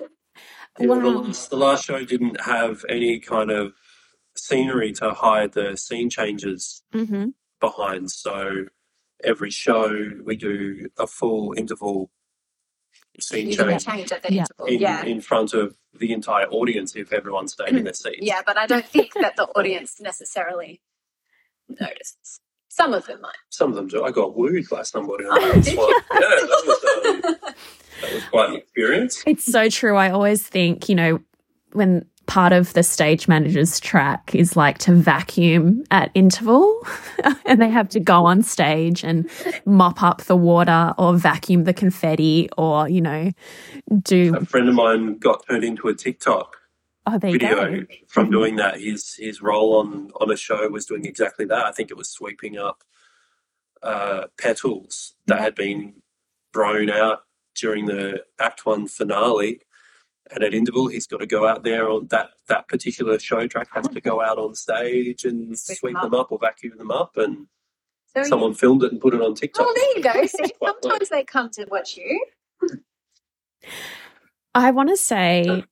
the, 0.80 0.88
Wow. 0.88 1.08
last, 1.24 1.50
the 1.50 1.58
last 1.58 1.86
show 1.86 2.04
didn't 2.04 2.42
have 2.42 2.84
any 2.90 3.20
kind 3.20 3.52
of 3.52 3.74
scenery 4.36 4.92
to 4.94 5.12
hide 5.12 5.52
the 5.54 5.76
scene 5.78 6.10
changes 6.10 6.82
Mm-hmm. 6.94 7.30
Behind. 7.62 8.12
So 8.12 8.66
every 9.24 9.52
show 9.52 10.10
we 10.26 10.36
do 10.36 10.90
a 11.00 11.08
full 11.08 11.54
interval 11.56 12.12
scene 13.20 13.48
you 13.50 13.56
didn't 13.56 13.80
change 13.80 13.86
change 13.86 14.12
at 14.12 14.24
the 14.24 14.34
Yeah. 14.34 14.42
interval." 14.42 14.66
in, 14.66 14.80
yeah, 14.82 15.04
in 15.06 15.22
front 15.22 15.54
of 15.54 15.78
the 15.94 16.12
entire 16.12 16.48
audience 16.48 16.96
if 16.96 17.14
everyone 17.14 17.48
stayed 17.48 17.76
in 17.76 17.84
their 17.84 17.94
seats. 17.94 18.18
Yeah, 18.22 18.42
but 18.46 18.58
I 18.58 18.66
don't 18.66 18.86
think 18.86 19.14
that 19.22 19.36
the 19.36 19.44
audience 19.56 20.00
necessarily 20.02 20.82
notices. 21.70 22.40
Some 22.70 22.94
of 22.94 23.06
them 23.06 23.20
might. 23.22 23.36
Some 23.50 23.70
of 23.70 23.76
them 23.76 23.88
do. 23.88 24.04
I 24.04 24.12
got 24.12 24.36
wooed 24.36 24.70
by 24.70 24.84
somebody 24.84 25.26
What 25.26 25.42
Oh, 25.44 25.52
That's 25.54 25.68
did 25.68 25.78
why- 25.78 26.00
yeah, 26.14 26.20
that 26.20 26.64
was, 26.66 27.16
um, 27.16 27.22
that 28.02 28.14
was 28.14 28.24
quite 28.30 28.50
an 28.52 28.56
experience. 28.64 29.24
It's 29.28 29.44
so 29.46 29.68
true. 29.70 29.98
I 29.98 30.10
always 30.10 30.48
think, 30.48 30.88
you 30.88 30.96
know, 30.96 31.20
when 31.74 32.06
part 32.32 32.54
of 32.54 32.72
the 32.72 32.82
stage 32.82 33.28
manager's 33.28 33.78
track 33.78 34.34
is 34.34 34.56
like 34.56 34.78
to 34.78 34.94
vacuum 34.94 35.84
at 35.92 36.10
interval 36.14 36.80
and 37.46 37.62
they 37.62 37.68
have 37.70 37.90
to 37.90 38.00
go 38.00 38.26
on 38.26 38.42
stage 38.42 39.04
and 39.04 39.30
mop 39.66 40.02
up 40.02 40.22
the 40.22 40.36
water 40.38 40.94
or 40.98 41.14
vacuum 41.14 41.66
the 41.66 41.74
confetti 41.74 42.48
or, 42.58 42.88
you 42.88 43.02
know, 43.02 43.32
do 44.02 44.34
A 44.34 44.46
friend 44.46 44.70
of 44.70 44.76
mine 44.76 45.18
got 45.18 45.46
turned 45.46 45.66
into 45.66 45.90
a 45.90 45.94
TikTok 45.94 46.56
oh 47.06 47.18
video 47.20 47.86
from 48.08 48.28
Mhm. 48.28 48.32
doing 48.32 48.56
that. 48.56 48.80
His 48.80 49.14
his 49.16 49.42
role 49.42 49.76
on 49.80 50.12
on 50.22 50.32
a 50.32 50.38
show 50.38 50.70
was 50.70 50.86
doing 50.86 51.04
exactly 51.04 51.44
that. 51.48 51.66
I 51.66 51.74
think 51.74 51.92
it 51.92 51.98
was 51.98 52.10
sweeping 52.10 52.58
up 52.58 52.82
uh, 53.84 54.28
petals 54.38 55.16
that 55.26 55.42
had 55.42 55.54
been 55.56 55.96
thrown 56.54 56.90
out 56.90 57.24
during 57.56 57.88
the 57.88 58.24
Act 58.40 58.66
One 58.66 58.88
finale. 58.88 59.60
And 60.34 60.44
an 60.44 60.54
interval, 60.54 60.88
he's 60.88 61.08
got 61.08 61.20
to 61.20 61.26
go 61.26 61.46
out 61.48 61.64
there 61.64 61.90
on 61.90 62.08
that 62.08 62.30
that 62.48 62.68
particular 62.68 63.20
show 63.20 63.48
track 63.48 63.68
has 63.74 63.88
to 63.90 64.00
go 64.02 64.22
out 64.22 64.38
on 64.38 64.56
stage 64.56 65.26
and 65.26 65.58
Sweep 65.58 65.78
sweep 65.78 65.94
them 65.96 66.12
them 66.12 66.20
up 66.20 66.32
or 66.32 66.40
vacuum 66.40 66.78
them 66.78 66.92
up, 66.92 67.18
and 67.18 67.48
So 68.16 68.22
you, 68.22 68.26
someone 68.26 68.54
filmed 68.54 68.84
it 68.84 68.92
and 68.92 69.02
put 69.02 69.14
it 69.14 69.22
on 69.22 69.36
TikTok. 69.36 69.66
oh, 69.70 69.74
there 69.76 69.98
you 69.98 70.04
go. 70.22 70.26
See, 70.28 70.38
Quite 70.38 70.62
well. 70.62 70.76
sometimes 70.82 71.10
they 71.10 71.24
come 71.24 71.50
to 71.52 71.66
watch 71.70 71.98
you. 71.98 72.26
I 74.56 74.72
want 74.72 74.90
to 74.90 74.98
say 74.98 75.64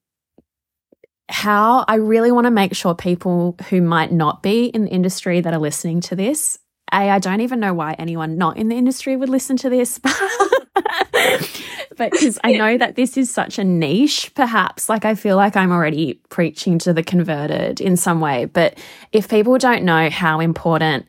how 1.30 1.86
I 1.88 1.96
really 1.96 2.32
want 2.32 2.46
to 2.46 2.52
make 2.52 2.74
sure 2.76 2.96
people 2.96 3.56
who 3.70 3.82
might 3.82 4.12
not 4.12 4.42
be 4.42 4.66
in 4.66 4.86
the 4.86 4.90
industry 4.90 5.42
that 5.42 5.54
are 5.54 5.60
listening 5.60 6.02
to 6.02 6.16
this, 6.16 6.60
A, 6.92 7.10
I 7.10 7.20
don't 7.20 7.42
even 7.42 7.60
know 7.60 7.74
why 7.74 7.96
anyone 7.98 8.38
not 8.38 8.58
in 8.58 8.70
the 8.70 8.78
industry 8.78 9.16
would 9.16 9.30
listen 9.30 9.58
to 9.58 9.70
this. 9.70 10.00
but 11.98 12.12
because 12.12 12.40
I 12.44 12.54
know 12.54 12.78
that 12.78 12.96
this 12.96 13.18
is 13.18 13.32
such 13.32 13.60
a 13.60 13.64
niche, 13.64 14.32
perhaps, 14.36 14.90
like 14.90 15.06
I 15.06 15.16
feel 15.16 15.36
like 15.36 15.56
I'm 15.56 15.72
already 15.72 16.22
preaching 16.30 16.80
to 16.80 16.94
the 16.94 17.04
converted 17.04 17.82
in 17.82 17.98
some 17.98 18.20
way. 18.20 18.46
But 18.46 18.78
if 19.12 19.30
people 19.30 19.58
don't 19.58 19.84
know 19.84 20.10
how 20.10 20.40
important 20.40 21.06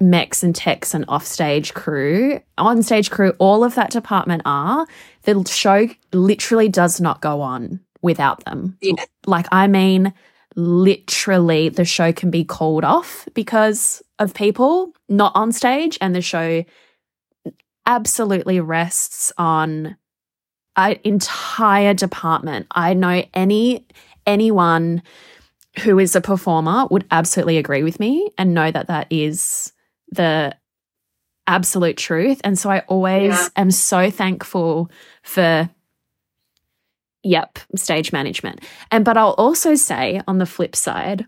mechs 0.00 0.42
and 0.42 0.54
techs 0.54 0.94
and 0.94 1.04
offstage 1.08 1.74
crew, 1.74 2.40
on 2.58 2.82
stage 2.82 3.10
crew, 3.10 3.32
all 3.38 3.64
of 3.64 3.74
that 3.74 3.90
department 3.90 4.42
are, 4.44 4.86
the 5.22 5.44
show 5.48 5.88
literally 6.12 6.68
does 6.68 7.00
not 7.00 7.20
go 7.20 7.40
on 7.40 7.80
without 8.02 8.44
them. 8.44 8.76
Yeah. 8.80 9.04
Like, 9.26 9.46
I 9.50 9.66
mean, 9.66 10.12
literally, 10.56 11.68
the 11.68 11.84
show 11.84 12.12
can 12.12 12.30
be 12.30 12.44
called 12.44 12.84
off 12.84 13.28
because 13.34 14.02
of 14.18 14.34
people 14.34 14.92
not 15.08 15.32
on 15.34 15.52
stage, 15.52 15.98
and 16.00 16.14
the 16.14 16.22
show 16.22 16.64
absolutely 17.86 18.60
rests 18.60 19.32
on 19.36 19.96
an 20.76 20.98
entire 21.04 21.94
department. 21.94 22.66
I 22.70 22.94
know 22.94 23.24
any 23.34 23.86
anyone 24.26 25.02
who 25.82 25.98
is 25.98 26.14
a 26.14 26.20
performer 26.20 26.86
would 26.90 27.04
absolutely 27.10 27.58
agree 27.58 27.82
with 27.82 27.98
me 27.98 28.30
and 28.38 28.54
know 28.54 28.70
that 28.70 28.86
that 28.86 29.08
is 29.10 29.72
the 30.10 30.56
absolute 31.46 31.96
truth. 31.96 32.40
And 32.44 32.58
so 32.58 32.70
I 32.70 32.80
always 32.80 33.32
yeah. 33.32 33.48
am 33.56 33.70
so 33.70 34.10
thankful 34.10 34.90
for 35.22 35.68
Yep, 37.24 37.58
stage 37.74 38.12
management. 38.12 38.60
And 38.90 39.04
but 39.04 39.16
I'll 39.16 39.30
also 39.30 39.74
say 39.74 40.20
on 40.28 40.38
the 40.38 40.46
flip 40.46 40.76
side, 40.76 41.26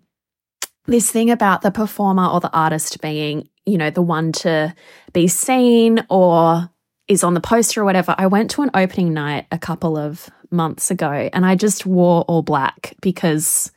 this 0.85 1.11
thing 1.11 1.31
about 1.31 1.63
the 1.63 1.71
performer 1.71 2.27
or 2.27 2.41
the 2.41 2.53
artist 2.53 3.01
being, 3.01 3.49
you 3.65 3.79
know, 3.79 3.91
the 3.91 4.03
one 4.03 4.33
to 4.33 4.75
be 5.13 5.27
seen 5.27 6.05
or 6.09 6.71
is 7.09 7.25
on 7.25 7.35
the 7.35 7.41
poster 7.41 7.81
or 7.81 7.85
whatever. 7.85 8.15
I 8.17 8.27
went 8.27 8.51
to 8.53 8.63
an 8.63 8.71
opening 8.75 9.13
night 9.15 9.47
a 9.51 9.59
couple 9.59 9.97
of 9.97 10.29
months 10.51 10.91
ago 10.91 11.11
and 11.33 11.47
I 11.47 11.55
just 11.55 11.87
wore 11.87 12.23
all 12.23 12.43
black 12.43 12.95
because, 13.01 13.73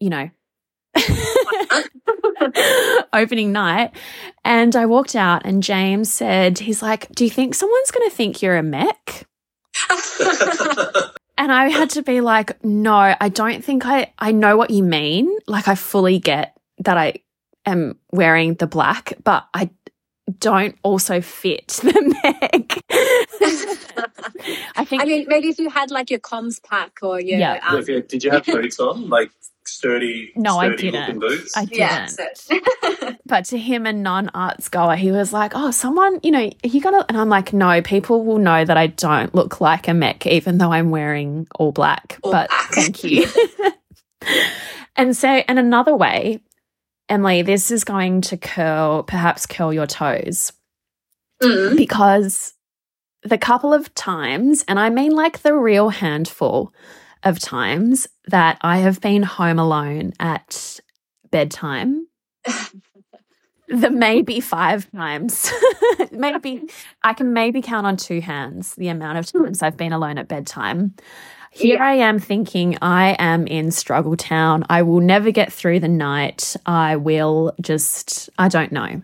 you 0.00 0.10
know, 0.10 0.30
opening 3.12 3.52
night. 3.52 3.92
And 4.44 4.76
I 4.76 4.86
walked 4.86 5.16
out 5.16 5.42
and 5.44 5.62
James 5.62 6.12
said, 6.12 6.58
he's 6.58 6.82
like, 6.82 7.08
Do 7.14 7.24
you 7.24 7.30
think 7.30 7.54
someone's 7.54 7.90
going 7.90 8.08
to 8.08 8.14
think 8.14 8.42
you're 8.42 8.56
a 8.56 8.62
mech? 8.62 9.26
and 11.38 11.52
I 11.52 11.68
had 11.68 11.90
to 11.90 12.02
be 12.02 12.20
like, 12.20 12.62
no, 12.64 13.14
I 13.20 13.28
don't 13.28 13.64
think 13.64 13.86
I, 13.86 14.12
I 14.18 14.32
know 14.32 14.56
what 14.56 14.70
you 14.70 14.82
mean. 14.82 15.36
Like, 15.46 15.68
I 15.68 15.74
fully 15.74 16.18
get 16.18 16.56
that 16.78 16.96
I 16.96 17.14
am 17.64 17.98
wearing 18.12 18.54
the 18.54 18.66
black, 18.66 19.14
but 19.24 19.46
I 19.54 19.70
don't 20.40 20.76
also 20.82 21.20
fit 21.20 21.68
the 21.82 22.16
mech. 22.22 22.82
I 24.76 24.84
think. 24.84 25.02
I 25.02 25.04
mean, 25.04 25.26
maybe 25.28 25.48
if 25.48 25.58
you 25.58 25.70
had 25.70 25.90
like 25.90 26.10
your 26.10 26.20
comms 26.20 26.62
pack 26.62 26.98
or 27.02 27.20
your. 27.20 27.38
Yeah. 27.38 27.60
Um, 27.66 27.84
did 27.84 28.24
you 28.24 28.30
have 28.30 28.44
boots 28.46 28.78
on? 28.80 29.08
Like 29.08 29.30
sturdy, 29.68 30.32
no, 30.36 30.58
sturdy 30.58 30.88
I 30.88 31.06
didn't. 31.06 31.18
boots? 31.20 31.56
I 31.56 31.64
didn't. 31.64 32.18
Yeah, 32.50 33.14
but 33.26 33.44
to 33.46 33.58
him, 33.58 33.86
a 33.86 33.92
non-arts 33.92 34.68
goer, 34.68 34.96
he 34.96 35.12
was 35.12 35.32
like, 35.32 35.52
"Oh, 35.54 35.70
someone, 35.70 36.20
you 36.22 36.30
know, 36.30 36.50
you 36.62 36.80
gonna?" 36.80 37.04
And 37.08 37.18
I'm 37.18 37.28
like, 37.28 37.52
"No, 37.52 37.82
people 37.82 38.24
will 38.24 38.38
know 38.38 38.64
that 38.64 38.76
I 38.76 38.88
don't 38.88 39.34
look 39.34 39.60
like 39.60 39.88
a 39.88 39.94
mech, 39.94 40.26
even 40.26 40.58
though 40.58 40.72
I'm 40.72 40.90
wearing 40.90 41.46
all 41.56 41.72
black." 41.72 42.18
All 42.22 42.32
but 42.32 42.48
black. 42.48 42.72
thank 42.72 43.04
you. 43.04 43.26
and 44.96 45.16
so, 45.16 45.28
and 45.28 45.58
another 45.58 45.94
way, 45.94 46.40
Emily, 47.08 47.42
this 47.42 47.70
is 47.70 47.84
going 47.84 48.20
to 48.22 48.36
curl, 48.36 49.02
perhaps 49.02 49.46
curl 49.46 49.72
your 49.72 49.86
toes, 49.86 50.52
mm. 51.42 51.76
because 51.76 52.54
the 53.26 53.38
couple 53.38 53.72
of 53.72 53.94
times, 53.94 54.64
and 54.68 54.78
I 54.78 54.90
mean 54.90 55.12
like 55.12 55.42
the 55.42 55.54
real 55.54 55.90
handful 55.90 56.72
of 57.22 57.38
times 57.38 58.06
that 58.28 58.58
I 58.60 58.78
have 58.78 59.00
been 59.00 59.22
home 59.22 59.58
alone 59.58 60.12
at 60.20 60.80
bedtime. 61.30 62.06
the 63.68 63.90
maybe 63.90 64.40
five 64.40 64.90
times. 64.92 65.50
maybe 66.12 66.68
I 67.02 67.12
can 67.14 67.32
maybe 67.32 67.62
count 67.62 67.86
on 67.86 67.96
two 67.96 68.20
hands 68.20 68.74
the 68.74 68.88
amount 68.88 69.18
of 69.18 69.28
hmm. 69.30 69.44
times 69.44 69.62
I've 69.62 69.76
been 69.76 69.92
alone 69.92 70.18
at 70.18 70.28
bedtime. 70.28 70.94
Here 71.50 71.76
yeah. 71.76 71.84
I 71.84 71.92
am 71.94 72.18
thinking 72.18 72.76
I 72.82 73.16
am 73.18 73.46
in 73.46 73.70
struggle 73.70 74.16
town. 74.16 74.64
I 74.68 74.82
will 74.82 75.00
never 75.00 75.30
get 75.30 75.52
through 75.52 75.80
the 75.80 75.88
night. 75.88 76.54
I 76.66 76.96
will 76.96 77.54
just, 77.62 78.28
I 78.38 78.48
don't 78.48 78.72
know. 78.72 79.02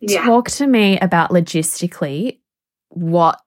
Yeah. 0.00 0.24
Talk 0.24 0.48
to 0.52 0.66
me 0.66 0.98
about 1.00 1.30
logistically 1.30 2.38
what 2.88 3.40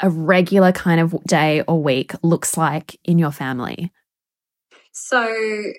a 0.00 0.10
regular 0.10 0.72
kind 0.72 1.00
of 1.00 1.14
day 1.24 1.62
or 1.62 1.82
week 1.82 2.12
looks 2.22 2.56
like 2.56 2.98
in 3.04 3.18
your 3.18 3.30
family? 3.30 3.92
So, 4.92 5.72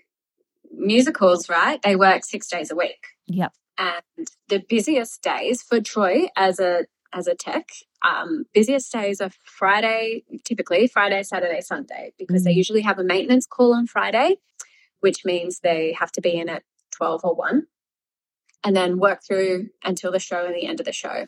musicals, 0.71 1.49
right? 1.49 1.81
They 1.81 1.95
work 1.95 2.25
six 2.25 2.47
days 2.47 2.71
a 2.71 2.75
week. 2.75 3.07
Yep. 3.27 3.53
And 3.77 4.27
the 4.47 4.59
busiest 4.59 5.21
days 5.21 5.61
for 5.61 5.81
Troy 5.81 6.27
as 6.35 6.59
a 6.59 6.85
as 7.13 7.27
a 7.27 7.35
tech, 7.35 7.69
um, 8.05 8.43
busiest 8.53 8.91
days 8.91 9.21
are 9.21 9.31
Friday, 9.43 10.23
typically 10.43 10.85
Friday, 10.85 11.23
Saturday, 11.23 11.61
Sunday, 11.61 12.11
because 12.19 12.41
mm. 12.41 12.45
they 12.45 12.51
usually 12.51 12.81
have 12.81 12.99
a 12.99 13.03
maintenance 13.03 13.45
call 13.45 13.73
on 13.73 13.87
Friday, 13.87 14.37
which 14.99 15.23
means 15.23 15.59
they 15.59 15.93
have 15.93 16.11
to 16.11 16.21
be 16.21 16.37
in 16.37 16.49
at 16.49 16.63
12 16.91 17.21
or 17.23 17.35
1 17.35 17.67
and 18.65 18.75
then 18.75 18.99
work 18.99 19.21
through 19.25 19.69
until 19.83 20.11
the 20.11 20.19
show 20.19 20.45
and 20.45 20.55
the 20.55 20.65
end 20.65 20.79
of 20.79 20.85
the 20.85 20.91
show. 20.91 21.27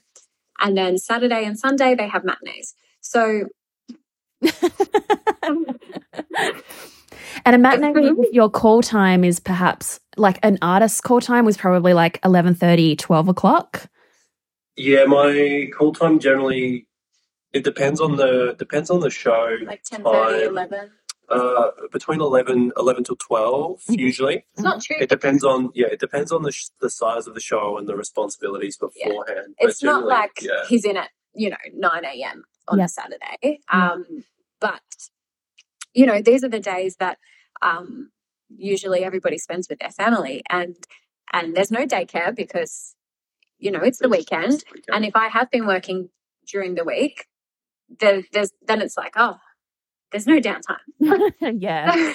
And 0.60 0.78
then 0.78 0.98
Saturday 0.98 1.46
and 1.46 1.58
Sunday, 1.58 1.96
they 1.96 2.08
have 2.08 2.24
matinees. 2.24 2.74
So. 3.02 3.46
and 7.46 7.56
a 7.56 7.58
matinee, 7.58 8.14
your 8.32 8.50
call 8.50 8.82
time 8.82 9.24
is 9.24 9.40
perhaps 9.40 10.00
like 10.16 10.40
an 10.44 10.58
artist's 10.62 11.02
call 11.02 11.22
time 11.22 11.46
was 11.46 11.58
probably 11.58 11.94
like 11.94 12.22
11.30, 12.22 12.98
12 12.98 13.28
o'clock. 13.30 13.88
Yeah, 14.76 15.06
my 15.06 15.70
call 15.76 15.94
time 15.94 16.20
generally, 16.20 16.88
it 17.54 17.64
depends 17.64 18.00
on 18.00 18.16
the, 18.16 18.56
depends 18.60 18.90
on 18.90 19.00
the 19.00 19.10
show. 19.10 19.58
Like 19.66 19.84
10.30, 19.84 20.48
11. 20.48 20.92
Uh, 21.30 21.72
between 21.92 22.22
11, 22.22 22.72
11 22.78 23.04
till 23.04 23.18
12 23.18 23.82
mm-hmm. 23.82 23.94
usually 24.00 24.46
it's 24.54 24.64
not 24.64 24.82
true 24.82 24.96
it 24.98 25.10
depends 25.10 25.44
on 25.44 25.70
yeah 25.76 25.88
it 25.88 26.00
depends 26.00 26.32
on 26.32 26.42
the, 26.42 26.54
sh- 26.54 26.70
the 26.80 26.90
size 26.90 27.28
of 27.28 27.34
the 27.34 27.42
show 27.42 27.78
and 27.78 27.86
the 27.86 27.98
responsibilities 27.98 28.78
beforehand 28.78 29.54
yeah. 29.60 29.68
it's 29.68 29.84
not 29.84 30.06
like 30.06 30.40
yeah. 30.42 30.64
he's 30.70 30.86
in 30.86 30.96
at 30.96 31.10
you 31.36 31.50
know 31.50 31.58
9 31.74 32.06
a.m 32.06 32.46
on 32.70 32.80
a 32.80 32.88
saturday 32.88 33.60
um, 33.70 34.24
but 34.62 34.82
you 35.94 36.06
know 36.06 36.22
these 36.22 36.46
are 36.46 36.50
the 36.50 36.62
days 36.62 36.96
that 36.96 37.18
um, 37.62 38.10
usually 38.48 39.04
everybody 39.04 39.38
spends 39.38 39.68
with 39.68 39.80
their 39.80 39.92
family 39.92 40.44
and 40.50 40.78
and 41.34 41.56
there's 41.56 41.72
no 41.72 41.86
daycare 41.86 42.34
because 42.34 42.96
you 43.60 43.70
know 43.70 43.82
it's 43.82 44.00
the 44.00 44.08
weekend 44.08 44.64
and 44.94 45.04
if 45.04 45.16
i 45.16 45.28
have 45.28 45.52
been 45.52 45.68
working 45.68 46.10
during 46.48 46.76
the 46.76 46.86
week 46.86 47.26
then 48.00 48.24
there's 48.32 48.52
then 48.66 48.82
it's 48.82 48.96
like 48.96 49.14
oh 49.18 49.38
there's 50.12 50.28
no 50.28 50.40
downtime. 50.40 50.78
yeah. 51.60 52.14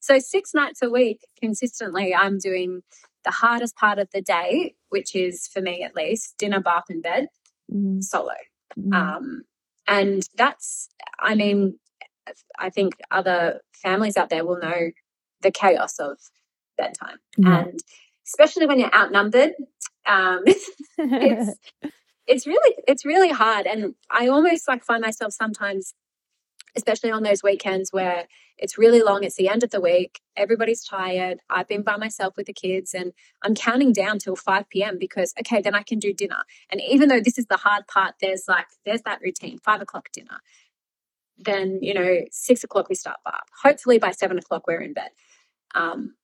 so 0.00 0.18
six 0.18 0.54
nights 0.54 0.82
a 0.82 0.90
week 0.90 1.20
consistently, 1.40 2.14
I'm 2.14 2.38
doing 2.38 2.82
the 3.24 3.30
hardest 3.30 3.76
part 3.76 3.98
of 3.98 4.08
the 4.12 4.20
day, 4.20 4.74
which 4.90 5.14
is 5.14 5.48
for 5.48 5.60
me 5.60 5.82
at 5.82 5.96
least 5.96 6.36
dinner, 6.38 6.60
bath, 6.60 6.84
and 6.88 7.02
bed 7.02 7.28
mm. 7.72 8.02
solo. 8.02 8.34
Mm. 8.78 8.94
Um, 8.94 9.42
and 9.86 10.22
that's, 10.36 10.88
I 11.18 11.34
mean, 11.34 11.78
I 12.58 12.70
think 12.70 12.94
other 13.10 13.60
families 13.72 14.16
out 14.16 14.30
there 14.30 14.44
will 14.44 14.58
know 14.58 14.90
the 15.42 15.50
chaos 15.50 15.98
of 15.98 16.18
bedtime. 16.76 17.18
Mm. 17.38 17.68
And 17.68 17.80
especially 18.26 18.66
when 18.66 18.78
you're 18.78 18.94
outnumbered, 18.94 19.52
um, 20.06 20.42
it's, 20.98 21.58
it's 22.26 22.46
really, 22.46 22.76
it's 22.88 23.04
really 23.04 23.30
hard. 23.30 23.66
And 23.66 23.94
I 24.10 24.28
almost 24.28 24.68
like 24.68 24.84
find 24.84 25.02
myself 25.02 25.32
sometimes 25.32 25.94
especially 26.76 27.10
on 27.10 27.22
those 27.22 27.42
weekends 27.42 27.92
where 27.92 28.26
it's 28.56 28.78
really 28.78 29.02
long, 29.02 29.24
it's 29.24 29.36
the 29.36 29.48
end 29.48 29.62
of 29.62 29.70
the 29.70 29.80
week, 29.80 30.20
everybody's 30.36 30.84
tired. 30.84 31.40
I've 31.50 31.68
been 31.68 31.82
by 31.82 31.96
myself 31.96 32.36
with 32.36 32.46
the 32.46 32.52
kids 32.52 32.94
and 32.94 33.12
I'm 33.42 33.54
counting 33.54 33.92
down 33.92 34.18
till 34.18 34.36
5 34.36 34.68
p.m. 34.68 34.98
because, 34.98 35.34
okay, 35.40 35.60
then 35.60 35.74
I 35.74 35.82
can 35.82 35.98
do 35.98 36.12
dinner. 36.12 36.42
And 36.70 36.80
even 36.80 37.08
though 37.08 37.20
this 37.20 37.38
is 37.38 37.46
the 37.46 37.56
hard 37.56 37.86
part, 37.86 38.14
there's 38.20 38.44
like, 38.48 38.66
there's 38.84 39.02
that 39.02 39.20
routine, 39.22 39.58
five 39.58 39.80
o'clock 39.80 40.10
dinner. 40.12 40.40
Then, 41.36 41.80
you 41.82 41.94
know, 41.94 42.20
six 42.30 42.62
o'clock 42.62 42.88
we 42.88 42.94
start 42.94 43.18
bath. 43.24 43.48
Hopefully 43.62 43.98
by 43.98 44.12
seven 44.12 44.38
o'clock 44.38 44.66
we're 44.66 44.80
in 44.80 44.92
bed. 44.92 45.10
Um, 45.74 46.14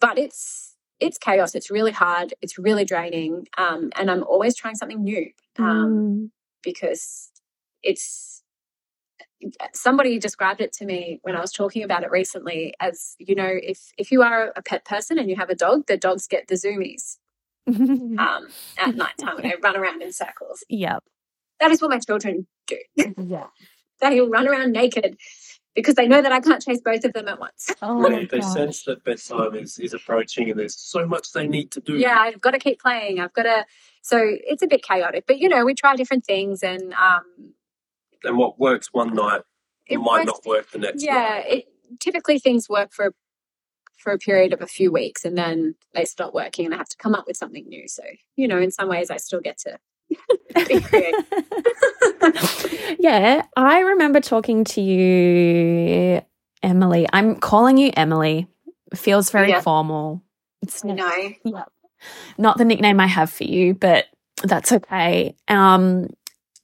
but 0.00 0.18
it's, 0.18 0.74
it's 1.00 1.18
chaos. 1.18 1.54
It's 1.54 1.70
really 1.70 1.92
hard. 1.92 2.32
It's 2.40 2.58
really 2.58 2.84
draining. 2.84 3.46
Um, 3.58 3.90
and 3.96 4.10
I'm 4.10 4.22
always 4.22 4.56
trying 4.56 4.76
something 4.76 5.02
new 5.02 5.30
um, 5.58 5.64
mm. 5.66 6.30
because 6.62 7.30
it's 7.82 8.35
somebody 9.72 10.18
described 10.18 10.60
it 10.60 10.72
to 10.74 10.84
me 10.84 11.20
when 11.22 11.36
I 11.36 11.40
was 11.40 11.52
talking 11.52 11.82
about 11.82 12.02
it 12.02 12.10
recently 12.10 12.74
as 12.80 13.16
you 13.18 13.34
know 13.34 13.48
if 13.50 13.92
if 13.98 14.10
you 14.10 14.22
are 14.22 14.52
a 14.56 14.62
pet 14.62 14.84
person 14.84 15.18
and 15.18 15.28
you 15.28 15.36
have 15.36 15.50
a 15.50 15.54
dog 15.54 15.86
the 15.86 15.96
dogs 15.96 16.26
get 16.26 16.48
the 16.48 16.54
zoomies 16.54 17.18
um, 17.68 18.48
at 18.78 18.94
night 18.94 19.14
time 19.20 19.36
and 19.38 19.44
they 19.44 19.54
run 19.62 19.76
around 19.76 20.02
in 20.02 20.12
circles 20.12 20.64
yep 20.68 21.02
that 21.60 21.70
is 21.70 21.82
what 21.82 21.90
my 21.90 21.98
children 21.98 22.46
do 22.66 22.78
yeah 23.18 23.46
they 24.00 24.20
will 24.20 24.28
run 24.28 24.48
around 24.48 24.72
naked 24.72 25.16
because 25.76 25.94
they 25.94 26.08
know 26.08 26.22
that 26.22 26.32
I 26.32 26.40
can't 26.40 26.62
chase 26.62 26.80
both 26.80 27.04
of 27.04 27.12
them 27.12 27.28
at 27.28 27.38
once. 27.38 27.70
Oh, 27.82 28.08
they, 28.08 28.24
they 28.24 28.40
sense 28.40 28.84
that 28.84 29.04
bedtime 29.04 29.54
is, 29.54 29.78
is 29.78 29.92
approaching 29.92 30.50
and 30.50 30.58
there's 30.58 30.74
so 30.74 31.06
much 31.06 31.32
they 31.32 31.46
need 31.46 31.70
to 31.72 31.80
do. 31.80 31.98
Yeah, 31.98 32.18
I've 32.18 32.40
got 32.40 32.52
to 32.52 32.58
keep 32.58 32.80
playing. 32.80 33.20
I've 33.20 33.34
got 33.34 33.42
to. 33.42 33.66
So 34.00 34.18
it's 34.22 34.62
a 34.62 34.66
bit 34.66 34.82
chaotic, 34.82 35.24
but 35.26 35.38
you 35.38 35.48
know, 35.48 35.64
we 35.64 35.74
try 35.74 35.94
different 35.94 36.24
things 36.24 36.62
and 36.62 36.94
um, 36.94 37.52
and 38.26 38.36
what 38.36 38.58
works 38.58 38.88
one 38.92 39.14
night 39.14 39.42
it 39.86 39.98
might 39.98 40.26
works, 40.26 40.44
not 40.44 40.46
work 40.46 40.70
the 40.70 40.78
next. 40.78 41.02
Yeah, 41.02 41.38
it, 41.38 41.66
typically 42.00 42.38
things 42.38 42.68
work 42.68 42.92
for 42.92 43.14
for 43.96 44.12
a 44.12 44.18
period 44.18 44.52
of 44.52 44.60
a 44.60 44.66
few 44.66 44.92
weeks, 44.92 45.24
and 45.24 45.36
then 45.36 45.74
they 45.94 46.04
stop 46.04 46.34
working, 46.34 46.64
and 46.64 46.74
I 46.74 46.78
have 46.78 46.88
to 46.88 46.96
come 46.96 47.14
up 47.14 47.26
with 47.26 47.36
something 47.36 47.66
new. 47.68 47.88
So 47.88 48.02
you 48.36 48.48
know, 48.48 48.58
in 48.58 48.70
some 48.70 48.88
ways, 48.88 49.10
I 49.10 49.16
still 49.16 49.40
get 49.40 49.58
to 49.58 49.78
be 50.68 50.80
creative. 50.80 51.24
yeah, 52.98 53.42
I 53.56 53.80
remember 53.80 54.20
talking 54.20 54.64
to 54.64 54.80
you, 54.80 56.22
Emily. 56.62 57.06
I'm 57.12 57.36
calling 57.36 57.78
you 57.78 57.92
Emily. 57.96 58.46
feels 58.94 59.30
very 59.30 59.50
yeah. 59.50 59.60
formal. 59.60 60.22
It's 60.62 60.82
no, 60.84 60.94
yeah, 61.44 61.64
not 62.38 62.58
the 62.58 62.64
nickname 62.64 63.00
I 63.00 63.06
have 63.06 63.30
for 63.30 63.44
you, 63.44 63.74
but 63.74 64.06
that's 64.42 64.72
okay. 64.72 65.34
Um, 65.48 66.08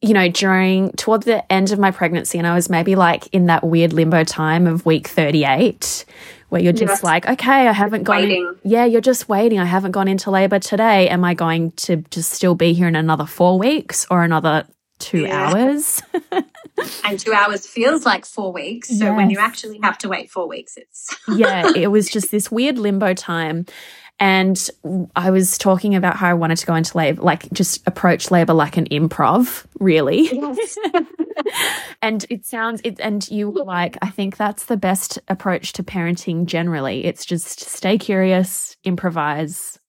you 0.03 0.15
know, 0.15 0.29
during 0.29 0.91
toward 0.93 1.23
the 1.23 1.51
end 1.51 1.71
of 1.71 1.79
my 1.79 1.93
pregnancy, 1.93 2.37
and 2.37 2.47
I 2.47 2.55
was 2.55 2.69
maybe 2.69 2.97
like 2.97 3.29
in 3.29 3.47
that 3.47 3.65
weird 3.65 3.93
limbo 3.93 4.25
time 4.25 4.67
of 4.67 4.85
week 4.85 5.07
38, 5.07 6.05
where 6.49 6.61
you're 6.61 6.73
just 6.73 6.91
yes. 6.91 7.05
like, 7.05 7.27
okay, 7.29 7.69
I 7.69 7.73
haven't 7.73 8.03
gone. 8.03 8.25
In, 8.25 8.57
yeah, 8.65 8.85
you're 8.85 9.01
just 9.01 9.29
waiting. 9.29 9.61
I 9.61 9.65
haven't 9.65 9.93
gone 9.93 10.09
into 10.09 10.31
labor 10.31 10.59
today. 10.59 11.09
Am 11.09 11.25
I 11.25 11.35
going 11.35 11.71
to 11.73 11.97
just 12.11 12.33
still 12.33 12.57
be 12.57 12.73
here 12.73 12.89
in 12.89 12.97
another 12.97 13.27
four 13.27 13.59
weeks 13.59 14.05
or 14.11 14.25
another 14.25 14.67
two 14.99 15.23
yeah. 15.23 15.51
hours? 15.51 16.03
and 17.05 17.19
two 17.19 17.33
hours 17.33 17.67
feels 17.67 18.05
like 18.05 18.27
four 18.27 18.53
weeks. 18.53 18.89
So 18.89 19.05
yes. 19.05 19.17
when 19.17 19.31
you 19.31 19.39
actually 19.39 19.79
have 19.85 19.99
to 19.99 20.09
wait 20.09 20.31
four 20.31 20.49
weeks, 20.49 20.77
it's. 20.77 21.17
yeah, 21.29 21.71
it 21.77 21.89
was 21.89 22.11
just 22.11 22.33
this 22.33 22.51
weird 22.51 22.77
limbo 22.77 23.15
time. 23.15 23.67
And 24.23 24.71
I 25.17 25.33
was 25.33 25.59
talking 25.59 25.97
about 25.97 26.15
how 26.15 26.29
I 26.29 26.35
wanted 26.35 26.59
to 26.59 26.67
go 26.67 26.77
into 26.77 26.97
labor, 26.97 27.21
like 27.21 27.53
just 27.53 27.83
approach 27.89 28.31
labor 28.31 28.53
like 28.53 28.77
an 28.77 28.87
improv, 28.87 29.67
really. 29.81 30.29
Yes. 30.33 30.79
and 32.03 32.25
it 32.31 32.47
sounds, 32.47 32.81
it, 32.85 33.01
and 33.01 33.29
you 33.33 33.51
were 33.51 33.65
like, 33.65 33.99
I 34.01 34.11
think 34.11 34.37
that's 34.37 34.67
the 34.67 34.77
best 34.77 35.19
approach 35.27 35.73
to 35.73 35.83
parenting 35.83 36.47
generally. 36.47 37.05
It's 37.05 37.25
just 37.25 37.59
stay 37.59 37.99
curious, 37.99 38.77
improvise, 38.85 39.81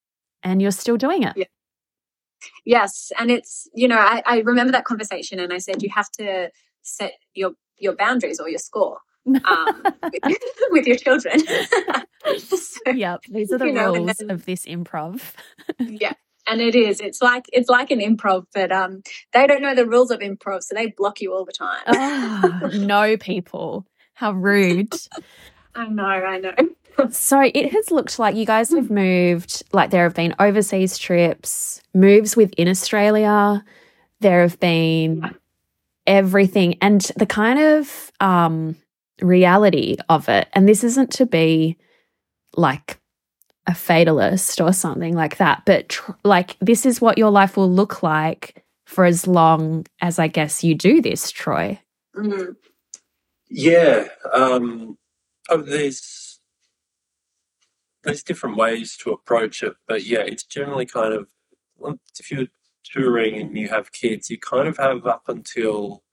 and 0.41 0.63
you're 0.63 0.71
still 0.71 0.97
doing 0.97 1.21
it. 1.21 1.33
Yeah. 1.37 1.45
Yes. 2.65 3.11
And 3.19 3.29
it's, 3.29 3.69
you 3.75 3.87
know, 3.87 3.99
I, 3.99 4.23
I 4.25 4.39
remember 4.39 4.71
that 4.71 4.85
conversation 4.85 5.39
and 5.39 5.53
I 5.53 5.59
said, 5.59 5.83
you 5.83 5.89
have 5.93 6.09
to 6.13 6.49
set 6.81 7.13
your, 7.35 7.51
your 7.77 7.95
boundaries 7.95 8.39
or 8.39 8.49
your 8.49 8.57
score 8.57 8.97
um, 9.25 9.83
with, 10.03 10.39
with, 10.71 10.87
your 10.87 10.97
children. 10.97 11.39
so, 12.37 12.91
yep, 12.91 13.21
these 13.29 13.51
are 13.51 13.57
the 13.57 13.71
rules 13.71 14.17
then, 14.17 14.31
of 14.31 14.45
this 14.45 14.65
improv. 14.65 15.21
yeah, 15.79 16.13
and 16.47 16.61
it 16.61 16.75
is. 16.75 16.99
It's 16.99 17.21
like 17.21 17.45
it's 17.53 17.69
like 17.69 17.91
an 17.91 17.99
improv, 17.99 18.45
but 18.53 18.71
um, 18.71 19.01
they 19.31 19.47
don't 19.47 19.61
know 19.61 19.75
the 19.75 19.87
rules 19.87 20.11
of 20.11 20.19
improv, 20.19 20.63
so 20.63 20.75
they 20.75 20.87
block 20.87 21.21
you 21.21 21.33
all 21.33 21.45
the 21.45 21.53
time. 21.53 21.81
oh, 21.87 22.69
no, 22.73 23.17
people, 23.17 23.85
how 24.13 24.31
rude! 24.31 24.93
I 25.75 25.87
know, 25.87 26.05
I 26.05 26.39
know. 26.39 26.53
so 27.09 27.41
it 27.41 27.71
has 27.71 27.91
looked 27.91 28.19
like 28.19 28.35
you 28.35 28.45
guys 28.45 28.71
have 28.71 28.91
moved. 28.91 29.63
Like 29.71 29.89
there 29.89 30.03
have 30.03 30.15
been 30.15 30.35
overseas 30.39 30.97
trips, 30.97 31.81
moves 31.93 32.35
within 32.35 32.67
Australia. 32.67 33.63
There 34.19 34.41
have 34.41 34.59
been 34.59 35.35
everything, 36.05 36.77
and 36.81 37.01
the 37.15 37.25
kind 37.25 37.59
of 37.59 38.11
um 38.19 38.75
reality 39.21 39.97
of 40.09 40.29
it. 40.29 40.47
And 40.53 40.67
this 40.67 40.83
isn't 40.83 41.11
to 41.13 41.25
be 41.25 41.77
like 42.55 42.99
a 43.67 43.73
fatalist 43.73 44.59
or 44.59 44.73
something 44.73 45.15
like 45.15 45.37
that, 45.37 45.63
but 45.65 45.99
like 46.23 46.57
this 46.59 46.85
is 46.85 47.01
what 47.01 47.17
your 47.17 47.31
life 47.31 47.55
will 47.55 47.71
look 47.71 48.03
like 48.03 48.63
for 48.85 49.05
as 49.05 49.25
long 49.25 49.85
as 50.01 50.19
I 50.19 50.27
guess 50.27 50.63
you 50.63 50.75
do 50.75 51.01
this, 51.01 51.31
Troy. 51.31 51.79
Mm-hmm. 52.15 52.51
Yeah. 53.49 54.07
Um, 54.33 54.97
oh, 55.49 55.61
there's 55.61 56.39
there's 58.03 58.23
different 58.23 58.57
ways 58.57 58.97
to 58.97 59.11
approach 59.11 59.63
it, 59.63 59.73
but 59.87 60.03
yeah, 60.03 60.19
it's 60.19 60.43
generally 60.43 60.85
kind 60.85 61.13
of 61.13 61.27
if 62.19 62.31
you're 62.31 62.47
touring 62.83 63.35
and 63.39 63.57
you 63.57 63.69
have 63.69 63.91
kids, 63.91 64.29
you 64.29 64.37
kind 64.37 64.67
of 64.67 64.77
have 64.77 65.05
up 65.05 65.23
until 65.27 66.03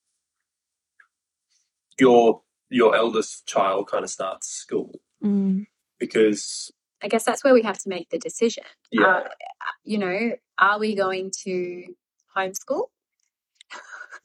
your 1.98 2.42
your 2.70 2.94
eldest 2.96 3.46
child 3.46 3.88
kind 3.90 4.04
of 4.04 4.10
starts 4.10 4.48
school 4.48 5.00
mm. 5.22 5.66
because 5.98 6.70
I 7.02 7.08
guess 7.08 7.24
that's 7.24 7.42
where 7.42 7.54
we 7.54 7.62
have 7.62 7.78
to 7.78 7.88
make 7.88 8.10
the 8.10 8.18
decision. 8.18 8.64
Yeah. 8.90 9.06
Uh, 9.06 9.28
you 9.84 9.98
know, 9.98 10.32
are 10.58 10.78
we 10.78 10.94
going 10.94 11.32
to 11.44 11.84
homeschool? 12.36 12.84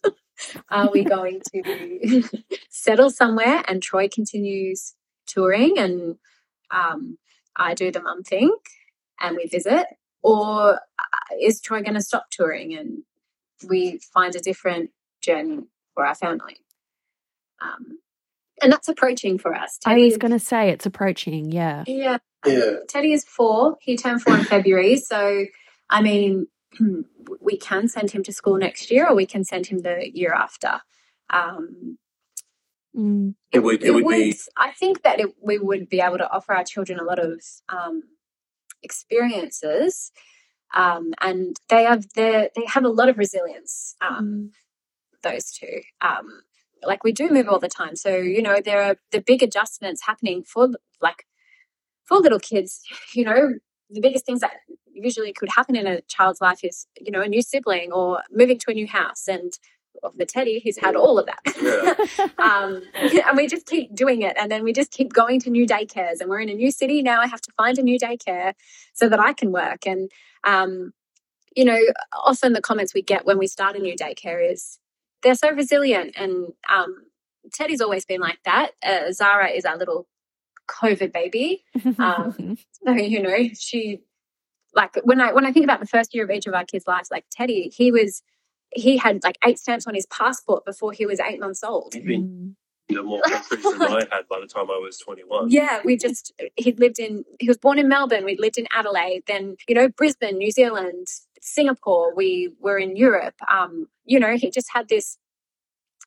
are 0.70 0.92
we 0.92 1.04
going 1.04 1.42
to 1.54 2.24
settle 2.70 3.10
somewhere 3.10 3.64
and 3.68 3.82
Troy 3.82 4.08
continues 4.08 4.94
touring 5.26 5.78
and 5.78 6.18
um, 6.72 7.18
I 7.56 7.74
do 7.74 7.92
the 7.92 8.02
mum 8.02 8.24
thing 8.24 8.56
and 9.20 9.38
we 9.38 9.48
visit? 9.48 9.88
Or 10.22 10.76
uh, 10.76 11.36
is 11.42 11.62
Troy 11.62 11.82
going 11.82 11.94
to 11.96 12.02
stop 12.02 12.26
touring 12.30 12.76
and 12.76 13.04
we 13.68 14.00
find 14.14 14.36
a 14.36 14.40
different 14.40 14.92
journey 15.22 15.62
for 15.94 16.06
our 16.06 16.16
family? 16.16 16.58
Um, 17.62 18.00
and 18.66 18.74
that's 18.74 18.90
approaching 18.90 19.38
for 19.38 19.54
us. 19.54 19.78
Teddy 19.78 20.02
I 20.02 20.06
was 20.06 20.18
going 20.18 20.32
to 20.32 20.40
say 20.40 20.70
it's 20.70 20.88
approaching. 20.88 21.52
Yeah. 21.52 21.84
Yeah. 21.86 22.18
Yeah. 22.48 22.78
Teddy 22.90 23.14
is 23.14 23.24
four. 23.24 23.78
He 23.80 23.96
turned 23.96 24.24
four 24.24 24.36
in 24.36 24.44
February. 24.44 24.98
So, 24.98 25.46
I 25.88 26.02
mean, 26.02 26.48
we 27.42 27.58
can 27.58 27.88
send 27.88 28.10
him 28.10 28.24
to 28.24 28.34
school 28.34 28.58
next 28.58 28.90
year, 28.90 29.08
or 29.08 29.14
we 29.16 29.28
can 29.28 29.44
send 29.44 29.68
him 29.68 29.80
the 29.80 30.10
year 30.12 30.34
after. 30.34 30.82
Um, 31.30 32.00
mm. 32.98 33.36
It 33.52 33.60
would. 33.60 33.84
It, 33.84 33.90
it 33.90 33.92
would, 33.94 34.06
would, 34.06 34.16
be. 34.16 34.36
I 34.58 34.72
think 34.72 35.04
that 35.04 35.20
it, 35.20 35.36
we 35.44 35.60
would 35.60 35.88
be 35.88 36.02
able 36.02 36.18
to 36.18 36.28
offer 36.28 36.56
our 36.56 36.64
children 36.64 37.00
a 37.00 37.04
lot 37.04 37.20
of 37.20 37.40
um, 37.70 38.02
experiences, 38.82 40.12
um, 40.74 41.14
and 41.22 41.56
they 41.70 41.84
have 41.84 42.08
the 42.16 42.50
they 42.56 42.66
have 42.66 42.84
a 42.84 42.90
lot 42.90 43.10
of 43.10 43.20
resilience. 43.20 43.96
Um, 44.02 44.26
mm. 44.26 44.50
Those 45.22 45.52
two. 45.52 45.82
Um, 46.02 46.42
like 46.84 47.04
we 47.04 47.12
do 47.12 47.30
move 47.30 47.48
all 47.48 47.60
the 47.60 47.68
time 47.68 47.96
so 47.96 48.16
you 48.16 48.42
know 48.42 48.60
there 48.64 48.82
are 48.84 48.96
the 49.12 49.22
big 49.22 49.42
adjustments 49.42 50.06
happening 50.06 50.44
for 50.44 50.70
like 51.02 51.26
for 52.04 52.18
little 52.18 52.40
kids 52.40 52.82
you 53.14 53.24
know 53.24 53.54
the 53.90 54.02
biggest 54.02 54.26
things 54.26 54.42
that 54.42 54.54
usually 54.94 55.34
could 55.34 55.50
happen 55.50 55.76
in 55.76 55.86
a 55.86 56.02
child's 56.02 56.42
life 56.42 56.64
is 56.64 56.88
you 57.00 57.12
know 57.12 57.22
a 57.22 57.28
new 57.28 57.42
sibling 57.42 57.92
or 57.92 58.22
moving 58.32 58.58
to 58.58 58.72
a 58.72 58.74
new 58.74 58.88
house 58.88 59.28
and 59.28 59.54
the 60.18 60.26
teddy 60.26 60.60
he's 60.60 60.78
had 60.78 60.96
all 60.96 61.18
of 61.18 61.26
that 61.26 61.40
yeah. 61.62 62.28
um, 62.38 62.82
and 62.96 63.38
we 63.38 63.48
just 63.48 63.66
keep 63.66 63.94
doing 63.96 64.22
it 64.22 64.36
and 64.40 64.52
then 64.52 64.64
we 64.64 64.74
just 64.74 64.92
keep 64.92 65.12
going 65.12 65.40
to 65.40 65.50
new 65.50 65.66
daycares 65.66 66.20
and 66.20 66.30
we're 66.30 66.40
in 66.40 66.50
a 66.50 66.54
new 66.54 66.72
city 66.72 67.02
now 67.02 67.22
i 67.22 67.28
have 67.28 67.42
to 67.42 67.52
find 67.58 67.78
a 67.78 67.84
new 67.84 67.98
daycare 67.98 68.54
so 68.94 69.10
that 69.10 69.20
i 69.20 69.34
can 69.34 69.52
work 69.52 69.86
and 69.88 70.12
um, 70.44 70.92
you 71.56 71.66
know 71.66 71.80
often 72.24 72.54
the 72.54 72.62
comments 72.62 72.94
we 72.94 73.02
get 73.02 73.26
when 73.26 73.38
we 73.38 73.48
start 73.48 73.76
a 73.76 73.80
new 73.80 73.96
daycare 73.96 74.52
is 74.52 74.80
they're 75.26 75.36
so 75.36 75.52
resilient. 75.52 76.14
And 76.16 76.54
um, 76.70 77.08
Teddy's 77.52 77.82
always 77.82 78.06
been 78.06 78.22
like 78.22 78.38
that. 78.46 78.72
Uh, 78.86 79.12
Zara 79.12 79.50
is 79.50 79.66
our 79.66 79.76
little 79.76 80.08
COVID 80.70 81.12
baby. 81.12 81.64
Um, 81.98 82.58
so, 82.86 82.92
you 82.92 83.22
know, 83.22 83.50
she 83.58 84.02
like 84.74 84.96
when 85.04 85.20
I 85.20 85.34
when 85.34 85.46
I 85.46 85.52
think 85.52 85.64
about 85.64 85.80
the 85.80 85.88
first 85.88 86.14
year 86.14 86.24
of 86.24 86.32
each 86.32 86.48
of 86.48 86.54
our 86.54 86.64
kids' 86.64 86.86
lives, 86.88 87.10
like 87.10 87.26
Teddy, 87.32 87.72
he 87.76 87.92
was 87.92 88.22
he 88.74 88.98
had 88.98 89.24
like 89.24 89.38
eight 89.44 89.58
stamps 89.58 89.88
on 89.88 89.96
his 89.96 90.06
passport 90.08 90.64
before 90.64 90.92
he 90.92 91.06
was 91.06 91.20
eight 91.20 91.40
months 91.40 91.64
old. 91.64 91.94
Mm. 91.94 92.56
You 92.88 92.98
know, 92.98 93.04
more 93.04 93.22
countries 93.22 93.64
than 93.64 93.82
I 93.82 94.06
had 94.12 94.28
by 94.30 94.40
the 94.40 94.48
time 94.48 94.70
I 94.70 94.78
was 94.78 95.00
21. 95.00 95.50
Yeah, 95.50 95.82
we 95.84 95.98
just, 95.98 96.32
he'd 96.56 96.80
lived 96.80 97.00
in, 97.00 97.26
he 97.40 97.48
was 97.48 97.58
born 97.58 97.80
in 97.80 97.88
Melbourne, 97.88 98.26
we'd 98.26 98.40
lived 98.40 98.60
in 98.60 98.68
Adelaide, 98.72 99.24
then, 99.26 99.56
you 99.68 99.74
know, 99.74 99.90
Brisbane, 99.90 100.38
New 100.38 100.52
Zealand, 100.52 101.08
Singapore, 101.46 102.14
we 102.16 102.52
were 102.60 102.78
in 102.78 102.96
Europe. 102.96 103.36
Um, 103.50 103.88
you 104.04 104.20
know, 104.20 104.36
he 104.36 104.50
just 104.50 104.68
had 104.74 104.90
this 104.90 105.18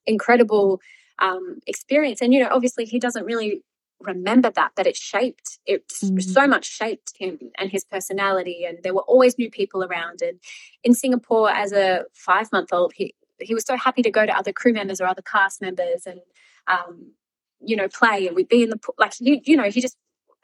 incredible 0.06 0.80
um, 1.20 1.60
experience. 1.66 2.20
And, 2.20 2.34
you 2.34 2.40
know, 2.40 2.48
obviously 2.50 2.84
he 2.84 2.98
doesn't 2.98 3.24
really 3.24 3.62
remember 4.00 4.50
that, 4.50 4.72
but 4.74 4.86
it 4.86 4.96
shaped, 4.96 5.58
it 5.64 5.88
mm-hmm. 5.88 6.18
so 6.18 6.46
much 6.46 6.64
shaped 6.64 7.12
him 7.16 7.38
and 7.56 7.70
his 7.70 7.84
personality. 7.84 8.64
And 8.64 8.78
there 8.82 8.94
were 8.94 9.02
always 9.02 9.38
new 9.38 9.50
people 9.50 9.84
around. 9.84 10.22
And 10.22 10.40
in 10.82 10.92
Singapore, 10.92 11.50
as 11.50 11.72
a 11.72 12.04
five 12.14 12.50
month 12.52 12.72
old, 12.72 12.92
he, 12.96 13.14
he 13.40 13.54
was 13.54 13.64
so 13.64 13.76
happy 13.76 14.02
to 14.02 14.10
go 14.10 14.26
to 14.26 14.36
other 14.36 14.52
crew 14.52 14.72
members 14.72 15.00
or 15.00 15.06
other 15.06 15.22
cast 15.22 15.62
members 15.62 16.04
and 16.04 16.20
um, 16.66 17.12
you 17.60 17.76
know 17.76 17.88
play 17.88 18.26
and 18.26 18.36
we'd 18.36 18.48
be 18.48 18.62
in 18.62 18.70
the 18.70 18.78
like 18.98 19.14
you 19.20 19.40
you 19.44 19.56
know 19.56 19.70
he 19.70 19.80
just 19.80 19.96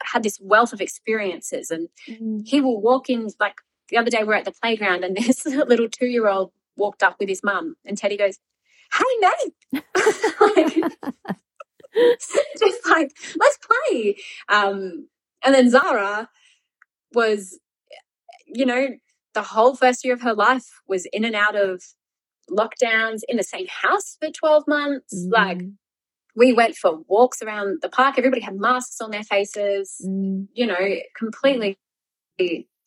had 0.03 0.23
this 0.23 0.39
wealth 0.41 0.73
of 0.73 0.81
experiences 0.81 1.71
and 1.71 1.87
mm. 2.09 2.41
he 2.45 2.61
will 2.61 2.81
walk 2.81 3.09
in 3.09 3.29
like 3.39 3.55
the 3.89 3.97
other 3.97 4.09
day 4.09 4.19
we 4.19 4.25
we're 4.25 4.33
at 4.35 4.45
the 4.45 4.51
playground 4.51 5.03
and 5.03 5.15
this 5.17 5.45
little 5.45 5.89
two 5.89 6.07
year 6.07 6.27
old 6.27 6.51
walked 6.77 7.03
up 7.03 7.17
with 7.19 7.29
his 7.29 7.43
mum 7.43 7.75
and 7.85 7.97
Teddy 7.97 8.17
goes, 8.17 8.37
Hey 8.91 9.03
mate 9.19 9.83
like, 10.55 10.75
just 12.59 12.89
like, 12.89 13.11
let's 13.37 13.59
play. 13.89 14.17
Um, 14.49 15.07
and 15.43 15.53
then 15.53 15.69
Zara 15.69 16.29
was, 17.13 17.59
you 18.45 18.65
know, 18.65 18.87
the 19.33 19.41
whole 19.41 19.75
first 19.75 20.03
year 20.03 20.13
of 20.13 20.21
her 20.21 20.33
life 20.33 20.81
was 20.87 21.05
in 21.11 21.25
and 21.25 21.35
out 21.35 21.55
of 21.55 21.83
lockdowns 22.49 23.21
in 23.27 23.37
the 23.37 23.43
same 23.43 23.67
house 23.67 24.17
for 24.19 24.29
12 24.29 24.63
months. 24.67 25.25
Mm. 25.27 25.31
Like, 25.31 25.61
we 26.35 26.51
went 26.51 26.75
for 26.75 26.99
walks 27.07 27.41
around 27.41 27.79
the 27.81 27.89
park. 27.89 28.15
Everybody 28.17 28.41
had 28.41 28.55
masks 28.55 28.99
on 29.01 29.11
their 29.11 29.23
faces, 29.23 30.01
mm. 30.05 30.47
you 30.53 30.67
know, 30.67 30.95
completely, 31.17 31.77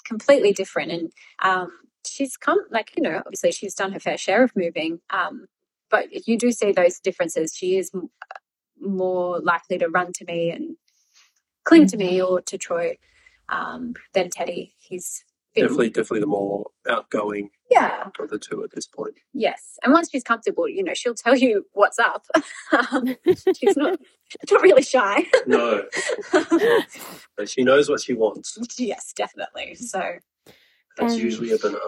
completely 0.09 0.53
different. 0.53 0.91
And 0.91 1.13
um, 1.43 1.71
she's 2.07 2.37
come, 2.37 2.59
like, 2.71 2.93
you 2.97 3.03
know, 3.03 3.23
obviously 3.25 3.53
she's 3.53 3.75
done 3.75 3.93
her 3.93 4.01
fair 4.01 4.17
share 4.17 4.43
of 4.43 4.57
moving. 4.57 5.01
Um, 5.11 5.47
but 5.91 6.27
you 6.27 6.39
do 6.39 6.51
see 6.51 6.73
those 6.73 6.99
differences. 6.99 7.55
She 7.55 7.77
is 7.77 7.91
more 8.81 9.41
likely 9.41 9.79
to 9.79 9.89
run 9.89 10.13
to 10.15 10.25
me 10.25 10.51
and 10.51 10.77
cling 11.65 11.87
to 11.89 11.97
me 11.97 12.19
mm-hmm. 12.19 12.33
or 12.33 12.41
to 12.43 12.59
Troy 12.59 12.97
um, 13.49 13.95
than 14.15 14.31
Teddy. 14.31 14.75
He's 14.79 15.25
definitely 15.55 15.91
definitely 15.91 16.21
the 16.21 16.27
more 16.27 16.67
outgoing 16.89 17.51
yeah 17.71 18.09
of 18.19 18.31
the 18.31 18.39
two 18.39 18.63
at 18.65 18.73
this 18.73 18.87
point. 18.87 19.15
Yes, 19.33 19.79
and 19.85 19.93
once 19.93 20.11
she's 20.11 20.23
comfortable, 20.23 20.69
you 20.69 20.83
know, 20.83 20.95
she'll 20.95 21.15
tell 21.15 21.37
you 21.37 21.67
what's 21.73 21.99
up. 21.99 22.27
um, 22.93 23.17
she's 23.57 23.77
not 23.77 23.99
not 24.51 24.63
really 24.63 24.83
shy. 24.83 25.27
no, 25.47 25.85
but 27.37 27.49
she 27.49 27.63
knows 27.63 27.89
what 27.89 28.01
she 28.01 28.15
wants. 28.15 28.59
Yes, 28.79 29.13
definitely. 29.15 29.75
So 29.75 30.03
that's 30.97 31.15
um, 31.15 31.21
usually 31.21 31.53
a 31.53 31.59
banana. 31.59 31.79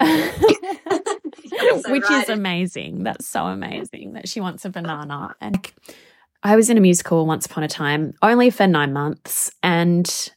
Which 1.88 2.04
right. 2.04 2.22
is 2.22 2.28
amazing. 2.30 3.02
That's 3.02 3.26
so 3.26 3.44
amazing 3.46 4.14
that 4.14 4.28
she 4.28 4.40
wants 4.40 4.64
a 4.64 4.70
banana. 4.70 5.34
And 5.40 5.70
I 6.42 6.56
was 6.56 6.70
in 6.70 6.78
a 6.78 6.80
musical 6.80 7.26
once 7.26 7.44
upon 7.44 7.64
a 7.64 7.68
time, 7.68 8.14
only 8.22 8.48
for 8.48 8.66
nine 8.66 8.94
months, 8.94 9.52
and 9.62 10.32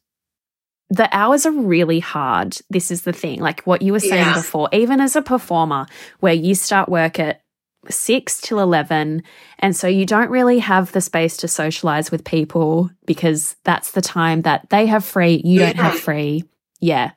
the 0.90 1.10
hours 1.16 1.46
are 1.46 1.52
really 1.52 2.00
hard. 2.00 2.58
This 2.70 2.92
is 2.92 3.02
the 3.04 3.14
thing, 3.14 3.40
like 3.40 3.62
what 3.62 3.82
you 3.82 3.92
were 3.92 4.00
saying 4.00 4.28
yeah. 4.28 4.36
before, 4.36 4.70
even 4.72 5.00
as 5.00 5.16
a 5.16 5.22
performer, 5.22 5.88
where 6.20 6.34
you 6.34 6.56
start 6.56 6.90
work 6.90 7.20
at 7.20 7.42
six 7.90 8.40
till 8.40 8.60
11. 8.60 9.24
And 9.60 9.76
so 9.76 9.88
you 9.88 10.06
don't 10.06 10.30
really 10.30 10.60
have 10.60 10.92
the 10.92 11.02
space 11.02 11.38
to 11.38 11.48
socialize 11.48 12.12
with 12.12 12.24
people 12.24 12.90
because 13.06 13.56
that's 13.64 13.92
the 13.92 14.02
time 14.02 14.44
that 14.44 14.70
they 14.70 14.86
have 14.86 15.04
free, 15.04 15.42
you 15.44 15.60
don't 15.60 15.76
have 15.78 16.00
free. 16.00 16.46
Yeah. 16.80 17.12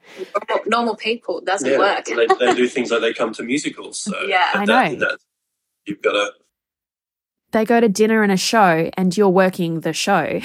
Normal, 0.66 0.96
people 0.96 1.40
doesn't 1.40 1.68
yeah, 1.68 1.78
work. 1.78 2.04
they, 2.04 2.26
they, 2.26 2.54
do 2.54 2.68
things 2.68 2.90
like 2.90 3.00
they 3.00 3.12
come 3.12 3.32
to 3.34 3.42
musicals. 3.42 3.98
So 3.98 4.20
yeah, 4.26 4.50
I 4.54 4.64
know. 4.64 4.94
That, 4.94 5.18
you've 5.86 6.02
got 6.02 6.12
to 6.12 6.30
they 7.52 7.64
go 7.64 7.80
to 7.80 7.88
dinner 7.88 8.22
and 8.22 8.30
a 8.30 8.36
show 8.36 8.90
and 8.96 9.16
you're 9.16 9.28
working 9.28 9.80
the 9.80 9.92
show. 9.92 10.40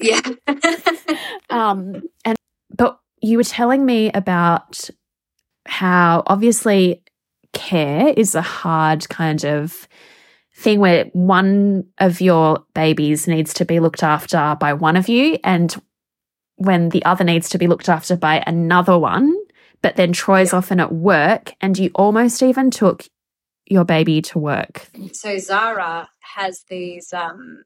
yeah. 0.00 0.20
um 1.50 2.02
and 2.24 2.36
but 2.76 2.98
you 3.20 3.36
were 3.36 3.44
telling 3.44 3.84
me 3.84 4.10
about 4.12 4.90
how 5.66 6.22
obviously 6.26 7.02
care 7.52 8.08
is 8.16 8.34
a 8.34 8.42
hard 8.42 9.08
kind 9.08 9.44
of 9.44 9.88
thing 10.54 10.80
where 10.80 11.04
one 11.12 11.84
of 11.98 12.20
your 12.20 12.64
babies 12.74 13.26
needs 13.26 13.52
to 13.54 13.64
be 13.64 13.80
looked 13.80 14.02
after 14.02 14.56
by 14.58 14.72
one 14.72 14.96
of 14.96 15.08
you 15.08 15.38
and 15.44 15.80
when 16.56 16.88
the 16.90 17.04
other 17.04 17.24
needs 17.24 17.48
to 17.50 17.58
be 17.58 17.66
looked 17.66 17.88
after 17.88 18.16
by 18.16 18.42
another 18.46 18.98
one 18.98 19.34
but 19.82 19.96
then 19.96 20.12
Troy's 20.12 20.52
yeah. 20.52 20.58
often 20.58 20.80
at 20.80 20.92
work 20.92 21.54
and 21.60 21.78
you 21.78 21.90
almost 21.94 22.42
even 22.42 22.70
took 22.70 23.06
your 23.66 23.84
baby 23.84 24.22
to 24.22 24.38
work? 24.38 24.88
So 25.12 25.38
Zara 25.38 26.08
has 26.34 26.64
these 26.68 27.12
um 27.12 27.64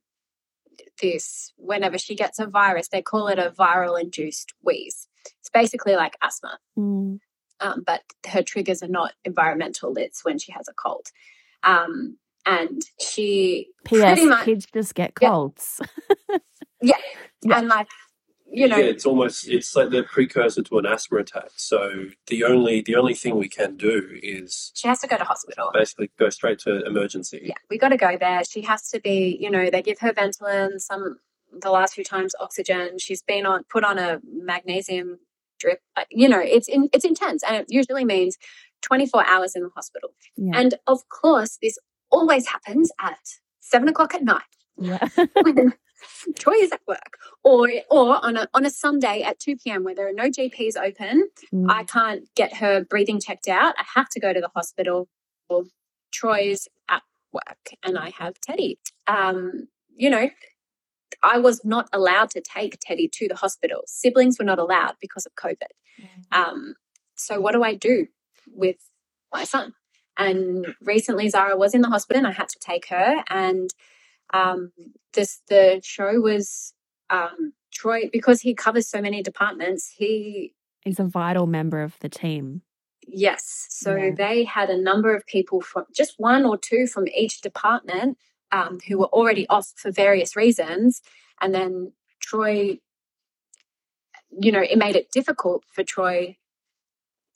this 1.00 1.52
whenever 1.56 1.98
she 1.98 2.14
gets 2.14 2.38
a 2.38 2.46
virus, 2.46 2.88
they 2.88 3.02
call 3.02 3.28
it 3.28 3.38
a 3.38 3.50
viral 3.50 4.00
induced 4.00 4.54
wheeze. 4.62 5.08
It's 5.40 5.50
basically 5.50 5.96
like 5.96 6.16
asthma. 6.22 6.58
Mm. 6.78 7.20
Um, 7.60 7.82
but 7.86 8.02
her 8.28 8.42
triggers 8.42 8.82
are 8.82 8.88
not 8.88 9.12
environmental, 9.24 9.96
it's 9.96 10.24
when 10.24 10.38
she 10.38 10.52
has 10.52 10.66
a 10.68 10.72
cold. 10.72 11.08
Um, 11.62 12.16
and 12.46 12.82
she 12.98 13.68
P.S. 13.84 14.02
pretty 14.02 14.26
much 14.26 14.44
kids 14.46 14.66
just 14.72 14.94
get 14.94 15.14
colds. 15.14 15.80
Yeah. 16.30 16.36
yeah. 16.82 16.94
yeah. 17.42 17.58
And 17.58 17.68
like 17.68 17.88
you 18.53 18.68
know, 18.68 18.76
yeah, 18.76 18.84
it's 18.84 19.07
almost 19.07 19.48
it's 19.48 19.74
like 19.76 19.90
the 19.90 20.03
precursor 20.03 20.62
to 20.62 20.78
an 20.78 20.86
asthma 20.86 21.18
attack. 21.18 21.51
So 21.57 22.07
the 22.26 22.44
only 22.44 22.82
the 22.82 22.96
only 22.96 23.14
thing 23.14 23.36
we 23.36 23.48
can 23.48 23.76
do 23.76 24.18
is 24.22 24.72
she 24.74 24.88
has 24.88 25.01
to 25.01 25.07
go 25.07 25.16
to 25.16 25.24
hospital. 25.24 25.70
Basically, 25.72 26.11
go 26.18 26.30
straight 26.30 26.59
to 26.61 26.84
emergency. 26.84 27.40
Yeah, 27.44 27.55
we 27.68 27.78
got 27.78 27.90
to 27.90 27.96
go 27.96 28.16
there. 28.18 28.42
She 28.44 28.62
has 28.62 28.88
to 28.90 29.01
be, 29.01 29.38
you 29.40 29.51
know, 29.51 29.70
they 29.70 29.82
give 29.82 29.98
her 30.01 30.12
Ventolin. 30.12 30.80
Some 30.80 31.18
the 31.53 31.70
last 31.70 31.94
few 31.94 32.05
times 32.05 32.34
oxygen. 32.40 32.98
She's 32.98 33.22
been 33.22 33.46
on 33.46 33.64
put 33.64 33.84
on 33.84 33.98
a 33.98 34.20
magnesium 34.24 35.18
drip. 35.59 35.80
Uh, 35.96 36.05
you 36.11 36.28
know, 36.28 36.40
it's 36.40 36.68
in, 36.68 36.88
it's 36.92 37.05
intense, 37.05 37.42
and 37.42 37.57
it 37.57 37.66
usually 37.68 38.05
means 38.05 38.36
twenty 38.82 39.07
four 39.07 39.26
hours 39.26 39.55
in 39.55 39.62
the 39.62 39.70
hospital. 39.74 40.11
Yeah. 40.36 40.59
And 40.59 40.74
of 40.86 41.09
course, 41.09 41.59
this 41.62 41.78
always 42.11 42.48
happens 42.48 42.90
at 43.01 43.18
seven 43.61 43.88
o'clock 43.88 44.14
at 44.14 44.22
night. 44.22 44.42
Yeah. 44.76 45.07
Troy 46.38 46.55
is 46.55 46.72
at 46.72 46.80
work, 46.86 47.18
or 47.42 47.68
or 47.90 48.24
on 48.24 48.36
a 48.36 48.48
on 48.55 48.64
a 48.64 48.70
Sunday 48.70 49.22
at 49.22 49.38
two 49.38 49.57
p.m. 49.57 49.84
where 49.84 49.94
there 49.94 50.09
are 50.09 50.12
no 50.12 50.30
GPs 50.30 50.76
open, 50.76 51.28
mm. 51.53 51.70
I 51.70 51.84
can't 51.84 52.24
get 52.34 52.57
her 52.57 52.84
breathing 52.84 53.20
checked 53.20 53.48
out. 53.48 53.74
I 53.78 53.84
have 53.94 54.09
to 54.11 54.20
go 54.20 54.32
to 54.32 54.40
the 54.40 54.51
hospital. 54.55 55.09
Troy's 56.12 56.68
at 56.88 57.03
work, 57.32 57.70
and 57.82 57.98
I 57.98 58.11
have 58.11 58.34
Teddy. 58.40 58.78
Um, 59.07 59.68
you 59.96 60.11
know, 60.11 60.30
I 61.22 61.38
was 61.38 61.64
not 61.64 61.88
allowed 61.92 62.30
to 62.30 62.40
take 62.40 62.78
Teddy 62.80 63.09
to 63.14 63.28
the 63.28 63.36
hospital. 63.36 63.82
Siblings 63.86 64.38
were 64.38 64.44
not 64.44 64.59
allowed 64.59 64.94
because 65.01 65.26
of 65.26 65.34
COVID. 65.34 65.70
Mm. 66.01 66.36
Um, 66.36 66.74
so 67.14 67.40
what 67.40 67.53
do 67.53 67.62
I 67.62 67.74
do 67.74 68.07
with 68.46 68.76
my 69.32 69.44
son? 69.44 69.74
And 70.16 70.74
recently, 70.82 71.28
Zara 71.28 71.57
was 71.57 71.74
in 71.74 71.80
the 71.80 71.88
hospital, 71.88 72.18
and 72.18 72.26
I 72.26 72.32
had 72.32 72.48
to 72.48 72.59
take 72.59 72.88
her 72.88 73.22
and 73.28 73.70
um, 74.32 74.72
this 75.12 75.40
the 75.48 75.80
show 75.84 76.20
was 76.20 76.72
um, 77.08 77.52
Troy 77.72 78.08
because 78.12 78.40
he 78.40 78.54
covers 78.54 78.88
so 78.88 79.00
many 79.00 79.22
departments. 79.22 79.92
He 79.96 80.54
is 80.84 80.98
a 80.98 81.04
vital 81.04 81.46
member 81.46 81.82
of 81.82 81.98
the 82.00 82.08
team. 82.08 82.62
Yes, 83.06 83.66
so 83.70 83.96
yeah. 83.96 84.10
they 84.16 84.44
had 84.44 84.70
a 84.70 84.80
number 84.80 85.14
of 85.14 85.26
people 85.26 85.60
from 85.60 85.84
just 85.94 86.14
one 86.18 86.44
or 86.44 86.56
two 86.56 86.86
from 86.86 87.08
each 87.08 87.40
department 87.40 88.18
um, 88.52 88.78
who 88.86 88.98
were 88.98 89.06
already 89.06 89.48
off 89.48 89.72
for 89.76 89.90
various 89.90 90.36
reasons, 90.36 91.02
and 91.40 91.54
then 91.54 91.92
Troy. 92.20 92.78
You 94.32 94.52
know, 94.52 94.60
it 94.60 94.78
made 94.78 94.94
it 94.94 95.10
difficult 95.10 95.64
for 95.72 95.82
Troy 95.82 96.36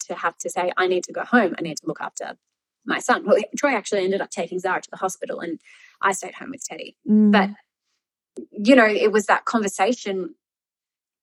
to 0.07 0.15
have 0.15 0.39
to 0.39 0.51
say, 0.51 0.71
"I 0.77 0.87
need 0.87 1.03
to 1.05 1.13
go 1.13 1.25
home. 1.25 1.55
I 1.59 1.63
need 1.63 1.79
to 1.79 1.87
look 1.87 2.01
after 2.01 2.37
my 2.87 2.99
son." 2.99 3.25
Well, 3.25 3.39
Troy 3.57 3.75
actually 3.75 4.05
ended 4.05 4.21
up 4.21 4.31
taking 4.31 4.59
Zara 4.59 4.81
to 4.81 4.91
the 4.91 4.97
hospital, 4.97 5.41
and 5.41 5.61
I 6.01 6.13
stayed 6.13 6.35
home 6.35 6.51
with 6.51 6.65
Teddy. 6.65 6.97
Mm. 7.09 7.33
But 7.33 7.51
you 8.51 8.75
know, 8.75 8.87
it 8.87 9.13
was 9.13 9.27
that 9.27 9.45
conversation 9.45 10.35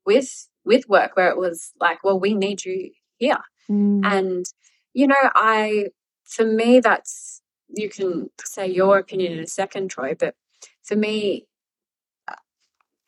with 0.05 0.47
with 0.63 0.87
work 0.87 1.15
where 1.15 1.29
it 1.29 1.37
was 1.37 1.71
like, 1.79 2.03
well, 2.03 2.19
we 2.19 2.33
need 2.33 2.63
you 2.65 2.91
here. 3.17 3.39
Mm. 3.69 4.01
And 4.05 4.45
you 4.93 5.07
know, 5.07 5.31
I 5.35 5.87
for 6.23 6.45
me 6.45 6.79
that's 6.79 7.41
you 7.69 7.89
can 7.89 8.29
say 8.43 8.67
your 8.67 8.97
opinion 8.97 9.33
in 9.33 9.39
a 9.39 9.47
second, 9.47 9.89
Troy, 9.89 10.15
but 10.17 10.35
for 10.83 10.95
me 10.95 11.47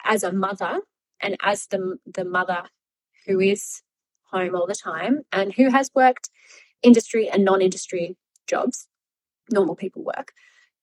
as 0.03 0.23
a 0.23 0.31
mother 0.31 0.81
and 1.21 1.37
as 1.41 1.67
the 1.67 1.97
the 2.05 2.25
mother 2.25 2.63
who 3.25 3.39
is 3.39 3.81
home 4.31 4.55
all 4.55 4.67
the 4.67 4.75
time 4.75 5.21
and 5.31 5.53
who 5.53 5.69
has 5.69 5.89
worked 5.95 6.29
industry 6.81 7.29
and 7.29 7.45
non-industry 7.45 8.17
jobs 8.47 8.87
normal 9.51 9.75
people 9.75 10.03
work 10.03 10.33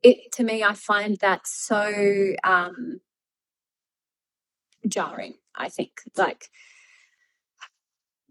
it 0.02 0.32
to 0.32 0.44
me, 0.44 0.64
I 0.64 0.74
find 0.74 1.18
that 1.18 1.46
so 1.46 2.34
um, 2.44 3.00
jarring. 4.86 5.34
I 5.54 5.68
think 5.68 5.90
like 6.16 6.48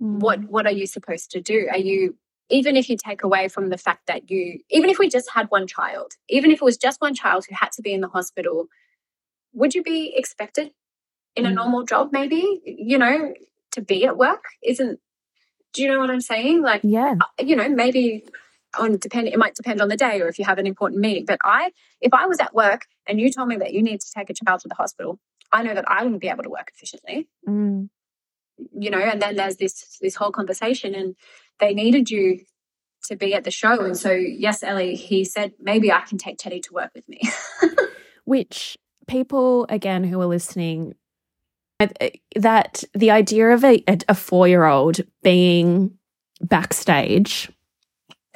mm. 0.01 0.19
what 0.19 0.43
what 0.49 0.65
are 0.65 0.71
you 0.71 0.88
supposed 0.88 1.32
to 1.32 1.41
do? 1.41 1.67
Are 1.71 1.77
you 1.77 2.17
even 2.49 2.75
if 2.75 2.89
you 2.89 2.97
take 2.97 3.23
away 3.23 3.47
from 3.47 3.69
the 3.69 3.77
fact 3.77 4.07
that 4.07 4.32
you 4.32 4.59
even 4.69 4.89
if 4.89 4.97
we 4.97 5.09
just 5.09 5.32
had 5.32 5.47
one 5.49 5.67
child, 5.67 6.13
even 6.27 6.51
if 6.51 6.61
it 6.61 6.65
was 6.65 6.77
just 6.77 7.01
one 7.01 7.13
child 7.13 7.45
who 7.47 7.55
had 7.55 7.71
to 7.73 7.82
be 7.82 7.93
in 7.93 8.01
the 8.01 8.07
hospital, 8.07 8.65
would 9.53 9.75
you 9.75 9.84
be 9.84 10.13
expected 10.15 10.71
in 11.36 11.43
mm. 11.43 11.49
a 11.49 11.53
normal 11.53 11.84
job? 11.84 12.09
Maybe 12.11 12.61
you 12.65 12.97
know 12.97 13.34
to 13.73 13.82
be 13.82 14.05
at 14.05 14.17
work 14.17 14.45
isn't. 14.63 14.99
Do 15.71 15.84
you 15.84 15.88
know 15.88 15.99
what 15.99 16.09
I'm 16.09 16.19
saying? 16.19 16.63
Like, 16.63 16.82
yeah, 16.84 17.13
uh, 17.21 17.43
you 17.43 17.55
know, 17.55 17.69
maybe 17.69 18.25
on 18.78 18.97
depend 18.97 19.28
it 19.28 19.38
might 19.38 19.55
depend 19.55 19.82
on 19.82 19.88
the 19.88 19.97
day 19.97 20.22
or 20.22 20.28
if 20.28 20.38
you 20.38 20.45
have 20.45 20.57
an 20.57 20.67
important 20.67 21.01
meeting. 21.01 21.26
But 21.26 21.39
i 21.43 21.72
if 22.01 22.13
i 22.13 22.26
was 22.26 22.39
at 22.39 22.53
work 22.53 22.86
and 23.07 23.20
you 23.20 23.32
told 23.32 23.47
me 23.47 23.57
that 23.57 23.74
you 23.74 23.82
need 23.82 24.01
to 24.01 24.11
take 24.15 24.30
a 24.30 24.34
child 24.34 24.61
to 24.61 24.67
the 24.67 24.76
hospital 24.76 25.20
i 25.51 25.63
know 25.63 25.74
that 25.74 25.89
i 25.89 26.03
wouldn't 26.03 26.22
be 26.22 26.30
able 26.30 26.43
to 26.43 26.49
work 26.49 26.72
efficiently. 26.76 27.28
Mm. 27.47 27.89
you 28.78 28.89
know 28.89 28.99
and 28.99 29.22
then 29.22 29.36
there's 29.36 29.57
this 29.57 29.97
this 30.01 30.15
whole 30.15 30.32
conversation 30.32 30.93
and 30.93 31.15
they 31.59 31.74
needed 31.74 32.09
you 32.09 32.41
to 33.05 33.15
be 33.15 33.34
at 33.34 33.45
the 33.45 33.51
show. 33.51 33.86
And 33.86 33.97
so 33.97 34.11
yes 34.11 34.61
ellie 34.61 34.95
he 34.95 35.24
said 35.24 35.53
maybe 35.59 35.91
i 35.91 36.01
can 36.01 36.17
take 36.17 36.38
teddy 36.38 36.59
to 36.61 36.74
work 36.74 36.91
with 36.93 37.07
me. 37.07 37.22
Which 38.26 38.78
people 39.07 39.65
again 39.70 40.03
who 40.03 40.22
are 40.22 40.28
listening 40.28 40.93
that 42.36 42.84
the 42.93 43.09
idea 43.09 43.49
of 43.51 43.63
a, 43.63 43.84
a 43.88 44.13
four 44.13 44.47
year 44.47 44.65
old 44.65 44.99
being 45.24 45.97
backstage 46.41 47.49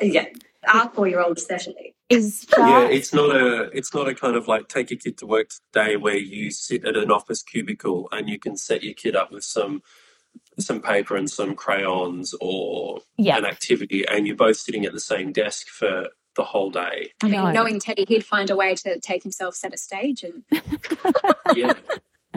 yeah, 0.04 0.26
our 0.68 0.90
four 0.90 1.08
year 1.08 1.22
old 1.22 1.38
especially. 1.38 1.96
Is 2.10 2.46
yeah, 2.58 2.84
it's 2.84 3.14
not 3.14 3.36
a 3.36 3.70
it's 3.76 3.94
not 3.94 4.08
a 4.08 4.14
kind 4.14 4.36
of 4.36 4.48
like 4.48 4.68
take 4.68 4.92
your 4.92 5.00
kid 5.00 5.18
to 5.20 5.26
work 5.26 5.50
today 5.72 5.96
where 5.96 6.18
you 6.18 6.52
sit 6.52 6.86
at 6.86 6.96
an 6.96 7.12
office 7.12 7.42
cubicle 7.42 8.08
and 8.12 8.30
you 8.30 8.38
can 8.38 8.58
set 8.58 8.84
your 8.84 8.94
kid 8.94 9.16
up 9.16 9.32
with 9.32 9.44
some 9.44 9.82
some 10.60 10.82
paper 10.82 11.16
and 11.16 11.30
some 11.30 11.56
crayons 11.56 12.36
or 12.42 13.00
yeah. 13.18 13.38
an 13.38 13.46
activity 13.46 14.06
and 14.08 14.28
you're 14.28 14.36
both 14.36 14.58
sitting 14.58 14.86
at 14.86 14.94
the 14.94 15.00
same 15.00 15.32
desk 15.32 15.68
for 15.68 16.10
the 16.36 16.44
whole 16.44 16.70
day. 16.70 17.12
I 17.22 17.30
mean, 17.30 17.54
knowing 17.54 17.80
Teddy, 17.80 18.06
he'd 18.08 18.26
find 18.26 18.50
a 18.50 18.56
way 18.56 18.76
to 18.76 19.00
take 19.00 19.24
himself 19.24 19.56
set 19.56 19.74
a 19.74 19.78
stage 19.78 20.24
and 20.24 20.44
yeah. 21.56 21.74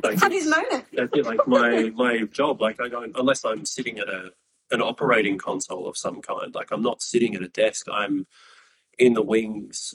Like, 0.02 0.20
have 0.20 0.32
his 0.32 0.46
moment. 0.46 0.84
That's 0.92 1.16
it, 1.16 1.24
like 1.24 1.46
my 1.46 1.90
my 1.94 2.22
job. 2.30 2.60
Like 2.60 2.80
I 2.80 2.88
go 2.88 3.06
unless 3.14 3.44
I'm 3.44 3.64
sitting 3.64 3.98
at 3.98 4.08
a 4.08 4.32
an 4.70 4.82
operating 4.82 5.38
console 5.38 5.88
of 5.88 5.96
some 5.96 6.20
kind. 6.20 6.54
Like 6.54 6.70
I'm 6.70 6.82
not 6.82 7.02
sitting 7.02 7.34
at 7.34 7.42
a 7.42 7.48
desk. 7.48 7.86
I'm 7.90 8.26
in 8.98 9.14
the 9.14 9.22
wings 9.22 9.94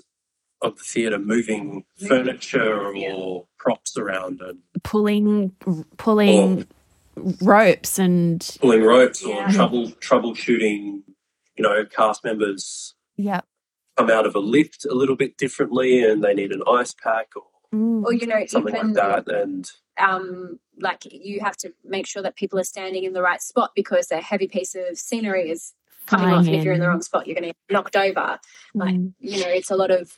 of 0.62 0.78
the 0.78 0.84
theatre, 0.84 1.20
moving 1.20 1.86
furniture 2.08 2.94
yeah. 2.94 3.14
or 3.14 3.48
props 3.58 3.98
around 3.98 4.42
and 4.42 4.60
pulling, 4.84 5.56
pulling 5.98 6.68
ropes 7.42 8.00
and 8.00 8.58
pulling 8.62 8.84
ropes 8.84 9.26
yeah. 9.26 9.48
or 9.48 9.52
trouble 9.52 9.88
troubleshooting. 9.92 11.02
You 11.58 11.64
know, 11.64 11.86
cast 11.86 12.24
members. 12.24 12.96
Yeah. 13.18 13.42
Come 13.98 14.10
out 14.10 14.26
of 14.26 14.36
a 14.36 14.40
lift 14.40 14.86
a 14.86 14.96
little 14.96 15.18
bit 15.18 15.38
differently, 15.38 16.02
and 16.04 16.24
they 16.24 16.34
need 16.34 16.52
an 16.52 16.64
ice 16.66 16.96
pack 16.96 17.28
or, 17.36 17.44
mm. 17.76 18.04
or 18.06 18.14
you 18.14 18.26
know, 18.26 18.46
something 18.48 18.74
even, 18.74 18.94
like 18.94 19.26
that. 19.26 19.36
And 19.36 19.70
um, 20.00 20.60
like 20.80 21.06
you 21.06 21.40
have 21.42 21.58
to 21.58 21.74
make 21.84 22.08
sure 22.08 22.24
that 22.24 22.36
people 22.36 22.60
are 22.60 22.64
standing 22.64 23.04
in 23.04 23.14
the 23.14 23.22
right 23.22 23.42
spot 23.42 23.72
because 23.76 24.12
a 24.12 24.22
heavy 24.22 24.48
piece 24.48 24.76
of 24.76 24.98
scenery 24.98 25.50
is 25.50 25.74
coming 26.06 26.26
Flying 26.26 26.40
off. 26.40 26.48
And 26.48 26.56
if 26.56 26.64
you're 26.64 26.74
in 26.74 26.80
the 26.80 26.88
wrong 26.88 27.02
spot, 27.02 27.28
you're 27.28 27.36
going 27.36 27.50
to 27.50 27.50
get 27.50 27.74
knocked 27.74 27.96
over. 27.96 28.40
Like, 28.74 28.96
mm. 28.96 29.14
you 29.20 29.42
know, 29.42 29.50
it's 29.50 29.72
a 29.72 29.76
lot 29.76 29.92
of, 29.92 30.18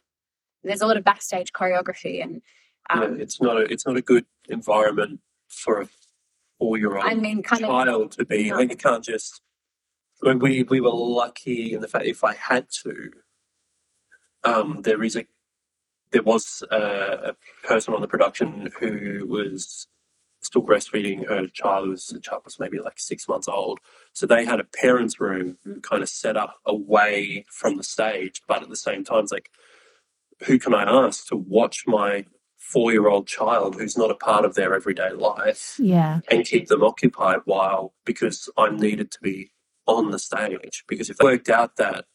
there's 0.64 0.82
a 0.82 0.88
lot 0.88 0.98
of 0.98 1.04
backstage 1.04 1.52
choreography 1.52 2.24
and, 2.24 2.42
um, 2.90 3.18
yeah, 3.18 3.24
it's 3.24 3.42
not 3.42 3.58
a, 3.58 3.62
it's 3.62 3.86
not 3.86 3.98
a 3.98 4.02
good 4.02 4.26
environment 4.50 5.20
for 5.50 5.82
a 5.82 5.88
four 6.60 6.78
year 6.78 6.96
old 6.96 7.06
I 7.06 7.16
mean, 7.16 7.44
kind 7.44 7.62
child 7.62 7.90
of, 7.90 8.18
to 8.18 8.26
be. 8.26 8.50
No. 8.50 8.58
Like, 8.58 8.72
you 8.72 8.78
can't 8.78 9.04
just, 9.04 9.42
when 10.20 10.40
we, 10.40 10.64
we 10.64 10.80
were 10.82 10.94
lucky 10.94 11.74
in 11.74 11.82
the 11.82 11.88
fact 11.88 12.06
if 12.06 12.24
I 12.24 12.36
had 12.36 12.68
to, 12.84 13.12
um, 14.44 14.82
there 14.84 15.04
is 15.04 15.16
a 15.16 15.26
there 16.14 16.24
was 16.24 16.64
a, 16.72 17.36
person 17.64 17.94
on 17.94 18.02
the 18.02 18.08
production 18.08 18.70
who 18.80 19.26
was 19.28 19.88
still 20.42 20.62
breastfeeding 20.62 21.28
her 21.28 21.48
child. 21.48 21.90
Was, 21.90 22.08
the 22.08 22.20
child 22.20 22.44
was 22.46 22.60
maybe 22.60 22.80
like 22.80 23.00
six 23.00 23.28
months 23.28 23.48
old. 23.48 23.80
So 24.14 24.26
they 24.26 24.46
had 24.46 24.60
a 24.60 24.64
parents' 24.64 25.20
room 25.20 25.58
mm. 25.68 25.82
kind 25.82 26.04
of 26.04 26.10
set 26.10 26.38
up 26.38 26.56
away 26.66 27.46
from 27.50 27.78
the 27.78 27.84
stage, 27.84 28.44
but 28.48 28.62
at 28.62 28.70
the 28.70 28.76
same 28.76 29.04
time, 29.04 29.24
it's 29.24 29.32
like, 29.32 29.50
who 30.46 30.60
can 30.60 30.74
I 30.74 30.84
ask 30.84 31.28
to 31.28 31.36
watch 31.36 31.84
my 31.88 32.26
four-year-old 32.58 33.28
child 33.28 33.76
who's 33.76 33.98
not 33.98 34.12
a 34.12 34.16
part 34.16 34.46
of 34.46 34.56
their 34.56 34.74
everyday 34.74 35.12
life? 35.12 35.78
Yeah, 35.80 36.20
and 36.30 36.46
keep 36.46 36.68
them 36.68 36.84
occupied 36.84 37.40
while 37.46 37.94
because 38.06 38.50
I'm 38.58 38.78
needed 38.78 39.12
to 39.12 39.20
be 39.22 39.52
on 39.88 40.12
the 40.12 40.20
stage. 40.20 40.84
Because 40.88 41.10
if 41.10 41.18
it 41.20 41.24
worked 41.24 41.50
out 41.50 41.78
that 41.78 42.06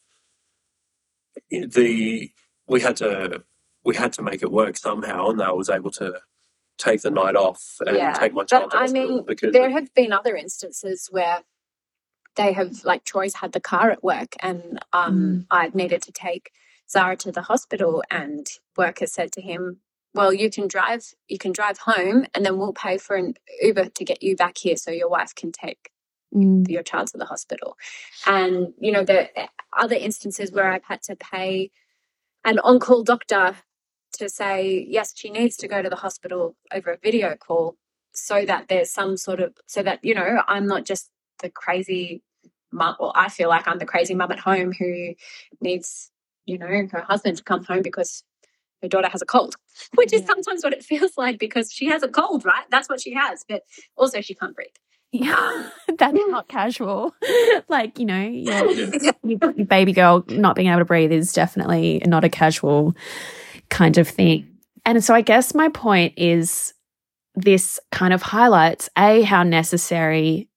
the 1.49 2.31
we 2.67 2.81
had 2.81 2.97
to 2.97 3.43
we 3.83 3.95
had 3.95 4.13
to 4.13 4.21
make 4.21 4.41
it 4.43 4.51
work 4.51 4.77
somehow, 4.77 5.29
and 5.29 5.41
I 5.41 5.51
was 5.51 5.69
able 5.69 5.91
to 5.91 6.19
take 6.77 7.01
the 7.01 7.11
night 7.11 7.35
off 7.35 7.75
and 7.85 7.95
yeah. 7.95 8.13
take 8.13 8.33
my 8.33 8.43
child. 8.43 8.71
But 8.71 8.81
I 8.81 8.87
mean, 8.87 9.23
because 9.25 9.53
there 9.53 9.69
have 9.69 9.93
been 9.93 10.13
other 10.13 10.35
instances 10.35 11.07
where 11.11 11.41
they 12.35 12.53
have, 12.53 12.83
like 12.83 13.03
Troy's 13.03 13.35
had 13.35 13.51
the 13.51 13.59
car 13.59 13.91
at 13.91 14.03
work, 14.03 14.35
and 14.41 14.79
um, 14.93 15.15
mm. 15.15 15.45
I 15.51 15.69
needed 15.73 16.01
to 16.03 16.11
take 16.11 16.51
Zara 16.89 17.15
to 17.17 17.31
the 17.31 17.43
hospital, 17.43 18.03
and 18.09 18.47
work 18.77 18.99
has 18.99 19.13
said 19.13 19.31
to 19.33 19.41
him, 19.41 19.77
"Well, 20.13 20.33
you 20.33 20.49
can 20.49 20.67
drive, 20.67 21.13
you 21.27 21.37
can 21.37 21.51
drive 21.51 21.79
home, 21.79 22.25
and 22.33 22.45
then 22.45 22.57
we'll 22.57 22.73
pay 22.73 22.97
for 22.97 23.15
an 23.15 23.35
Uber 23.61 23.89
to 23.89 24.05
get 24.05 24.23
you 24.23 24.35
back 24.35 24.57
here, 24.57 24.77
so 24.77 24.91
your 24.91 25.09
wife 25.09 25.35
can 25.35 25.51
take." 25.51 25.91
Mm. 26.33 26.69
Your 26.69 26.83
child 26.83 27.07
to 27.07 27.17
the 27.17 27.25
hospital, 27.25 27.75
and 28.27 28.73
you 28.79 28.91
know 28.91 29.03
the 29.03 29.29
other 29.75 29.95
instances 29.95 30.51
where 30.51 30.71
I've 30.71 30.83
had 30.83 31.01
to 31.03 31.15
pay 31.15 31.71
an 32.45 32.59
on-call 32.59 33.03
doctor 33.03 33.55
to 34.13 34.29
say, 34.29 34.85
yes, 34.87 35.13
she 35.15 35.29
needs 35.29 35.55
to 35.57 35.67
go 35.67 35.81
to 35.81 35.89
the 35.89 35.95
hospital 35.95 36.55
over 36.73 36.91
a 36.91 36.97
video 36.97 37.35
call 37.35 37.75
so 38.13 38.45
that 38.45 38.67
there's 38.67 38.91
some 38.91 39.17
sort 39.17 39.39
of, 39.39 39.53
so 39.67 39.83
that, 39.83 40.03
you 40.03 40.13
know, 40.15 40.41
I'm 40.47 40.67
not 40.67 40.85
just 40.85 41.09
the 41.41 41.49
crazy 41.49 42.21
mum, 42.71 42.95
well, 42.99 43.13
I 43.15 43.29
feel 43.29 43.49
like 43.49 43.67
I'm 43.67 43.79
the 43.79 43.85
crazy 43.85 44.15
mum 44.15 44.31
at 44.31 44.39
home 44.39 44.73
who 44.73 45.13
needs, 45.61 46.11
you 46.45 46.57
know, 46.57 46.67
her 46.67 47.01
husband 47.01 47.37
to 47.37 47.43
come 47.43 47.63
home 47.63 47.81
because 47.81 48.23
her 48.81 48.87
daughter 48.87 49.09
has 49.09 49.21
a 49.21 49.25
cold, 49.25 49.55
which 49.95 50.13
is 50.13 50.25
sometimes 50.25 50.63
what 50.63 50.73
it 50.73 50.83
feels 50.83 51.17
like 51.17 51.39
because 51.39 51.71
she 51.71 51.87
has 51.87 52.03
a 52.03 52.07
cold, 52.07 52.45
right? 52.45 52.65
That's 52.69 52.89
what 52.89 53.01
she 53.01 53.13
has, 53.13 53.45
but 53.47 53.63
also 53.95 54.21
she 54.21 54.33
can't 54.33 54.55
breathe. 54.55 54.67
Yeah, 55.11 55.35
um, 55.35 55.71
that's 55.97 56.17
not 56.27 56.47
casual. 56.47 57.15
like, 57.67 57.97
you 57.97 58.05
know, 58.05 58.21
your, 58.21 58.71
your, 59.23 59.65
baby 59.65 59.91
girl 59.91 60.23
not 60.27 60.55
being 60.55 60.67
able 60.67 60.79
to 60.79 60.85
breathe 60.85 61.11
is 61.11 61.33
definitely 61.33 62.01
not 62.05 62.23
a 62.23 62.29
casual 62.29 62.95
kind 63.69 63.97
of 63.97 64.07
thing. 64.07 64.47
And 64.85 65.03
so 65.03 65.13
I 65.13 65.21
guess 65.21 65.53
my 65.53 65.69
point 65.69 66.13
is 66.17 66.73
this 67.35 67.79
kind 67.91 68.13
of 68.13 68.21
highlights 68.21 68.89
a 68.97 69.21
how 69.21 69.43
necessary 69.43 70.49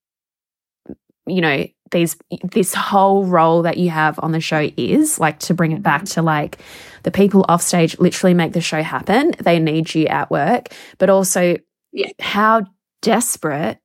you 1.27 1.41
know 1.41 1.67
these 1.91 2.17
this 2.51 2.75
whole 2.75 3.25
role 3.25 3.63
that 3.63 3.77
you 3.77 3.91
have 3.91 4.19
on 4.21 4.33
the 4.33 4.41
show 4.41 4.71
is 4.77 5.21
like 5.21 5.39
to 5.39 5.55
bring 5.55 5.73
it 5.73 5.83
back 5.83 6.05
to 6.05 6.23
like 6.23 6.59
the 7.03 7.11
people 7.11 7.45
off 7.49 7.63
stage 7.63 7.99
literally 7.99 8.35
make 8.35 8.53
the 8.53 8.61
show 8.61 8.83
happen 8.83 9.33
they 9.39 9.59
need 9.59 9.95
you 9.95 10.07
at 10.07 10.31
work 10.31 10.69
but 10.99 11.11
also 11.11 11.57
yeah. 11.93 12.09
how 12.19 12.65
desperate 13.03 13.79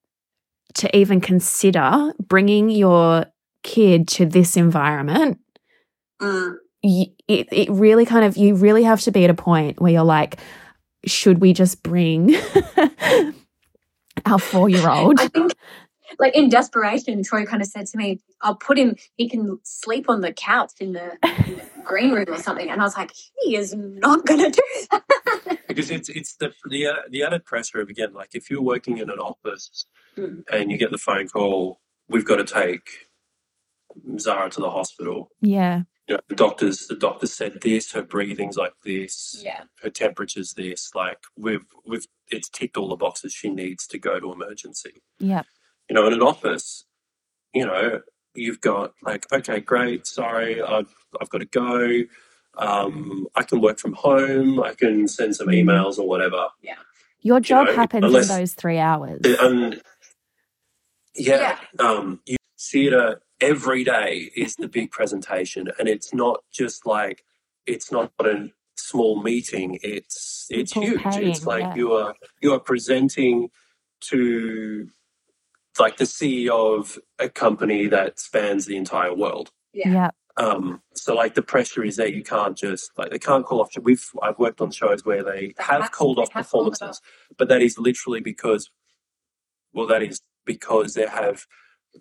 to 0.73 0.95
even 0.97 1.19
consider 1.19 2.13
bringing 2.19 2.69
your 2.69 3.25
kid 3.63 4.07
to 4.07 4.25
this 4.25 4.55
environment 4.55 5.39
mm 6.21 6.55
it, 6.83 7.47
it 7.51 7.69
really 7.69 8.05
kind 8.05 8.25
of, 8.25 8.37
you 8.37 8.55
really 8.55 8.83
have 8.83 9.01
to 9.01 9.11
be 9.11 9.23
at 9.23 9.29
a 9.29 9.33
point 9.33 9.81
where 9.81 9.91
you're 9.91 10.03
like, 10.03 10.37
should 11.05 11.39
we 11.39 11.53
just 11.53 11.83
bring 11.83 12.35
our 14.25 14.39
four 14.39 14.69
year 14.69 14.89
old? 14.89 15.19
I 15.19 15.27
think, 15.27 15.53
like 16.19 16.35
in 16.35 16.49
desperation, 16.49 17.21
Troy 17.23 17.45
kind 17.45 17.61
of 17.61 17.67
said 17.67 17.85
to 17.87 17.97
me, 17.97 18.19
I'll 18.41 18.55
put 18.55 18.77
him, 18.77 18.95
he 19.15 19.29
can 19.29 19.59
sleep 19.63 20.09
on 20.09 20.21
the 20.21 20.31
couch 20.31 20.71
in 20.79 20.93
the, 20.93 21.17
in 21.45 21.55
the 21.55 21.63
green 21.83 22.11
room 22.11 22.25
or 22.29 22.37
something. 22.37 22.69
And 22.69 22.81
I 22.81 22.83
was 22.83 22.95
like, 22.95 23.11
he 23.41 23.55
is 23.55 23.73
not 23.75 24.25
going 24.25 24.39
to 24.39 24.49
do 24.49 24.87
that. 24.91 25.59
because 25.67 25.91
it's, 25.91 26.09
it's 26.09 26.35
the, 26.35 26.53
the, 26.69 26.87
uh, 26.87 26.95
the 27.09 27.23
added 27.23 27.45
pressure 27.45 27.81
of, 27.81 27.89
again, 27.89 28.13
like 28.13 28.29
if 28.33 28.49
you're 28.49 28.61
working 28.61 28.97
in 28.97 29.09
an 29.09 29.19
office 29.19 29.85
mm. 30.17 30.43
and 30.51 30.71
you 30.71 30.77
get 30.77 30.91
the 30.91 30.97
phone 30.97 31.27
call, 31.27 31.79
we've 32.07 32.25
got 32.25 32.37
to 32.37 32.45
take 32.45 33.09
Zara 34.17 34.49
to 34.51 34.61
the 34.61 34.71
hospital. 34.71 35.29
Yeah 35.41 35.83
you 36.07 36.15
know, 36.15 36.21
the 36.29 36.35
doctors 36.35 36.87
the 36.87 36.95
doctor 36.95 37.27
said 37.27 37.61
this, 37.61 37.91
her 37.91 38.01
breathing's 38.01 38.57
like 38.57 38.73
this, 38.83 39.41
yeah. 39.43 39.63
her 39.81 39.89
temperature's 39.89 40.53
this. 40.53 40.91
Like 40.95 41.19
we've 41.37 41.65
we've 41.85 42.05
it's 42.29 42.49
ticked 42.49 42.77
all 42.77 42.89
the 42.89 42.95
boxes 42.95 43.33
she 43.33 43.49
needs 43.49 43.85
to 43.87 43.99
go 43.99 44.19
to 44.19 44.31
emergency. 44.31 45.01
Yeah. 45.19 45.43
You 45.89 45.95
know, 45.95 46.07
in 46.07 46.13
an 46.13 46.21
office, 46.21 46.85
you 47.53 47.65
know, 47.65 48.01
you've 48.35 48.61
got 48.61 48.93
like, 49.01 49.25
okay, 49.31 49.59
great, 49.59 50.07
sorry, 50.07 50.61
I've 50.61 50.93
I've 51.21 51.29
got 51.29 51.39
to 51.39 51.45
go. 51.45 52.03
Um, 52.57 53.27
I 53.35 53.43
can 53.43 53.61
work 53.61 53.77
from 53.77 53.93
home, 53.93 54.61
I 54.63 54.73
can 54.73 55.07
send 55.07 55.35
some 55.35 55.47
emails 55.47 55.99
or 55.99 56.07
whatever. 56.07 56.47
Yeah. 56.61 56.75
Your 57.19 57.39
job 57.39 57.67
you 57.67 57.73
know, 57.73 57.77
happens 57.77 58.05
unless, 58.05 58.29
in 58.29 58.37
those 58.37 58.53
three 58.53 58.79
hours. 58.79 59.21
And 59.41 59.81
yeah, 61.15 61.57
yeah. 61.79 61.85
um 61.85 62.21
theatre 62.59 63.21
every 63.41 63.83
day 63.83 64.31
is 64.35 64.55
the 64.55 64.67
big 64.67 64.91
presentation. 64.91 65.69
And 65.79 65.87
it's 65.87 66.13
not 66.13 66.43
just 66.51 66.85
like 66.85 67.23
it's 67.65 67.91
not 67.91 68.11
a 68.19 68.49
small 68.75 69.21
meeting. 69.21 69.79
It's 69.83 70.47
it's 70.49 70.73
huge. 70.73 71.01
Paying, 71.01 71.29
it's 71.29 71.45
like 71.45 71.61
yeah. 71.61 71.75
you 71.75 71.93
are 71.93 72.15
you 72.41 72.53
are 72.53 72.59
presenting 72.59 73.49
to 73.99 74.87
like 75.79 75.97
the 75.97 76.05
ceo 76.05 76.79
of 76.79 76.97
a 77.19 77.29
company 77.29 77.87
that 77.87 78.19
spans 78.19 78.65
the 78.65 78.77
entire 78.77 79.13
world. 79.13 79.51
Yeah, 79.73 80.11
um 80.37 80.81
So 80.93 81.13
like 81.15 81.35
the 81.35 81.41
pressure 81.41 81.83
is 81.83 81.97
that 81.97 82.13
you 82.13 82.23
can't 82.23 82.57
just 82.57 82.91
like 82.97 83.11
they 83.11 83.19
can't 83.19 83.45
call 83.45 83.61
off. 83.61 83.71
We've 83.81 84.05
I've 84.21 84.39
worked 84.39 84.61
on 84.61 84.71
shows 84.71 85.05
where 85.05 85.23
they 85.23 85.53
have 85.57 85.91
called 85.91 86.19
off 86.19 86.31
performances, 86.31 87.01
but 87.37 87.47
that 87.49 87.61
is 87.61 87.77
literally 87.77 88.21
because, 88.21 88.69
well, 89.73 89.87
that 89.87 90.01
is 90.01 90.21
because 90.45 90.93
they 90.93 91.05
have 91.05 91.45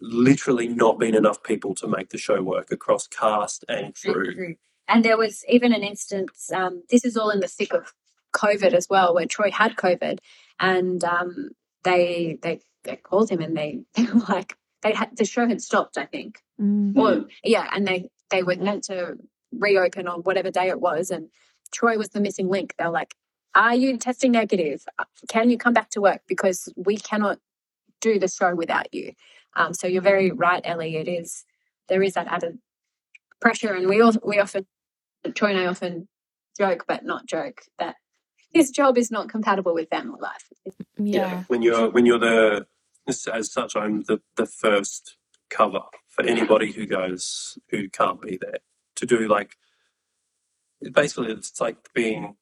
literally 0.01 0.69
not 0.69 0.99
been 0.99 1.15
enough 1.15 1.43
people 1.43 1.75
to 1.77 1.89
make 1.89 2.11
the 2.11 2.19
show 2.19 2.43
work 2.43 2.71
across 2.73 3.07
cast 3.07 3.65
and 3.69 3.95
crew. 3.95 4.57
And 4.89 5.05
there 5.05 5.17
was 5.17 5.45
even 5.49 5.73
an 5.73 5.83
instance. 5.83 6.51
Um, 6.53 6.83
this 6.91 7.05
is 7.05 7.17
all 7.17 7.31
in 7.31 7.41
the 7.41 7.49
thick 7.49 7.73
of 7.73 7.93
COVID 8.35 8.73
as 8.73 8.89
well, 8.89 9.15
where 9.15 9.27
Troy 9.27 9.51
had 9.51 9.77
COVID, 9.77 10.19
and 10.61 11.03
um, 11.05 11.51
they 11.83 12.39
they 12.43 12.61
they 12.85 12.97
called 12.97 13.31
him 13.31 13.41
and 13.41 13.57
they, 13.57 13.81
they 13.95 14.05
were 14.05 14.25
like 14.29 14.57
they 14.83 14.93
had 14.93 15.17
the 15.17 15.25
show 15.25 15.49
had 15.49 15.63
stopped, 15.63 15.99
I 15.99 16.07
think, 16.07 16.43
mm-hmm. 16.61 16.99
or 16.99 17.27
yeah, 17.43 17.69
and 17.73 17.87
they 17.87 18.11
they 18.31 18.43
were 18.43 18.57
meant 18.57 18.85
to 18.85 19.17
reopen 19.53 20.07
on 20.07 20.21
whatever 20.21 20.51
day 20.51 20.69
it 20.69 20.81
was, 20.81 21.11
and 21.11 21.29
Troy 21.73 21.99
was 21.99 22.11
the 22.11 22.21
missing 22.21 22.49
link. 22.49 22.75
They're 22.79 22.91
like, 22.91 23.15
"Are 23.55 23.75
you 23.75 23.97
testing 23.99 24.33
negative? 24.33 24.85
Can 25.29 25.51
you 25.51 25.59
come 25.59 25.73
back 25.73 25.91
to 25.91 26.01
work 26.01 26.23
because 26.29 26.69
we 26.77 26.97
cannot 26.97 27.39
do 28.01 28.19
the 28.19 28.29
show 28.29 28.55
without 28.55 28.93
you?" 28.93 29.15
Um, 29.57 29.75
so 29.75 29.87
you're 29.87 30.03
very 30.03 30.31
right, 30.31 30.61
Ellie. 30.65 30.97
It 30.97 31.09
is 31.09 31.45
there 31.89 32.03
is 32.03 32.15
that 32.15 32.29
added 32.29 32.59
pressure, 33.41 33.73
and 33.75 33.89
we 33.89 34.01
all 34.01 34.13
we 34.25 34.39
often 34.39 34.67
Troy 35.35 35.51
and 35.51 35.59
I 35.59 35.67
often 35.67 36.09
joke, 36.57 36.85
but 36.87 37.05
not 37.05 37.27
joke 37.27 37.63
that 37.79 37.97
his 38.53 38.71
job 38.71 38.97
is 38.97 39.11
not 39.11 39.29
compatible 39.29 39.75
with 39.75 39.89
family 39.89 40.21
life. 40.21 40.49
Yeah. 40.99 41.21
yeah. 41.21 41.45
When 41.49 41.63
you're 41.63 41.91
when 41.91 42.07
you're 42.07 42.19
the 42.19 42.67
as 43.09 43.53
such, 43.53 43.77
I'm 43.77 44.03
the, 44.05 44.21
the 44.37 44.47
first 44.47 45.17
cover 45.49 45.81
for 46.09 46.25
anybody 46.25 46.73
who 46.73 46.87
goes 46.87 47.59
who 47.71 47.89
can't 47.89 48.21
be 48.21 48.39
there 48.41 48.59
to 48.97 49.07
do 49.07 49.29
like 49.29 49.57
basically 50.93 51.31
it's 51.31 51.61
like 51.61 51.77
being 51.95 52.37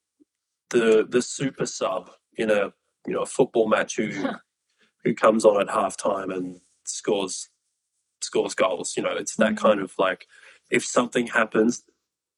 the 0.71 1.07
the 1.09 1.21
super 1.21 1.67
sub 1.67 2.11
in 2.37 2.51
a 2.51 2.73
you 3.07 3.13
know 3.13 3.23
a 3.23 3.27
football 3.27 3.69
match 3.69 3.97
who 3.97 4.11
who 5.05 5.15
comes 5.15 5.45
on 5.45 5.61
at 5.61 5.69
halftime 5.69 6.35
and 6.35 6.61
scores 6.85 7.49
scores 8.21 8.55
goals. 8.55 8.97
You 8.97 9.03
know, 9.03 9.17
it's 9.17 9.37
that 9.37 9.55
mm-hmm. 9.55 9.67
kind 9.67 9.81
of 9.81 9.93
like 9.99 10.27
if 10.71 10.85
something 10.85 11.27
happens, 11.27 11.85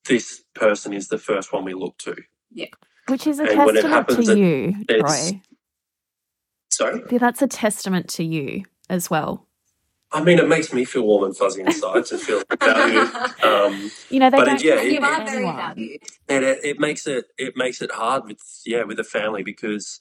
this 0.08 0.44
person 0.54 0.92
is 0.92 1.08
the 1.08 1.18
first 1.18 1.52
one 1.52 1.64
we 1.64 1.74
look 1.74 1.98
to. 1.98 2.16
Yeah. 2.50 2.66
Which 3.08 3.26
is 3.26 3.38
a 3.38 3.44
and 3.44 3.52
testament 3.52 3.86
happens, 3.86 4.26
to 4.26 4.38
you, 4.38 4.84
Troy. 4.88 5.40
Sorry? 6.70 7.02
That's 7.18 7.40
a 7.40 7.46
testament 7.46 8.08
to 8.10 8.24
you 8.24 8.64
as 8.90 9.08
well. 9.08 9.46
I 10.12 10.22
mean, 10.22 10.38
it 10.38 10.48
makes 10.48 10.72
me 10.72 10.84
feel 10.84 11.02
warm 11.02 11.24
and 11.24 11.36
fuzzy 11.36 11.62
inside 11.62 12.06
to 12.06 12.18
feel 12.18 12.42
valued. 12.60 13.08
Um, 13.42 13.90
you 14.08 14.20
know, 14.20 14.30
they 14.30 14.36
but 14.36 14.44
don't 14.44 14.56
it, 14.56 14.64
yeah, 14.64 14.80
you 14.80 15.00
are 15.00 15.24
very 15.24 15.44
valued, 15.44 16.00
and 16.28 16.44
it, 16.44 16.64
it, 16.64 16.80
makes 16.80 17.06
it 17.06 17.26
it 17.36 17.56
makes 17.56 17.82
it 17.82 17.90
hard 17.90 18.24
with 18.24 18.38
yeah 18.64 18.84
with 18.84 18.96
the 18.96 19.04
family 19.04 19.42
because 19.42 20.00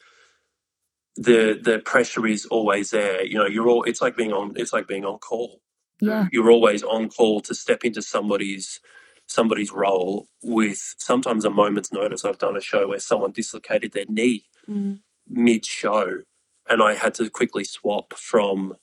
the 1.16 1.60
the 1.62 1.80
pressure 1.80 2.26
is 2.28 2.46
always 2.48 2.92
there. 2.92 3.26
You 3.26 3.38
know, 3.38 3.48
you're 3.48 3.68
all 3.68 3.84
it's 3.84 4.02
like 4.02 4.16
being 4.16 4.34
on 4.34 4.54
it's 4.56 4.74
like 4.74 4.88
being 4.88 5.06
on 5.06 5.18
call. 5.20 5.62
Yeah, 6.02 6.28
you're 6.32 6.52
always 6.52 6.84
on 6.84 7.10
call 7.10 7.42
to 7.42 7.56
step 7.56 7.84
into 7.86 8.02
somebody's 8.02 8.80
somebody's 9.28 9.72
role 9.72 10.28
with 10.44 10.96
sometimes 10.98 11.46
a 11.46 11.50
moment's 11.50 11.92
notice. 11.92 12.26
I've 12.26 12.38
done 12.38 12.58
a 12.58 12.62
show 12.62 12.88
where 12.88 13.00
someone 13.00 13.32
dislocated 13.32 13.94
their 13.94 14.06
knee 14.08 14.46
mm. 14.70 15.00
mid 15.28 15.66
show, 15.66 16.22
and 16.70 16.82
I 16.82 16.96
had 16.96 17.14
to 17.16 17.30
quickly 17.30 17.64
swap 17.64 18.14
from 18.14 18.76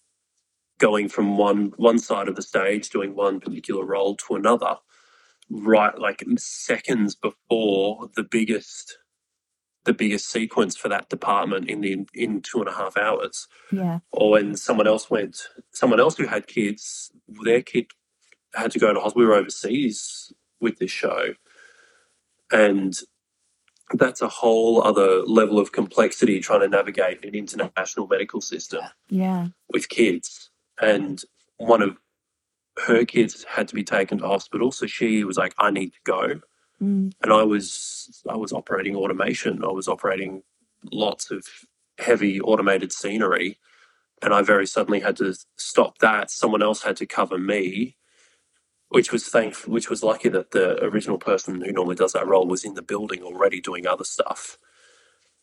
going 0.78 1.09
from 1.09 1.37
one 1.37 1.72
one 1.76 1.99
side 1.99 2.28
of 2.28 2.37
the 2.37 2.43
stage 2.43 2.91
doing 2.91 3.14
one 3.14 3.41
particular 3.41 3.85
role 3.85 4.16
to 4.16 4.35
another 4.35 4.76
right 5.51 5.99
like 5.99 6.24
seconds 6.39 7.14
before 7.14 8.09
the 8.16 8.24
biggest 8.24 8.99
the 9.85 9.93
biggest 9.93 10.30
sequence 10.30 10.76
for 10.76 10.89
that 10.89 11.09
department 11.09 11.68
in 11.68 11.80
the 11.80 12.07
in 12.14 12.41
two 12.41 12.61
and 12.61 12.68
a 12.68 12.72
half 12.72 12.97
hours 12.97 13.49
yeah 13.72 13.99
or 14.12 14.30
when 14.30 14.55
someone 14.55 14.87
else 14.87 15.11
went 15.11 15.49
someone 15.72 15.99
else 15.99 16.16
who 16.16 16.26
had 16.26 16.47
kids 16.47 17.11
their 17.45 17.62
kid 17.62 17.87
had 18.55 18.70
to 18.72 18.78
go 18.78 18.93
to 18.93 19.01
hospital. 19.01 19.22
We 19.22 19.26
were 19.26 19.35
overseas 19.35 20.33
with 20.61 20.78
this 20.78 20.91
show, 20.91 21.35
and 22.51 22.95
that's 23.95 24.22
a 24.22 24.28
whole 24.28 24.83
other 24.83 25.22
level 25.22 25.59
of 25.59 25.72
complexity 25.72 26.41
trying 26.41 26.61
to 26.61 26.68
navigate 26.68 27.24
an 27.24 27.35
international 27.35 28.07
medical 28.07 28.41
system. 28.41 28.83
Yeah, 29.09 29.49
with 29.70 29.89
kids, 29.89 30.51
and 30.80 31.22
one 31.57 31.83
of 31.83 31.97
her 32.87 33.05
kids 33.05 33.45
had 33.45 33.68
to 33.68 33.74
be 33.74 33.85
taken 33.85 34.18
to 34.18 34.26
hospital, 34.26 34.72
so 34.72 34.87
she 34.87 35.24
was 35.24 35.37
like, 35.37 35.55
"I 35.59 35.70
need 35.70 35.93
to 35.93 36.01
go." 36.05 36.41
Mm. 36.83 37.12
And 37.22 37.33
I 37.33 37.45
was 37.45 38.22
I 38.28 38.37
was 38.37 38.53
operating 38.53 38.97
automation. 38.97 39.64
I 39.64 39.68
was 39.68 39.89
operating 39.89 40.43
lots 40.91 41.30
of 41.30 41.47
heavy 41.99 42.41
automated 42.41 42.93
scenery, 42.93 43.59
and 44.20 44.35
I 44.35 44.43
very 44.43 44.66
suddenly 44.66 45.01
had 45.01 45.16
to 45.18 45.35
stop 45.57 45.99
that. 45.99 46.30
Someone 46.30 46.62
else 46.62 46.83
had 46.83 46.97
to 46.97 47.07
cover 47.07 47.39
me, 47.39 47.97
which 48.89 49.12
was 49.12 49.28
thankful, 49.28 49.72
which 49.72 49.89
was 49.89 50.03
lucky 50.03 50.28
that 50.30 50.51
the 50.51 50.83
original 50.83 51.18
person 51.18 51.61
who 51.61 51.72
normally 51.72 51.97
does 51.97 52.12
that 52.14 52.26
role 52.26 52.47
was 52.47 52.64
in 52.64 52.74
the 52.74 52.83
building 52.83 53.22
already 53.22 53.61
doing 53.61 53.87
other 53.87 54.05
stuff. 54.05 54.59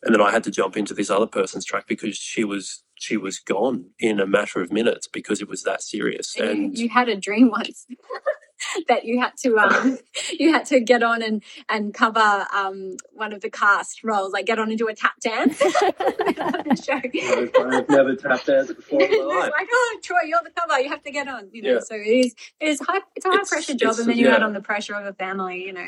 And 0.02 0.16
then 0.16 0.22
I 0.22 0.32
had 0.32 0.46
to 0.46 0.52
jump 0.52 0.78
into 0.78 0.94
this 0.94 1.10
other 1.10 1.28
person's 1.28 1.66
track 1.66 1.86
because 1.88 2.18
she 2.18 2.44
was 2.44 2.84
she 2.96 3.16
was 3.16 3.40
gone 3.40 3.92
in 3.98 4.20
a 4.20 4.28
matter 4.28 4.62
of 4.62 4.74
minutes 4.74 5.08
because 5.08 5.42
it 5.42 5.48
was 5.48 5.64
that 5.64 5.82
serious. 5.82 6.38
And 6.38 6.78
you, 6.78 6.84
you 6.84 6.90
had 6.90 7.08
a 7.08 7.16
dream 7.16 7.50
once. 7.50 7.86
that 8.88 9.06
you 9.06 9.20
had 9.20 9.32
to 9.38 9.58
um, 9.58 9.98
you 10.40 10.52
had 10.52 10.66
to 10.66 10.80
get 10.80 11.04
on 11.04 11.22
and 11.22 11.44
and 11.70 11.94
cover 11.94 12.46
um, 12.54 12.96
one 13.12 13.34
of 13.34 13.42
the 13.42 13.50
cast 13.50 14.04
roles, 14.04 14.34
like 14.34 14.46
get 14.46 14.60
on 14.60 14.70
and 14.70 14.78
do 14.78 14.88
a 14.88 14.96
tap 14.96 15.20
dance. 15.22 15.58
show. 15.58 16.94
I've 17.70 17.90
never 17.90 18.16
tap 18.16 18.44
danced 18.44 18.76
before 18.76 19.02
in 19.02 19.12
my 19.12 19.36
life. 19.36 19.52
like, 19.52 19.68
oh, 19.72 20.00
Troy, 20.04 20.18
you're 20.26 20.42
the 20.44 20.52
cover. 20.52 20.80
You 20.80 20.90
have 20.90 21.04
to 21.04 21.12
get 21.12 21.28
on. 21.28 21.50
You 21.52 21.62
know, 21.62 21.74
yeah. 21.74 21.80
so 21.80 21.96
it 21.96 22.08
is 22.08 22.36
it 22.60 22.70
is 22.70 22.80
high. 22.82 23.02
It's 23.16 23.26
a 23.26 23.30
high 23.30 23.40
it's, 23.42 23.50
pressure 23.50 23.76
job, 23.76 23.96
and 24.00 24.10
then 24.10 24.18
you 24.18 24.28
yeah. 24.28 24.36
add 24.36 24.44
on 24.44 24.54
the 24.54 24.62
pressure 24.62 24.96
of 24.96 25.06
a 25.06 25.14
family. 25.14 25.66
You 25.66 25.74
know, 25.74 25.88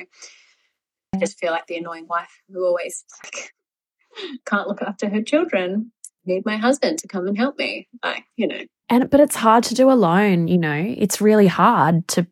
I 1.13 1.17
just 1.17 1.39
feel 1.39 1.51
like 1.51 1.67
the 1.67 1.77
annoying 1.77 2.07
wife 2.07 2.41
who 2.51 2.65
always 2.65 3.03
like 3.23 3.53
can't 4.45 4.67
look 4.67 4.81
after 4.81 5.09
her 5.09 5.21
children. 5.21 5.91
Need 6.23 6.45
my 6.45 6.57
husband 6.57 6.99
to 6.99 7.07
come 7.07 7.27
and 7.27 7.35
help 7.35 7.57
me. 7.57 7.87
Like, 8.03 8.25
you 8.35 8.47
know. 8.47 8.59
And 8.89 9.09
but 9.09 9.19
it's 9.19 9.35
hard 9.35 9.63
to 9.65 9.73
do 9.73 9.89
alone, 9.89 10.47
you 10.47 10.59
know. 10.59 10.95
It's 10.97 11.19
really 11.19 11.47
hard 11.47 12.07
to 12.09 12.27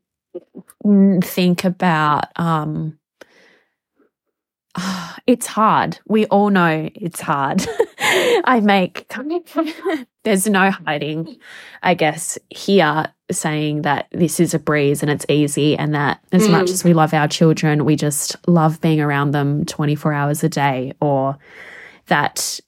think 1.23 1.63
about 1.63 2.25
um 2.35 2.99
it's 5.27 5.47
hard. 5.47 5.99
We 6.07 6.25
all 6.27 6.49
know 6.49 6.89
it's 6.95 7.21
hard. 7.21 7.65
I 7.99 8.61
make 8.63 9.11
there's 10.23 10.47
no 10.47 10.71
hiding, 10.71 11.37
I 11.83 11.93
guess, 11.93 12.37
here 12.49 13.07
saying 13.31 13.83
that 13.83 14.07
this 14.11 14.39
is 14.39 14.53
a 14.53 14.59
breeze 14.59 15.01
and 15.01 15.11
it's 15.11 15.25
easy 15.29 15.77
and 15.77 15.93
that 15.93 16.19
as 16.31 16.47
mm. 16.47 16.51
much 16.51 16.69
as 16.69 16.83
we 16.83 16.93
love 16.93 17.13
our 17.13 17.27
children, 17.27 17.85
we 17.85 17.95
just 17.95 18.35
love 18.47 18.81
being 18.81 18.99
around 18.99 19.31
them 19.31 19.65
24 19.65 20.13
hours 20.13 20.43
a 20.43 20.49
day 20.49 20.93
or 21.01 21.37
that 22.07 22.59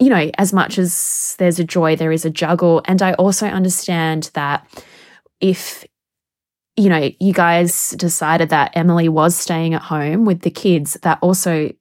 you 0.00 0.10
know, 0.10 0.30
as 0.38 0.52
much 0.52 0.78
as 0.78 1.34
there's 1.40 1.58
a 1.58 1.64
joy, 1.64 1.96
there 1.96 2.12
is 2.12 2.24
a 2.24 2.30
juggle. 2.30 2.82
And 2.84 3.02
I 3.02 3.14
also 3.14 3.48
understand 3.48 4.30
that 4.34 4.64
if 5.40 5.84
you 6.78 6.88
know, 6.88 7.10
you 7.18 7.32
guys 7.32 7.90
decided 7.90 8.50
that 8.50 8.70
Emily 8.74 9.08
was 9.08 9.34
staying 9.34 9.74
at 9.74 9.82
home 9.82 10.24
with 10.24 10.42
the 10.42 10.50
kids, 10.50 10.96
that 11.02 11.18
also 11.20 11.72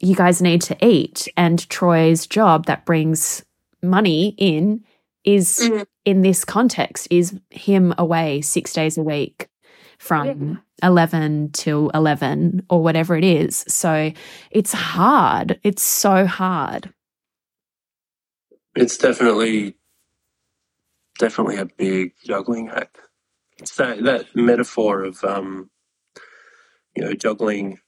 you 0.00 0.14
guys 0.14 0.40
need 0.40 0.62
to 0.62 0.86
eat. 0.86 1.26
And 1.36 1.68
Troy's 1.68 2.24
job 2.24 2.66
that 2.66 2.86
brings 2.86 3.44
money 3.82 4.36
in 4.38 4.84
is 5.24 5.58
mm. 5.58 5.84
in 6.04 6.22
this 6.22 6.44
context, 6.44 7.08
is 7.10 7.38
him 7.50 7.92
away 7.98 8.40
six 8.40 8.72
days 8.72 8.96
a 8.96 9.02
week 9.02 9.48
from 9.98 10.60
yeah. 10.82 10.88
11 10.88 11.50
till 11.52 11.90
11 11.90 12.64
or 12.70 12.80
whatever 12.80 13.16
it 13.16 13.24
is. 13.24 13.64
So 13.66 14.12
it's 14.52 14.72
hard. 14.72 15.58
It's 15.64 15.82
so 15.82 16.26
hard. 16.26 16.94
It's 18.76 18.96
definitely, 18.96 19.74
definitely 21.18 21.56
a 21.56 21.66
big 21.66 22.12
juggling 22.24 22.68
act 22.68 23.00
so 23.64 23.96
that 24.02 24.26
metaphor 24.34 25.02
of 25.02 25.22
um, 25.24 25.70
you 26.94 27.04
know 27.04 27.12
juggling 27.14 27.78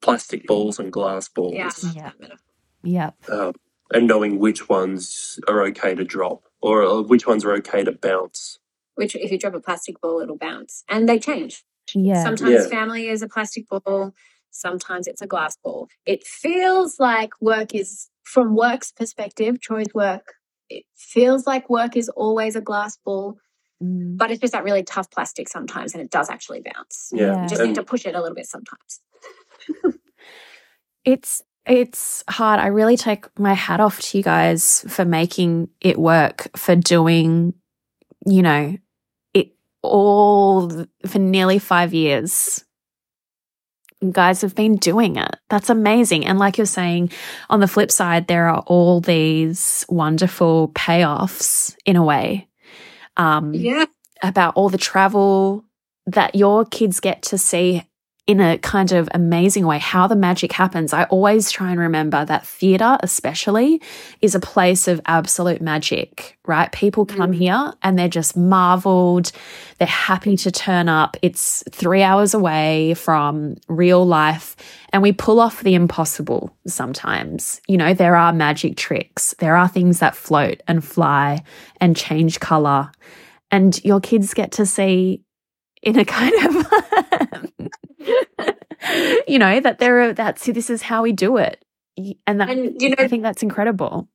plastic 0.00 0.46
balls 0.46 0.78
and 0.78 0.92
glass 0.92 1.28
balls. 1.28 1.54
Yeah. 1.94 2.12
Yeah. 2.22 2.34
Yep. 2.82 3.30
Um, 3.30 3.52
and 3.92 4.06
knowing 4.06 4.38
which 4.38 4.68
ones 4.68 5.40
are 5.48 5.62
okay 5.62 5.94
to 5.94 6.04
drop 6.04 6.44
or 6.60 6.84
uh, 6.84 7.02
which 7.02 7.26
ones 7.26 7.44
are 7.44 7.52
okay 7.54 7.84
to 7.84 7.92
bounce. 7.92 8.58
Which, 8.94 9.14
if 9.14 9.30
you 9.30 9.38
drop 9.38 9.54
a 9.54 9.60
plastic 9.60 10.00
ball, 10.00 10.20
it'll 10.20 10.36
bounce, 10.36 10.82
and 10.88 11.08
they 11.08 11.18
change. 11.18 11.64
Yeah. 11.94 12.22
Sometimes 12.22 12.64
yeah. 12.64 12.68
family 12.68 13.08
is 13.08 13.22
a 13.22 13.28
plastic 13.28 13.68
ball. 13.68 14.12
Sometimes 14.50 15.06
it's 15.06 15.22
a 15.22 15.26
glass 15.26 15.56
ball. 15.62 15.88
It 16.04 16.24
feels 16.24 16.98
like 16.98 17.30
work 17.40 17.74
is, 17.74 18.08
from 18.24 18.56
work's 18.56 18.90
perspective, 18.90 19.60
Troy's 19.60 19.94
work. 19.94 20.34
It 20.68 20.84
feels 20.96 21.46
like 21.46 21.70
work 21.70 21.96
is 21.96 22.08
always 22.08 22.56
a 22.56 22.60
glass 22.60 22.98
ball 23.04 23.38
Mm. 23.82 24.16
But 24.16 24.30
it's 24.30 24.40
just 24.40 24.52
that 24.52 24.64
really 24.64 24.82
tough 24.82 25.10
plastic 25.10 25.48
sometimes 25.48 25.94
and 25.94 26.02
it 26.02 26.10
does 26.10 26.30
actually 26.30 26.60
bounce. 26.60 27.10
Yeah. 27.12 27.42
You 27.42 27.48
just 27.48 27.60
and 27.60 27.70
need 27.70 27.74
to 27.76 27.82
push 27.82 28.06
it 28.06 28.14
a 28.14 28.20
little 28.20 28.34
bit 28.34 28.46
sometimes. 28.46 29.00
it's 31.04 31.42
it's 31.66 32.24
hard. 32.28 32.60
I 32.60 32.68
really 32.68 32.96
take 32.96 33.26
my 33.38 33.52
hat 33.52 33.78
off 33.78 34.00
to 34.00 34.16
you 34.18 34.24
guys 34.24 34.84
for 34.88 35.04
making 35.04 35.68
it 35.80 35.98
work, 35.98 36.48
for 36.56 36.74
doing, 36.74 37.52
you 38.26 38.42
know, 38.42 38.76
it 39.34 39.54
all 39.82 40.86
for 41.06 41.18
nearly 41.18 41.58
five 41.58 41.92
years. 41.92 42.64
You 44.00 44.12
guys 44.12 44.40
have 44.42 44.54
been 44.54 44.76
doing 44.76 45.16
it. 45.16 45.36
That's 45.50 45.68
amazing. 45.68 46.24
And 46.24 46.38
like 46.38 46.56
you're 46.56 46.66
saying, 46.66 47.10
on 47.50 47.60
the 47.60 47.68
flip 47.68 47.90
side, 47.90 48.28
there 48.28 48.48
are 48.48 48.60
all 48.60 49.00
these 49.00 49.84
wonderful 49.88 50.68
payoffs 50.68 51.76
in 51.84 51.96
a 51.96 52.04
way. 52.04 52.47
Um, 53.18 53.52
yeah. 53.54 53.84
About 54.22 54.54
all 54.56 54.68
the 54.68 54.78
travel 54.78 55.64
that 56.06 56.34
your 56.34 56.64
kids 56.64 56.98
get 57.00 57.22
to 57.22 57.38
see 57.38 57.87
in 58.28 58.40
a 58.40 58.58
kind 58.58 58.92
of 58.92 59.08
amazing 59.14 59.66
way 59.66 59.78
how 59.78 60.06
the 60.06 60.14
magic 60.14 60.52
happens. 60.52 60.92
I 60.92 61.04
always 61.04 61.50
try 61.50 61.70
and 61.70 61.80
remember 61.80 62.26
that 62.26 62.46
theatre, 62.46 62.98
especially, 63.00 63.80
is 64.20 64.34
a 64.34 64.40
place 64.40 64.86
of 64.86 65.00
absolute 65.06 65.62
magic, 65.62 66.38
right? 66.46 66.70
People 66.70 67.06
come 67.06 67.32
mm. 67.32 67.36
here 67.36 67.72
and 67.82 67.98
they're 67.98 68.06
just 68.06 68.36
marveled. 68.36 69.32
They're 69.78 69.88
happy 69.88 70.36
to 70.36 70.50
turn 70.50 70.90
up. 70.90 71.16
It's 71.22 71.64
three 71.72 72.02
hours 72.02 72.34
away 72.34 72.92
from 72.92 73.56
real 73.66 74.06
life. 74.06 74.56
And 74.92 75.02
we 75.02 75.12
pull 75.12 75.40
off 75.40 75.62
the 75.62 75.74
impossible 75.74 76.54
sometimes. 76.66 77.62
You 77.66 77.78
know, 77.78 77.94
there 77.94 78.14
are 78.14 78.34
magic 78.34 78.76
tricks, 78.76 79.34
there 79.38 79.56
are 79.56 79.68
things 79.68 80.00
that 80.00 80.14
float 80.14 80.62
and 80.68 80.84
fly 80.84 81.42
and 81.80 81.96
change 81.96 82.40
colour. 82.40 82.92
And 83.50 83.82
your 83.86 84.00
kids 84.00 84.34
get 84.34 84.52
to 84.52 84.66
see 84.66 85.22
in 85.82 85.98
a 85.98 86.04
kind 86.04 86.34
of 86.44 87.52
you 89.28 89.38
know 89.38 89.60
that 89.60 89.78
there 89.78 90.00
are 90.02 90.12
that's 90.12 90.46
this 90.46 90.70
is 90.70 90.82
how 90.82 91.02
we 91.02 91.12
do 91.12 91.36
it. 91.36 91.64
And 92.26 92.40
that 92.40 92.50
and, 92.50 92.80
you 92.80 92.90
know 92.90 92.96
i 92.98 93.08
think 93.08 93.22
that's 93.22 93.42
incredible. 93.42 94.08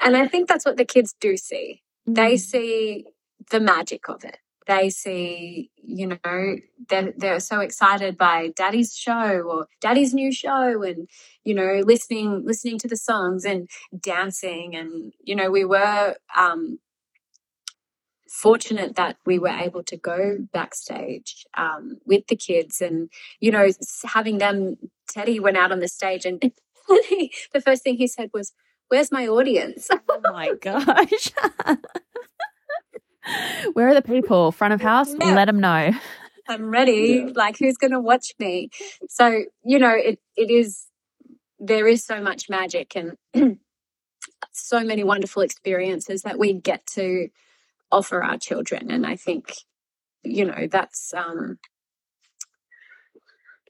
And 0.00 0.16
i 0.16 0.26
think 0.26 0.48
that's 0.48 0.64
what 0.64 0.76
the 0.76 0.84
kids 0.84 1.14
do 1.20 1.36
see. 1.36 1.82
Mm. 2.08 2.14
they 2.14 2.36
see 2.36 3.06
the 3.50 3.60
magic 3.60 4.08
of 4.08 4.24
it. 4.24 4.38
They 4.66 4.90
see 4.90 5.70
you 5.76 6.06
know 6.06 6.56
they're, 6.88 7.12
they're 7.16 7.40
so 7.40 7.60
excited 7.60 8.16
by 8.16 8.52
daddy's 8.56 8.94
show 8.94 9.42
or 9.42 9.66
daddy's 9.80 10.14
new 10.14 10.32
show 10.32 10.82
and 10.82 11.08
you 11.44 11.54
know 11.54 11.82
listening 11.84 12.44
listening 12.44 12.78
to 12.78 12.88
the 12.88 12.96
songs 12.96 13.44
and 13.44 13.68
dancing. 14.00 14.74
And 14.74 15.12
you 15.22 15.34
know 15.34 15.50
we 15.50 15.64
were 15.64 16.16
um 16.36 16.78
fortunate 18.32 18.96
that 18.96 19.18
we 19.26 19.38
were 19.38 19.48
able 19.48 19.82
to 19.82 19.96
go 19.96 20.38
backstage 20.54 21.44
um, 21.56 21.98
with 22.06 22.26
the 22.28 22.36
kids 22.36 22.80
and 22.80 23.10
you 23.40 23.50
know 23.50 23.68
having 24.04 24.38
them 24.38 24.76
teddy 25.08 25.38
went 25.38 25.56
out 25.58 25.70
on 25.70 25.80
the 25.80 25.88
stage 25.88 26.24
and 26.24 26.40
the 26.88 27.60
first 27.62 27.82
thing 27.82 27.96
he 27.96 28.06
said 28.06 28.30
was 28.32 28.52
where's 28.88 29.12
my 29.12 29.26
audience? 29.26 29.88
Oh 30.08 30.20
my 30.32 30.54
gosh. 30.60 31.30
Where 33.74 33.88
are 33.88 33.94
the 33.94 34.02
people? 34.02 34.50
Front 34.50 34.74
of 34.74 34.80
house? 34.80 35.14
Yeah. 35.18 35.34
let 35.34 35.44
them 35.46 35.60
know. 35.60 35.92
I'm 36.48 36.70
ready. 36.70 37.24
Yeah. 37.26 37.32
like 37.34 37.58
who's 37.58 37.76
going 37.76 37.92
to 37.92 38.00
watch 38.00 38.32
me? 38.38 38.70
So 39.08 39.44
you 39.64 39.78
know 39.78 39.94
it 39.94 40.18
it 40.36 40.50
is 40.50 40.86
there 41.58 41.86
is 41.86 42.04
so 42.04 42.20
much 42.20 42.50
magic 42.50 42.96
and 42.96 43.16
so 44.52 44.80
many 44.80 45.04
wonderful 45.04 45.42
experiences 45.42 46.22
that 46.22 46.38
we 46.38 46.52
get 46.52 46.84
to 46.94 47.28
offer 47.92 48.24
our 48.24 48.38
children. 48.38 48.90
And 48.90 49.06
I 49.06 49.16
think, 49.16 49.54
you 50.24 50.44
know, 50.44 50.66
that's 50.70 51.14
um 51.14 51.58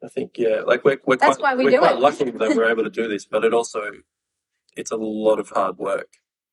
I 0.04 0.08
think 0.08 0.32
yeah, 0.36 0.62
like 0.66 0.84
we're 0.84 0.98
we're 1.06 1.16
that's 1.16 1.36
quite, 1.36 1.42
why 1.52 1.54
we 1.56 1.64
we're 1.64 1.70
do 1.72 1.78
quite 1.78 1.96
it. 1.96 2.00
lucky 2.00 2.30
that 2.30 2.56
we're 2.56 2.70
able 2.70 2.84
to 2.84 2.90
do 2.90 3.08
this, 3.08 3.26
but 3.26 3.44
it 3.44 3.52
also 3.54 3.82
it's 4.76 4.90
a 4.90 4.96
lot 4.96 5.38
of 5.38 5.48
hard 5.50 5.78
work. 5.78 6.08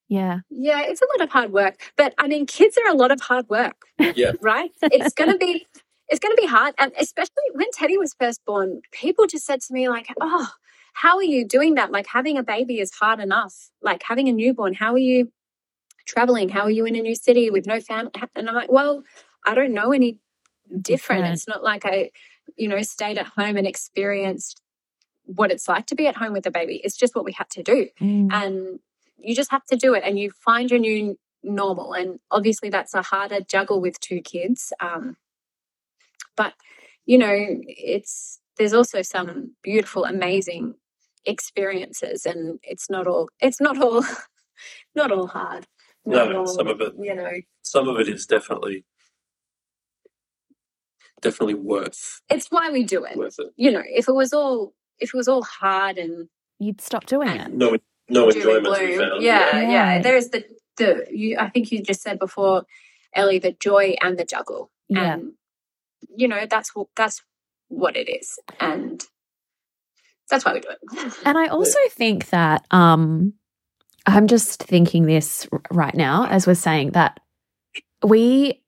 Yeah. 0.07 0.39
Yeah, 0.49 0.81
it's 0.81 1.01
a 1.01 1.07
lot 1.17 1.23
of 1.23 1.31
hard 1.31 1.51
work. 1.51 1.93
But 1.95 2.13
I 2.17 2.27
mean 2.27 2.45
kids 2.45 2.77
are 2.77 2.91
a 2.91 2.95
lot 2.95 3.11
of 3.11 3.21
hard 3.21 3.47
work. 3.49 3.83
Yeah. 3.99 4.33
right? 4.41 4.71
It's 4.81 5.13
gonna 5.13 5.37
be 5.37 5.67
it's 6.09 6.19
gonna 6.19 6.35
be 6.35 6.47
hard. 6.47 6.73
And 6.79 6.91
especially 6.99 7.43
when 7.53 7.67
Teddy 7.71 7.97
was 7.97 8.15
first 8.19 8.41
born, 8.45 8.81
people 8.91 9.25
just 9.27 9.45
said 9.45 9.61
to 9.61 9.73
me 9.73 9.89
like, 9.89 10.07
Oh, 10.21 10.49
how 10.93 11.15
are 11.17 11.23
you 11.23 11.45
doing 11.47 11.75
that? 11.75 11.91
Like 11.91 12.07
having 12.07 12.37
a 12.37 12.43
baby 12.43 12.79
is 12.79 12.91
hard 12.93 13.19
enough. 13.19 13.69
Like 13.81 14.03
having 14.03 14.27
a 14.27 14.33
newborn, 14.33 14.73
how 14.73 14.93
are 14.93 14.97
you 14.99 15.31
traveling? 16.09 16.49
How 16.49 16.61
are 16.61 16.71
you 16.71 16.85
in 16.85 16.95
a 16.95 17.01
new 17.01 17.15
city 17.15 17.49
with 17.49 17.67
no 17.67 17.79
family? 17.79 18.11
And 18.35 18.49
I'm 18.49 18.55
like, 18.55 18.71
well, 18.71 19.03
I 19.45 19.53
don't 19.53 19.73
know 19.73 19.91
any 19.91 20.17
different. 20.81 21.25
It's 21.25 21.47
not 21.47 21.63
like 21.63 21.85
I, 21.85 22.11
you 22.57 22.67
know, 22.67 22.81
stayed 22.81 23.17
at 23.17 23.27
home 23.27 23.57
and 23.57 23.67
experienced 23.67 24.61
what 25.23 25.51
it's 25.51 25.67
like 25.67 25.85
to 25.87 25.95
be 25.95 26.07
at 26.07 26.15
home 26.15 26.33
with 26.33 26.45
a 26.47 26.51
baby. 26.51 26.81
It's 26.83 26.97
just 26.97 27.15
what 27.15 27.25
we 27.25 27.31
had 27.31 27.49
to 27.51 27.63
do. 27.63 27.87
Mm. 28.01 28.29
And 28.31 28.79
you 29.17 29.35
just 29.35 29.51
have 29.51 29.65
to 29.65 29.75
do 29.75 29.93
it 29.93 30.03
and 30.05 30.17
you 30.17 30.31
find 30.31 30.71
your 30.71 30.79
new 30.79 31.17
normal. 31.43 31.93
And 31.93 32.19
obviously, 32.31 32.69
that's 32.69 32.93
a 32.93 33.03
harder 33.03 33.41
juggle 33.41 33.79
with 33.79 33.99
two 33.99 34.21
kids. 34.21 34.73
Um, 34.79 35.17
but, 36.35 36.53
you 37.05 37.17
know, 37.17 37.35
it's, 37.35 38.39
there's 38.57 38.73
also 38.73 39.01
some 39.01 39.55
beautiful, 39.61 40.05
amazing 40.05 40.75
experiences 41.25 42.25
and 42.25 42.59
it's 42.63 42.89
not 42.89 43.05
all, 43.05 43.29
it's 43.39 43.61
not 43.61 43.81
all, 43.81 44.03
not 44.95 45.11
all 45.11 45.27
hard. 45.27 45.67
No, 46.09 46.45
some 46.45 46.67
of 46.67 46.81
it, 46.81 46.93
you 46.99 47.13
know, 47.15 47.31
some 47.63 47.87
of 47.87 47.99
it 47.99 48.07
is 48.07 48.25
definitely, 48.25 48.85
definitely 51.21 51.55
worth. 51.55 52.21
It's 52.29 52.47
why 52.49 52.69
we 52.71 52.83
do 52.83 53.05
it. 53.05 53.17
Worth 53.17 53.39
it. 53.39 53.53
You 53.55 53.71
know, 53.71 53.83
if 53.85 54.07
it 54.07 54.13
was 54.13 54.33
all, 54.33 54.73
if 54.99 55.13
it 55.13 55.17
was 55.17 55.27
all 55.27 55.43
hard 55.43 55.97
and 55.97 56.27
you'd 56.59 56.81
stop 56.81 57.05
doing 57.05 57.29
it. 57.29 57.53
No, 57.53 57.77
no 58.09 58.29
enjoyment 58.29 58.75
to 58.75 58.87
be 58.87 58.97
found. 58.97 59.23
Yeah, 59.23 59.57
yeah, 59.57 59.69
yeah. 59.69 60.01
There 60.01 60.17
is 60.17 60.29
the 60.29 60.43
the 60.77 61.05
you. 61.11 61.37
I 61.37 61.49
think 61.49 61.71
you 61.71 61.81
just 61.81 62.01
said 62.01 62.19
before, 62.19 62.65
Ellie, 63.13 63.39
the 63.39 63.53
joy 63.53 63.95
and 64.01 64.17
the 64.17 64.25
juggle, 64.25 64.71
yeah. 64.87 65.13
and 65.13 65.33
you 66.15 66.27
know 66.27 66.45
that's 66.49 66.75
what 66.75 66.87
that's 66.95 67.21
what 67.67 67.95
it 67.95 68.09
is, 68.09 68.39
and 68.59 69.03
that's 70.29 70.45
why 70.45 70.53
we 70.53 70.59
do 70.59 70.69
it. 70.69 71.13
And 71.25 71.37
I 71.37 71.47
also 71.49 71.79
yeah. 71.83 71.89
think 71.91 72.29
that 72.29 72.65
um 72.71 73.33
I'm 74.09 74.27
just 74.27 74.63
thinking 74.63 75.05
this 75.05 75.47
right 75.71 75.95
now 75.95 76.25
as 76.27 76.47
we're 76.47 76.55
saying 76.55 76.91
that 76.91 77.19
we, 78.03 78.61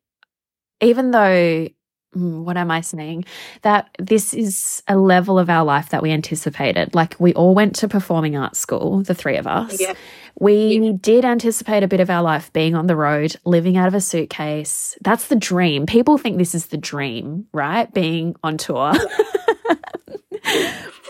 even 0.82 1.12
though, 1.12 1.68
hmm, 2.14 2.44
what 2.44 2.58
am 2.58 2.72
I 2.72 2.82
saying? 2.82 3.26
That 3.62 3.90
this 3.98 4.34
is 4.34 4.84
a 4.88 4.98
level 4.98 5.40
of 5.40 5.50
our 5.50 5.64
life 5.64 5.90
that 5.90 6.04
we 6.04 6.12
anticipated. 6.12 6.94
Like 6.94 7.16
we 7.20 7.34
all 7.34 7.56
went 7.56 7.76
to 7.78 7.88
performing 7.88 8.36
arts 8.36 8.60
school, 8.60 9.04
the 9.04 9.16
three 9.16 9.38
of 9.38 9.48
us. 9.48 9.80
Yeah. 9.80 9.94
We 10.40 10.80
yeah. 10.80 10.92
did 11.00 11.26
anticipate 11.26 11.84
a 11.84 11.88
bit 11.88 12.00
of 12.00 12.10
our 12.10 12.24
life 12.24 12.52
being 12.54 12.76
on 12.76 12.88
the 12.88 12.96
road, 12.96 13.36
living 13.46 13.78
out 13.78 13.88
of 13.88 13.94
a 13.94 14.02
suitcase. 14.02 14.98
That's 15.02 15.28
the 15.28 15.36
dream. 15.36 15.86
People 15.86 16.18
think 16.18 16.38
this 16.38 16.56
is 16.56 16.68
the 16.68 16.78
dream, 16.78 17.48
right? 17.54 17.92
Being 17.94 18.36
on 18.44 18.58
tour. 18.58 18.94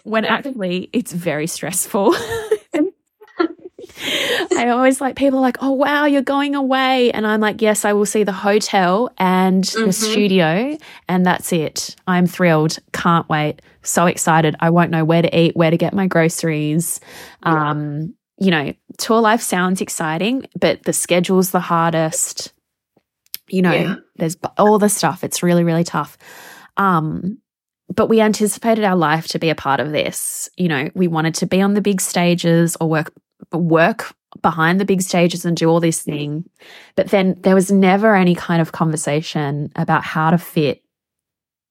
when 0.03 0.25
actually 0.25 0.89
it's 0.93 1.11
very 1.11 1.47
stressful. 1.47 2.15
I 4.57 4.69
always 4.69 5.01
like 5.01 5.15
people 5.15 5.41
like, 5.41 5.57
oh, 5.61 5.71
wow, 5.71 6.05
you're 6.05 6.21
going 6.21 6.55
away. 6.55 7.11
And 7.11 7.25
I'm 7.25 7.39
like, 7.39 7.61
yes, 7.61 7.85
I 7.85 7.93
will 7.93 8.05
see 8.05 8.23
the 8.23 8.31
hotel 8.31 9.09
and 9.17 9.63
mm-hmm. 9.63 9.85
the 9.85 9.93
studio. 9.93 10.77
And 11.07 11.25
that's 11.25 11.53
it. 11.53 11.95
I'm 12.07 12.27
thrilled. 12.27 12.77
Can't 12.93 13.27
wait. 13.29 13.61
So 13.83 14.05
excited. 14.05 14.55
I 14.59 14.69
won't 14.69 14.91
know 14.91 15.05
where 15.05 15.21
to 15.21 15.39
eat, 15.39 15.55
where 15.55 15.71
to 15.71 15.77
get 15.77 15.93
my 15.93 16.07
groceries. 16.07 16.99
Yeah. 17.45 17.69
Um, 17.69 18.15
you 18.37 18.51
know, 18.51 18.73
tour 18.97 19.21
life 19.21 19.41
sounds 19.41 19.81
exciting, 19.81 20.47
but 20.59 20.83
the 20.83 20.93
schedule's 20.93 21.51
the 21.51 21.59
hardest. 21.59 22.53
You 23.49 23.61
know, 23.61 23.73
yeah. 23.73 23.95
there's 24.15 24.37
all 24.57 24.79
the 24.79 24.89
stuff. 24.89 25.23
It's 25.23 25.43
really, 25.43 25.63
really 25.63 25.83
tough. 25.83 26.17
Um, 26.77 27.37
but 27.93 28.07
we 28.07 28.21
anticipated 28.21 28.83
our 28.83 28.95
life 28.95 29.27
to 29.29 29.39
be 29.39 29.49
a 29.49 29.55
part 29.55 29.79
of 29.79 29.91
this. 29.91 30.49
You 30.57 30.69
know, 30.69 30.89
we 30.95 31.07
wanted 31.07 31.35
to 31.35 31.45
be 31.45 31.61
on 31.61 31.73
the 31.73 31.81
big 31.81 32.01
stages 32.01 32.77
or 32.79 32.89
work 32.89 33.13
work 33.51 34.15
behind 34.41 34.79
the 34.79 34.85
big 34.85 35.01
stages 35.01 35.45
and 35.45 35.57
do 35.57 35.69
all 35.69 35.79
this 35.79 36.01
thing. 36.01 36.49
But 36.95 37.09
then 37.09 37.37
there 37.41 37.55
was 37.55 37.71
never 37.71 38.15
any 38.15 38.35
kind 38.35 38.61
of 38.61 38.71
conversation 38.71 39.71
about 39.75 40.03
how 40.03 40.31
to 40.31 40.37
fit 40.37 40.83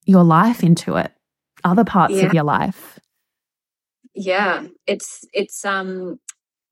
your 0.04 0.24
life 0.24 0.62
into 0.62 0.96
it, 0.96 1.12
other 1.64 1.84
parts 1.84 2.14
yeah. 2.14 2.26
of 2.26 2.34
your 2.34 2.44
life. 2.44 2.98
Yeah, 4.14 4.66
it's 4.86 5.24
it's 5.32 5.64
um 5.64 6.18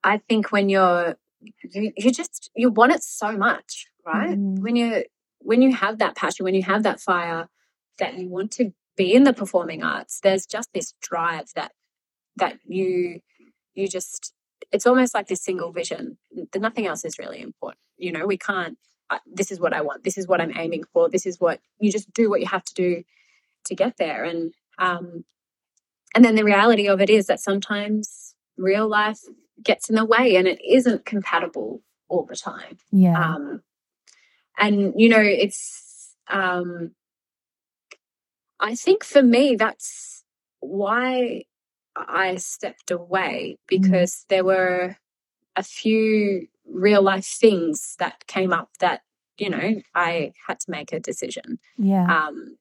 I 0.04 0.18
think 0.28 0.52
when 0.52 0.68
you're 0.68 1.16
you, 1.40 1.92
you 1.96 2.10
just 2.10 2.50
you 2.54 2.70
want 2.70 2.92
it 2.92 3.02
so 3.02 3.32
much, 3.32 3.86
right? 4.04 4.36
Mm. 4.36 4.58
When 4.58 4.76
you 4.76 5.04
when 5.38 5.62
you 5.62 5.72
have 5.72 5.98
that 5.98 6.16
passion, 6.16 6.44
when 6.44 6.54
you 6.54 6.62
have 6.64 6.82
that 6.82 7.00
fire 7.00 7.48
that 7.98 8.18
you 8.18 8.28
want 8.28 8.50
to 8.52 8.72
be 8.96 9.14
in 9.14 9.24
the 9.24 9.32
performing 9.32 9.82
arts, 9.82 10.20
there's 10.22 10.46
just 10.46 10.68
this 10.74 10.94
drive 11.00 11.46
that 11.54 11.72
that 12.36 12.58
you 12.64 13.20
you 13.74 13.88
just 13.88 14.32
it's 14.72 14.86
almost 14.86 15.14
like 15.14 15.28
this 15.28 15.42
single 15.42 15.72
vision. 15.72 16.18
Nothing 16.54 16.86
else 16.86 17.04
is 17.04 17.18
really 17.18 17.40
important. 17.40 17.80
You 17.96 18.12
know, 18.12 18.26
we 18.26 18.36
can't 18.36 18.78
this 19.26 19.50
is 19.50 19.60
what 19.60 19.72
I 19.72 19.80
want. 19.80 20.04
This 20.04 20.18
is 20.18 20.28
what 20.28 20.40
I'm 20.40 20.56
aiming 20.56 20.84
for. 20.92 21.08
This 21.08 21.26
is 21.26 21.40
what 21.40 21.60
you 21.78 21.90
just 21.90 22.12
do 22.12 22.28
what 22.28 22.40
you 22.40 22.46
have 22.46 22.64
to 22.64 22.74
do 22.74 23.04
to 23.66 23.74
get 23.74 23.96
there. 23.96 24.24
And 24.24 24.52
um, 24.78 25.24
and 26.14 26.24
then 26.24 26.34
the 26.34 26.44
reality 26.44 26.88
of 26.88 27.00
it 27.00 27.10
is 27.10 27.26
that 27.26 27.40
sometimes 27.40 28.34
real 28.56 28.88
life 28.88 29.20
gets 29.62 29.88
in 29.88 29.96
the 29.96 30.04
way 30.04 30.36
and 30.36 30.46
it 30.46 30.60
isn't 30.64 31.04
compatible 31.04 31.82
all 32.08 32.24
the 32.24 32.36
time. 32.36 32.78
Yeah. 32.90 33.18
Um, 33.18 33.62
and 34.58 34.92
you 34.96 35.08
know, 35.08 35.20
it's 35.20 36.14
um, 36.28 36.92
I 38.60 38.74
think 38.74 39.04
for 39.04 39.22
me 39.22 39.56
that's 39.56 40.24
why 40.60 41.44
I 42.08 42.36
stepped 42.36 42.90
away 42.90 43.56
mm. 43.56 43.66
because 43.68 44.24
there 44.28 44.44
were 44.44 44.96
a 45.56 45.62
few 45.62 46.46
real 46.66 47.02
life 47.02 47.26
things 47.26 47.96
that 47.98 48.26
came 48.26 48.52
up 48.52 48.70
that 48.80 49.00
you 49.38 49.50
know 49.50 49.82
I 49.94 50.32
had 50.46 50.60
to 50.60 50.70
make 50.70 50.92
a 50.92 51.00
decision. 51.00 51.58
Yeah. 51.76 52.04
Um, 52.04 52.56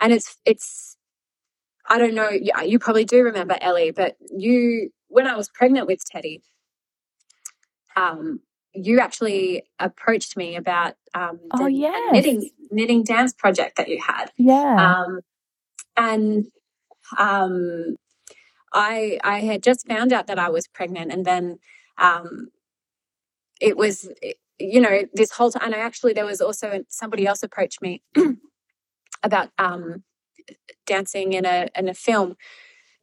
and 0.00 0.12
it's 0.12 0.36
it's 0.44 0.96
I 1.88 1.98
don't 1.98 2.14
know. 2.14 2.30
Yeah, 2.30 2.62
you 2.62 2.78
probably 2.78 3.04
do 3.04 3.22
remember 3.22 3.56
Ellie, 3.60 3.92
but 3.92 4.16
you 4.30 4.90
when 5.08 5.26
I 5.26 5.36
was 5.36 5.48
pregnant 5.48 5.86
with 5.86 6.04
Teddy, 6.04 6.42
um, 7.94 8.40
you 8.74 9.00
actually 9.00 9.64
approached 9.78 10.36
me 10.36 10.56
about 10.56 10.94
um, 11.14 11.40
oh 11.52 11.66
yes. 11.66 12.12
knitting 12.12 12.50
knitting 12.70 13.04
dance 13.04 13.32
project 13.32 13.76
that 13.76 13.88
you 13.88 14.00
had. 14.00 14.30
Yeah. 14.36 15.04
Um, 15.04 15.20
and 15.96 16.46
um, 17.16 17.96
I 18.76 19.18
I 19.24 19.40
had 19.40 19.62
just 19.62 19.88
found 19.88 20.12
out 20.12 20.26
that 20.26 20.38
I 20.38 20.50
was 20.50 20.68
pregnant, 20.68 21.10
and 21.10 21.24
then 21.24 21.58
um, 21.96 22.48
it 23.58 23.76
was 23.76 24.08
you 24.58 24.80
know 24.80 25.04
this 25.14 25.32
whole 25.32 25.50
time. 25.50 25.62
And 25.64 25.74
I 25.74 25.78
actually 25.78 26.12
there 26.12 26.26
was 26.26 26.42
also 26.42 26.84
somebody 26.88 27.26
else 27.26 27.42
approached 27.42 27.80
me 27.80 28.02
about 29.22 29.48
um, 29.58 30.04
dancing 30.86 31.32
in 31.32 31.46
a 31.46 31.68
in 31.74 31.88
a 31.88 31.94
film, 31.94 32.36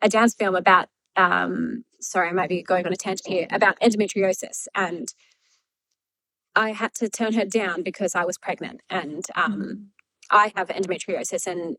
a 0.02 0.08
dance 0.08 0.36
film 0.36 0.56
about. 0.56 0.88
Um, 1.16 1.86
sorry, 2.00 2.30
I 2.30 2.34
might 2.34 2.50
be 2.50 2.64
going 2.64 2.86
on 2.86 2.94
a 2.94 2.96
tangent 2.96 3.28
here 3.28 3.48
about 3.52 3.80
endometriosis, 3.80 4.68
and 4.76 5.12
I 6.56 6.72
had 6.72 6.94
to 6.96 7.10
turn 7.10 7.34
her 7.34 7.46
down 7.46 7.82
because 7.82 8.14
I 8.14 8.26
was 8.26 8.38
pregnant, 8.38 8.82
and 8.92 9.26
um, 9.36 9.62
mm. 9.62 9.86
I 10.30 10.52
have 10.56 10.68
endometriosis, 10.70 11.48
and 11.48 11.78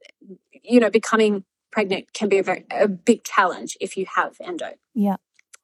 you 0.63 0.81
know, 0.81 0.91
becoming 0.91 1.45
pregnant 1.75 2.13
can 2.13 2.29
be 2.29 2.39
a 2.39 2.43
very 2.43 2.65
a 2.71 2.87
big 2.87 3.25
challenge 3.25 3.77
if 3.81 3.97
you 3.97 4.07
have 4.15 4.37
endo. 4.41 4.71
Yeah. 4.95 5.17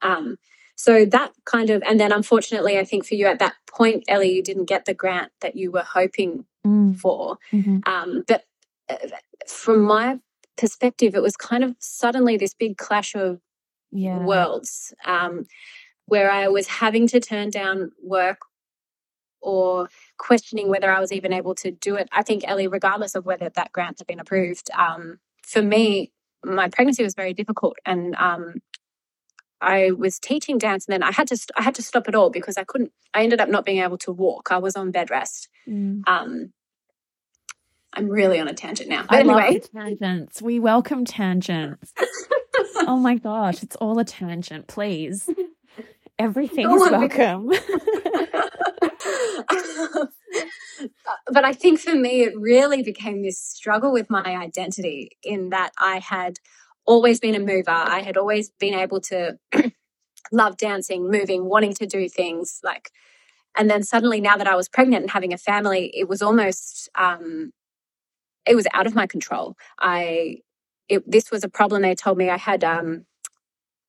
Um, 0.03 0.39
so 0.75 1.05
that 1.05 1.33
kind 1.45 1.71
of, 1.71 1.83
and 1.85 2.01
then 2.01 2.11
unfortunately, 2.11 2.79
I 2.79 2.85
think 2.85 3.07
for 3.07 3.15
you 3.15 3.27
at 3.27 3.39
that 3.39 3.55
point, 3.69 4.05
Ellie, 4.09 4.33
you 4.33 4.43
didn't 4.43 4.65
get 4.65 4.87
the 4.87 4.95
grant 4.95 5.31
that 5.41 5.55
you 5.55 5.71
were 5.71 5.85
hoping 5.85 6.47
mm. 6.67 6.97
for. 6.97 7.39
Mm-hmm. 7.53 7.79
Um, 7.87 8.25
but 8.27 8.45
uh, 8.89 8.97
from 9.47 9.83
my 9.83 10.19
perspective, 10.57 11.15
it 11.15 11.23
was 11.23 11.37
kind 11.37 11.63
of 11.63 11.77
suddenly 11.79 12.37
this 12.37 12.55
big 12.55 12.77
clash 12.77 13.15
of 13.15 13.41
yeah. 13.93 14.19
worlds 14.19 14.93
um, 15.05 15.47
where 16.07 16.31
I 16.31 16.49
was 16.49 16.67
having 16.67 17.07
to 17.09 17.21
turn 17.21 17.51
down 17.51 17.93
work 18.03 18.39
or 19.41 19.89
questioning 20.19 20.69
whether 20.69 20.91
I 20.91 20.99
was 20.99 21.13
even 21.13 21.33
able 21.33 21.55
to 21.57 21.71
do 21.71 21.95
it. 21.95 22.09
I 22.11 22.23
think, 22.23 22.43
Ellie, 22.49 22.69
regardless 22.69 23.15
of 23.15 23.27
whether 23.27 23.49
that 23.49 23.73
grant 23.73 23.99
had 23.99 24.07
been 24.07 24.19
approved, 24.19 24.71
um, 24.77 25.19
for 25.51 25.63
me, 25.63 26.13
my 26.45 26.69
pregnancy 26.69 27.03
was 27.03 27.15
very 27.15 27.35
difficult, 27.35 27.77
and 27.85 28.15
um, 28.17 28.63
I 29.61 29.91
was 29.91 30.19
teaching 30.19 30.59
dance, 30.59 30.87
and 30.87 30.93
then 30.93 31.03
I 31.03 31.13
had 31.13 31.29
to 31.29 31.37
st- 31.37 31.51
I 31.57 31.63
had 31.63 31.75
to 31.75 31.83
stop 31.83 32.09
it 32.09 32.15
all 32.15 32.31
because 32.31 32.57
I 32.57 32.65
couldn't. 32.65 32.93
I 33.13 33.23
ended 33.23 33.41
up 33.41 33.49
not 33.49 33.65
being 33.65 33.83
able 33.83 33.99
to 33.99 34.13
walk. 34.13 34.53
I 34.53 34.59
was 34.59 34.77
on 34.77 34.93
bed 34.93 35.11
rest. 35.11 35.49
Mm. 35.69 36.03
Um, 36.07 36.53
I'm 37.93 38.09
really 38.09 38.39
on 38.39 38.47
a 38.47 38.55
tangent 38.55 38.89
now. 38.89 39.05
But 39.09 39.17
I 39.17 39.21
anyway, 39.21 39.61
tangents. 39.75 40.41
We 40.41 40.61
welcome 40.61 41.05
tangents. 41.05 41.93
oh 42.87 42.97
my 42.97 43.17
gosh, 43.17 43.65
it's 43.65 43.77
all 43.77 43.99
a 43.99 44.05
tangent. 44.05 44.69
Please, 44.69 45.29
everything 46.19 46.71
is 46.71 46.91
welcome. 46.91 47.51
but 51.29 51.45
I 51.45 51.53
think 51.53 51.81
for 51.81 51.95
me, 51.95 52.23
it 52.23 52.39
really 52.39 52.83
became 52.83 53.23
this 53.23 53.39
struggle 53.39 53.93
with 53.93 54.11
my 54.11 54.23
identity 54.25 55.11
in 55.23 55.51
that 55.51 55.73
I 55.79 55.99
had 55.99 56.39
always 56.87 57.21
been 57.21 57.35
a 57.35 57.41
mover. 57.41 57.71
I 57.71 58.01
had 58.03 58.17
always 58.17 58.51
been 58.51 58.75
able 58.75 59.01
to 59.03 59.39
love 60.33 60.57
dancing, 60.57 61.11
moving, 61.11 61.45
wanting 61.47 61.75
to 61.75 61.87
do 61.87 62.09
things 62.09 62.61
like. 62.65 62.91
And 63.57 63.71
then 63.71 63.83
suddenly, 63.83 64.21
now 64.21 64.37
that 64.37 64.47
I 64.47 64.57
was 64.57 64.69
pregnant 64.69 65.03
and 65.03 65.11
having 65.11 65.33
a 65.33 65.39
family, 65.39 65.93
it 65.95 66.09
was 66.09 66.23
almost 66.23 66.89
um, 66.97 67.53
it 68.47 68.55
was 68.55 68.67
out 68.75 68.87
of 68.87 68.95
my 68.95 69.07
control. 69.07 69.57
I 69.79 70.39
it, 70.89 71.09
this 71.11 71.31
was 71.31 71.45
a 71.45 71.49
problem. 71.49 71.83
They 71.83 71.95
told 71.95 72.19
me 72.19 72.31
I 72.31 72.39
had 72.39 72.65
um, 72.65 73.07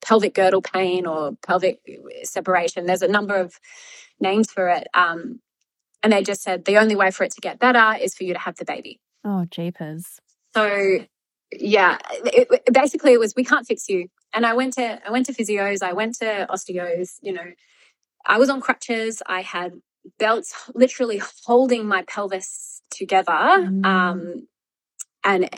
pelvic 0.04 0.34
girdle 0.34 0.62
pain 0.62 1.06
or 1.06 1.34
pelvic 1.46 1.80
separation. 2.24 2.86
There's 2.86 3.02
a 3.02 3.08
number 3.08 3.36
of 3.36 3.60
names 4.20 4.52
for 4.52 4.70
it. 4.70 4.88
Um, 4.94 5.40
and 6.04 6.14
they 6.14 6.24
just 6.24 6.42
said 6.42 6.66
the 6.66 6.78
only 6.78 6.96
way 6.96 7.12
for 7.12 7.24
it 7.24 7.32
to 7.32 7.42
get 7.42 7.60
better 7.60 7.98
is 8.02 8.16
for 8.16 8.24
you 8.24 8.34
to 8.34 8.40
have 8.40 8.56
the 8.56 8.66
baby. 8.66 9.00
Oh, 9.24 9.46
jeepers. 9.50 10.20
So, 10.54 11.00
yeah, 11.52 11.98
it, 12.12 12.48
it, 12.52 12.74
basically 12.74 13.14
it 13.14 13.20
was 13.20 13.34
we 13.36 13.44
can't 13.44 13.68
fix 13.68 13.88
you. 13.88 14.08
And 14.34 14.46
I 14.46 14.54
went 14.54 14.74
to 14.74 15.00
I 15.06 15.12
went 15.12 15.26
to 15.28 15.34
physios, 15.34 15.84
I 15.84 15.94
went 15.94 16.16
to 16.20 16.48
osteos. 16.50 17.18
You 17.22 17.34
know, 17.34 17.52
I 18.26 18.38
was 18.38 18.50
on 18.50 18.62
crutches. 18.62 19.22
I 19.26 19.42
had 19.42 19.74
belts 20.18 20.70
literally 20.74 21.22
holding 21.46 21.88
my 21.88 22.04
pelvis 22.04 22.82
together, 22.90 23.32
mm. 23.32 23.86
um, 23.86 24.48
and 25.24 25.50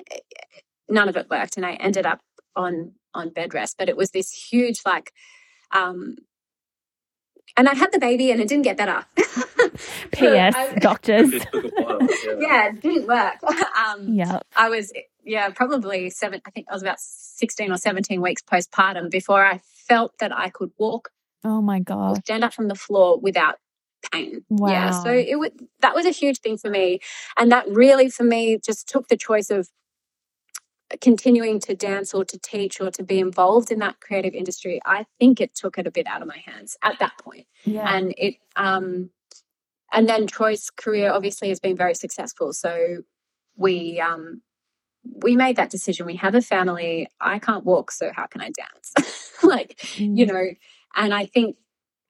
none 0.89 1.08
of 1.08 1.16
it 1.16 1.30
worked. 1.30 1.56
And 1.58 1.66
I 1.66 1.74
ended 1.74 2.06
up 2.06 2.20
on 2.56 2.94
on 3.14 3.30
bed 3.30 3.54
rest. 3.54 3.76
But 3.78 3.89
it 3.89 3.96
was 3.96 4.12
this 4.12 4.32
huge 4.32 4.82
like 4.86 5.14
um, 5.72 6.18
and 7.56 7.70
I 7.70 7.76
had 7.76 7.91
the 7.91 8.00
baby 8.00 8.32
and 8.32 8.41
it 8.41 8.48
didn't 8.48 8.64
get 8.64 8.78
better. 8.78 9.06
P.S. 10.12 10.56
I, 10.56 10.76
doctors. 10.76 11.34
yeah. 11.34 12.70
it 12.70 12.82
didn't 12.82 13.08
work. 13.08 13.36
Um, 13.74 14.14
yeah. 14.14 14.40
I 14.56 14.70
was, 14.70 14.94
yeah, 15.24 15.50
probably 15.50 16.10
seven, 16.10 16.42
I 16.46 16.52
think 16.52 16.68
I 16.70 16.74
was 16.74 16.82
about 16.82 17.00
16 17.00 17.72
or 17.72 17.78
17 17.78 18.22
weeks 18.22 18.42
postpartum 18.42 19.10
before 19.10 19.44
I 19.44 19.62
felt 19.64 20.18
that 20.20 20.32
I 20.32 20.50
could 20.50 20.72
walk. 20.78 21.10
Oh 21.44 21.62
my 21.62 21.80
God. 21.80 22.18
Stand 22.18 22.44
up 22.44 22.54
from 22.54 22.68
the 22.68 22.76
floor 22.76 23.20
without 23.20 23.56
pain. 24.12 24.46
Wow. 24.50 24.70
Yeah. 24.70 24.92
So 24.92 25.12
it 25.12 25.38
was, 25.40 25.50
that 25.82 25.96
was 25.96 26.06
a 26.06 26.12
huge 26.12 26.40
thing 26.40 26.58
for 26.58 26.70
me. 26.70 27.00
And 27.36 27.52
that 27.52 27.68
really, 27.68 28.10
for 28.10 28.24
me, 28.24 28.60
just 28.64 28.88
took 28.88 29.08
the 29.08 29.18
choice 29.18 29.50
of 29.50 29.70
continuing 31.02 31.60
to 31.62 31.76
dance 31.76 32.14
or 32.14 32.26
to 32.26 32.40
teach 32.40 32.80
or 32.80 32.92
to 32.92 33.04
be 33.04 33.20
involved 33.20 33.72
in 33.72 33.80
that 33.80 34.00
creative 34.00 34.34
industry, 34.34 34.80
I 34.86 35.06
think 35.20 35.42
it 35.42 35.56
took 35.56 35.78
it 35.78 35.88
a 35.88 35.92
bit 35.92 36.08
out 36.08 36.22
of 36.22 36.28
my 36.28 36.38
hands 36.46 36.78
at 36.82 37.00
that 37.00 37.14
point. 37.22 37.48
Yeah. 37.66 37.94
And 37.94 38.14
it 38.18 38.36
um 38.56 39.10
and 39.94 40.10
then 40.10 40.28
Troy's 40.28 40.70
career 40.70 41.12
obviously 41.12 41.50
has 41.50 41.60
been 41.60 41.78
very 41.78 41.94
successful. 41.94 42.52
So 42.52 43.04
we 43.56 44.02
um 44.02 44.41
we 45.04 45.36
made 45.36 45.58
that 45.58 45.70
decision. 45.70 46.06
We 46.06 46.16
have 46.18 46.36
a 46.36 46.41
family. 46.41 47.08
I 47.22 47.39
can't 47.39 47.66
walk, 47.66 47.91
so 47.91 48.12
how 48.14 48.26
can 48.26 48.41
I 48.41 48.52
dance? 48.52 49.34
like, 49.44 49.78
mm. 49.96 50.18
you 50.18 50.26
know, 50.26 50.46
and 50.96 51.14
I 51.14 51.26
think 51.26 51.58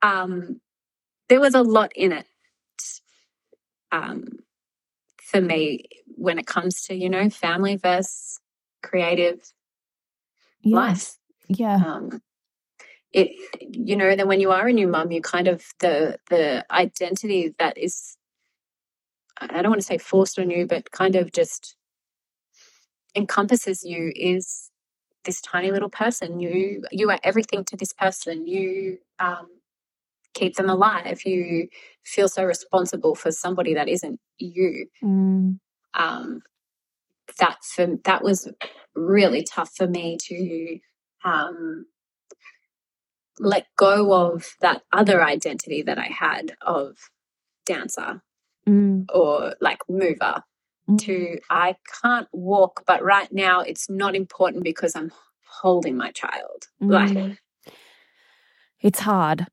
um 0.02 0.62
there 1.30 1.40
was 1.40 1.54
a 1.54 1.62
lot 1.62 1.92
in 1.96 2.12
it 2.12 2.26
um 3.92 4.26
for 5.22 5.42
me 5.42 5.86
when 6.16 6.40
it 6.40 6.48
comes 6.48 6.82
to, 6.84 6.96
you 6.96 7.10
know, 7.10 7.30
family 7.30 7.76
versus 7.76 8.40
creative 8.82 9.40
yes. 10.62 10.74
life. 10.74 11.18
Yeah. 11.48 11.76
Um, 11.76 12.22
it 13.14 13.32
you 13.60 13.96
know 13.96 14.16
then 14.16 14.28
when 14.28 14.42
you 14.42 14.52
are 14.52 14.68
a 14.68 14.74
new 14.74 14.88
mum 14.88 15.12
you 15.12 15.22
kind 15.22 15.48
of 15.48 15.64
the 15.80 16.18
the 16.30 16.66
identity 16.72 17.54
that 17.60 17.78
is 17.78 18.18
i 19.40 19.62
don't 19.62 19.72
want 19.72 19.82
to 19.82 19.86
say 19.86 19.98
forced 19.98 20.40
on 20.40 20.50
you 20.50 20.66
but 20.66 20.92
kind 20.92 21.16
of 21.16 21.32
just 21.32 21.76
encompasses 23.16 23.84
you 23.84 24.12
is 24.16 24.72
this 25.24 25.42
tiny 25.42 25.72
little 25.72 25.90
person. 25.90 26.40
You 26.40 26.84
you 26.92 27.10
are 27.10 27.20
everything 27.24 27.64
to 27.66 27.78
this 27.78 27.94
person. 27.94 28.48
You 28.48 29.00
um, 29.20 29.48
keep 30.34 30.56
them 30.56 30.70
alive. 30.70 31.22
You 31.26 31.68
feel 32.04 32.28
so 32.28 32.44
responsible 32.44 33.16
for 33.16 33.32
somebody 33.32 33.74
that 33.74 33.90
isn't 33.90 34.20
you. 34.38 34.88
Mm. 35.04 35.60
um, 35.94 36.42
that 37.40 37.64
for 37.64 37.88
that 38.04 38.24
was 38.24 38.50
really 38.96 39.44
tough 39.44 39.72
for 39.76 39.88
me 39.88 40.18
to 40.22 40.80
um, 41.24 41.86
let 43.40 43.68
go 43.76 44.14
of 44.14 44.56
that 44.62 44.84
other 44.92 45.24
identity 45.24 45.82
that 45.84 45.98
I 45.98 46.08
had 46.08 46.56
of 46.62 46.98
dancer 47.66 48.22
mm. 48.68 49.06
or 49.14 49.56
like 49.62 49.80
mover 49.90 50.44
mm. 50.90 51.00
to 51.00 51.40
I 51.50 51.76
can't 52.02 52.28
walk, 52.32 52.84
but 52.86 53.04
right 53.04 53.32
now 53.32 53.62
it's 53.62 53.90
not 53.90 54.16
important 54.16 54.64
because 54.64 54.96
I'm 54.96 55.12
holding 55.46 55.98
my 55.98 56.12
child. 56.12 56.68
Mm. 56.82 56.92
Like 56.92 57.38
it's 58.82 59.00
hard. 59.00 59.48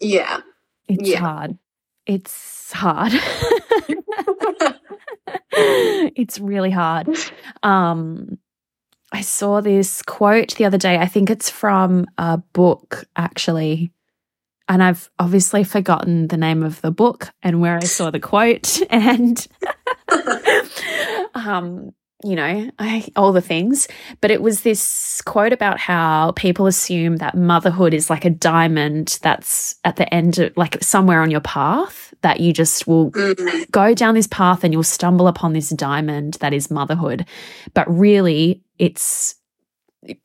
Yeah. 0.00 0.40
It's 0.88 1.08
yeah. 1.08 1.20
hard. 1.20 1.58
it's 2.06 2.72
hard. 2.72 3.12
it's 5.52 6.38
really 6.38 6.70
hard. 6.70 7.08
Um, 7.62 8.38
I 9.14 9.20
saw 9.20 9.60
this 9.60 10.02
quote 10.02 10.56
the 10.56 10.64
other 10.64 10.76
day. 10.76 10.98
I 10.98 11.06
think 11.06 11.30
it's 11.30 11.48
from 11.48 12.06
a 12.18 12.38
book, 12.38 13.04
actually. 13.14 13.92
And 14.68 14.82
I've 14.82 15.08
obviously 15.20 15.62
forgotten 15.62 16.26
the 16.26 16.36
name 16.36 16.64
of 16.64 16.80
the 16.80 16.90
book 16.90 17.30
and 17.40 17.60
where 17.60 17.76
I 17.76 17.84
saw 17.84 18.10
the 18.10 18.18
quote. 18.18 18.80
And, 18.90 19.46
um, 21.36 21.92
you 22.24 22.34
know, 22.34 22.70
I, 22.80 23.06
all 23.14 23.32
the 23.32 23.40
things. 23.40 23.86
But 24.20 24.32
it 24.32 24.42
was 24.42 24.62
this 24.62 25.22
quote 25.22 25.52
about 25.52 25.78
how 25.78 26.32
people 26.32 26.66
assume 26.66 27.18
that 27.18 27.36
motherhood 27.36 27.94
is 27.94 28.10
like 28.10 28.24
a 28.24 28.30
diamond 28.30 29.20
that's 29.22 29.76
at 29.84 29.94
the 29.94 30.12
end, 30.12 30.40
of, 30.40 30.56
like 30.56 30.82
somewhere 30.82 31.22
on 31.22 31.30
your 31.30 31.40
path, 31.40 32.12
that 32.22 32.40
you 32.40 32.52
just 32.52 32.88
will 32.88 33.12
mm. 33.12 33.70
go 33.70 33.94
down 33.94 34.16
this 34.16 34.26
path 34.26 34.64
and 34.64 34.72
you'll 34.72 34.82
stumble 34.82 35.28
upon 35.28 35.52
this 35.52 35.68
diamond 35.68 36.34
that 36.40 36.52
is 36.52 36.68
motherhood. 36.68 37.26
But 37.74 37.88
really, 37.88 38.63
it's 38.78 39.36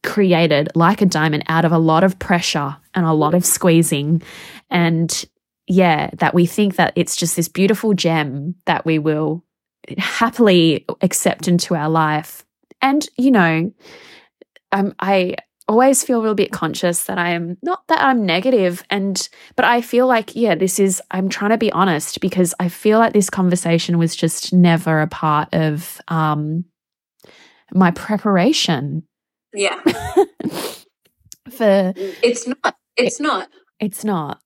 created 0.04 0.70
like 0.76 1.02
a 1.02 1.06
diamond 1.06 1.44
out 1.48 1.66
of 1.66 1.72
a 1.72 1.78
lot 1.78 2.04
of 2.04 2.20
pressure 2.20 2.76
and 2.94 3.06
a 3.06 3.14
lot 3.14 3.34
of 3.34 3.46
squeezing. 3.46 4.22
And 4.70 5.26
yeah, 5.68 6.10
that 6.16 6.34
we 6.34 6.46
think 6.46 6.76
that 6.76 6.94
it's 6.96 7.16
just 7.16 7.36
this 7.36 7.48
beautiful 7.48 7.94
gem 7.94 8.56
that 8.66 8.86
we 8.86 9.00
will 9.00 9.44
happily 9.98 10.86
accept 11.02 11.48
into 11.48 11.76
our 11.76 11.90
life. 11.90 12.46
And, 12.82 13.08
you 13.18 13.32
know, 13.32 13.72
um, 14.72 14.94
I 15.00 15.36
always 15.68 16.04
feel 16.04 16.18
a 16.18 16.22
little 16.22 16.36
bit 16.36 16.52
conscious 16.52 17.04
that 17.04 17.20
I 17.20 17.30
am 17.30 17.58
not 17.62 17.88
that 17.90 18.02
I'm 18.02 18.26
negative 18.26 18.84
and 18.90 19.30
but 19.56 19.66
I 19.66 19.82
feel 19.82 20.08
like 20.08 20.36
yeah 20.36 20.56
this 20.56 20.80
is 20.80 21.00
I'm 21.12 21.30
trying 21.30 21.52
to 21.52 21.60
be 21.60 21.72
honest 21.72 22.22
because 22.22 22.56
I 22.60 22.70
feel 22.70 22.98
like 22.98 23.14
this 23.14 23.30
conversation 23.30 24.00
was 24.00 24.16
just 24.16 24.52
never 24.52 25.00
a 25.00 25.08
part 25.08 25.54
of 25.54 26.02
um 26.08 26.66
my 27.74 27.92
preparation 27.92 29.04
yeah 29.54 29.80
for 31.50 31.94
it's 31.96 32.48
not 32.48 32.76
it's 32.98 33.20
not 33.20 33.50
it's 33.80 34.04
not 34.04 34.40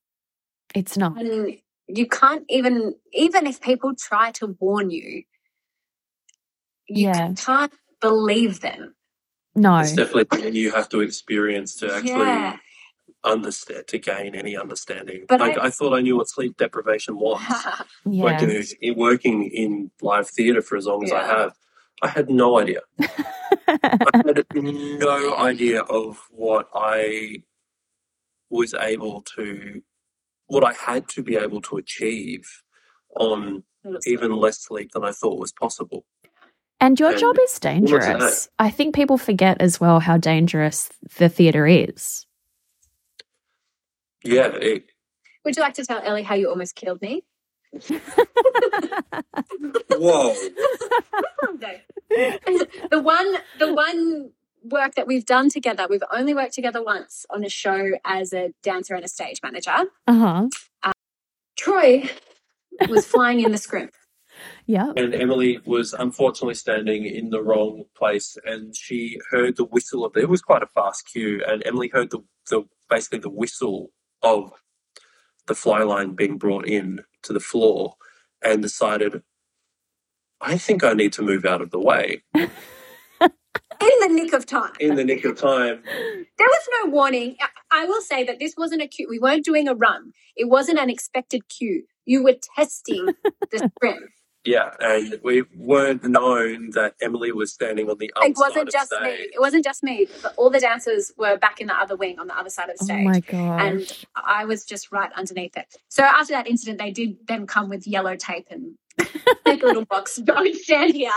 it's 0.76 0.98
not 0.98 1.20
and 1.20 1.58
you 1.88 2.08
can't 2.08 2.46
even 2.50 2.96
even 3.12 3.46
if 3.46 3.60
people 3.62 3.94
try 3.96 4.32
to 4.32 4.56
warn 4.60 4.90
you 4.90 5.24
you 6.88 7.08
yeah. 7.08 7.34
can't 7.36 7.74
believe 8.02 8.62
them. 8.62 8.96
No. 9.56 9.78
It's 9.78 9.94
definitely 9.94 10.26
something 10.32 10.56
you 10.56 10.72
have 10.72 10.90
to 10.90 11.02
experience 11.02 11.76
to 11.78 11.94
actually 11.94 12.12
yeah. 12.12 12.58
understand, 13.24 13.88
to 13.88 14.00
gain 14.00 14.36
any 14.36 14.58
understanding. 14.58 15.26
But 15.28 15.40
like, 15.40 15.58
I, 15.58 15.68
I, 15.68 15.70
thought 15.70 15.94
I 15.94 16.02
knew 16.02 16.18
what 16.18 16.30
sleep 16.30 16.58
deprivation 16.58 17.18
was. 17.20 17.42
yeah. 18.06 18.24
Working, 18.24 18.64
in, 18.82 18.96
working 18.96 19.44
in 19.46 19.92
live 20.02 20.28
theatre 20.28 20.62
for 20.62 20.76
as 20.76 20.86
long 20.86 21.04
as 21.04 21.12
yeah. 21.12 21.22
I 21.22 21.26
have, 21.26 21.54
I 22.04 22.10
had 22.10 22.30
no 22.30 22.60
idea. 22.60 22.82
I 23.00 24.24
had 24.26 24.46
no 24.54 25.38
idea 25.38 25.82
of 25.84 26.20
what 26.32 26.68
I 26.76 27.44
was 28.50 28.74
able 28.74 29.22
to, 29.36 29.82
what 30.48 30.66
I 30.66 30.74
had 30.74 31.08
to 31.10 31.24
be 31.24 31.38
able 31.38 31.62
to 31.62 31.78
achieve 31.78 32.46
on 33.16 33.64
even 34.06 34.36
less 34.36 34.60
sleep 34.60 34.92
than 34.92 35.06
I 35.06 35.12
thought 35.12 35.40
was 35.40 35.54
possible. 35.54 36.06
And 36.82 37.00
your 37.00 37.12
and 37.12 37.20
job 37.20 37.38
is 37.42 37.58
dangerous. 37.60 38.50
I 38.60 38.70
think 38.70 38.94
people 38.94 39.18
forget 39.18 39.62
as 39.62 39.80
well 39.80 40.02
how 40.02 40.18
dangerous 40.18 40.90
the 41.18 41.30
theatre 41.30 41.66
is. 41.66 42.26
Yeah. 44.26 44.48
It, 44.48 44.88
Would 45.46 45.56
you 45.56 45.62
like 45.62 45.76
to 45.76 45.86
tell 45.86 46.02
Ellie 46.04 46.24
how 46.24 46.36
you 46.36 46.50
almost 46.50 46.76
killed 46.76 47.02
me? 47.02 47.24
Whoa. 49.92 50.34
the 52.10 53.00
one 53.02 53.36
the 53.60 53.74
one 53.74 54.32
work 54.64 54.96
that 54.96 55.08
we've 55.08 55.26
done 55.26 55.50
together, 55.50 55.88
we've 55.90 56.04
only 56.12 56.34
worked 56.34 56.54
together 56.54 56.84
once 56.84 57.26
on 57.30 57.44
a 57.44 57.50
show 57.50 57.92
as 58.06 58.34
a 58.34 58.54
dancer 58.62 58.96
and 58.96 59.04
a 59.04 59.08
stage 59.08 59.40
manager. 59.44 59.76
Uh-huh. 60.08 60.48
Uh, 60.82 60.92
Troy 61.58 62.10
was 62.90 63.06
flying 63.06 63.42
in 63.42 63.52
the 63.52 63.58
scrim. 63.58 63.90
Yeah. 64.66 64.92
And 64.96 65.14
Emily 65.14 65.60
was 65.66 65.94
unfortunately 65.94 66.56
standing 66.56 67.06
in 67.06 67.30
the 67.30 67.42
wrong 67.42 67.84
place 67.96 68.38
and 68.46 68.76
she 68.76 69.20
heard 69.30 69.58
the 69.58 69.66
whistle 69.66 70.06
of 70.06 70.14
the, 70.14 70.22
it 70.22 70.30
was 70.30 70.42
quite 70.42 70.64
a 70.64 70.68
fast 70.68 71.08
cue 71.12 71.44
and 71.46 71.62
Emily 71.66 71.90
heard 71.90 72.10
the, 72.10 72.24
the 72.50 72.64
basically 72.90 73.20
the 73.20 73.30
whistle 73.30 73.92
of 74.22 74.52
the 75.48 75.56
fly 75.56 75.84
line 75.84 76.16
being 76.16 76.38
brought 76.38 76.68
in 76.68 77.02
to 77.24 77.34
the 77.34 77.40
floor 77.40 77.96
and 78.44 78.62
decided 78.62 79.24
I 80.42 80.58
think 80.58 80.84
I 80.84 80.94
need 80.94 81.14
to 81.14 81.22
move 81.22 81.46
out 81.46 81.62
of 81.62 81.72
the 81.72 81.80
way. 81.80 82.22
in 82.36 82.50
the 84.02 84.10
nick 84.10 84.34
of 84.34 84.46
time. 84.46 84.74
In 84.80 84.96
the 84.96 85.04
nick 85.04 85.24
of 85.24 85.40
time. 85.40 85.82
There 85.86 86.48
was 86.48 86.70
no 86.84 86.92
warning. 86.92 87.38
I 87.72 87.86
will 87.86 88.02
say 88.02 88.24
that 88.26 88.40
this 88.40 88.56
wasn't 88.58 88.82
a 88.82 88.88
cue. 88.88 89.08
We 89.10 89.20
weren't 89.20 89.46
doing 89.46 89.68
a 89.68 89.74
run. 89.74 90.12
It 90.36 90.50
wasn't 90.50 90.80
an 90.80 90.90
expected 90.90 91.48
cue. 91.48 91.86
You 92.06 92.24
were 92.24 92.36
testing 92.56 93.08
the 93.52 93.72
scrim. 93.78 94.10
Yeah, 94.46 94.72
and 94.80 95.20
we 95.24 95.44
weren't 95.56 96.04
known 96.04 96.72
that 96.72 96.96
Emily 97.02 97.32
was 97.32 97.54
standing 97.54 97.90
on 97.90 97.98
the 97.98 98.12
other 98.16 98.28
It 98.28 98.36
wasn't 98.36 98.72
just 98.72 98.92
me. 98.92 99.10
It 99.10 99.40
wasn't 99.40 99.64
just 99.64 99.84
me. 99.84 100.08
But 100.22 100.34
all 100.36 100.50
the 100.50 100.60
dancers 100.60 101.14
were 101.18 101.38
back 101.38 101.62
in 101.62 101.68
the 101.68 101.76
other 101.76 101.96
wing 101.96 102.20
on 102.20 102.28
the 102.28 102.38
other 102.38 102.50
side 102.50 102.70
of 102.70 102.78
the 102.78 102.84
oh 102.84 102.86
stage. 102.86 103.00
Oh 103.00 103.10
my 103.10 103.20
god! 103.22 103.62
And 103.62 104.06
I 104.16 104.44
was 104.44 104.66
just 104.66 104.92
right 104.92 105.12
underneath 105.16 105.56
it. 105.56 105.74
So 105.88 106.04
after 106.04 106.34
that 106.34 106.48
incident, 106.48 106.80
they 106.80 106.92
did 106.92 107.18
then 107.28 107.48
come 107.48 107.70
with 107.70 107.88
yellow 107.88 108.18
tape 108.18 108.48
and 108.52 108.78
make 109.46 109.64
a 109.64 109.66
little 109.66 109.86
box. 109.86 110.18
Don't 110.18 110.56
stand 110.56 110.94
here. 110.94 111.10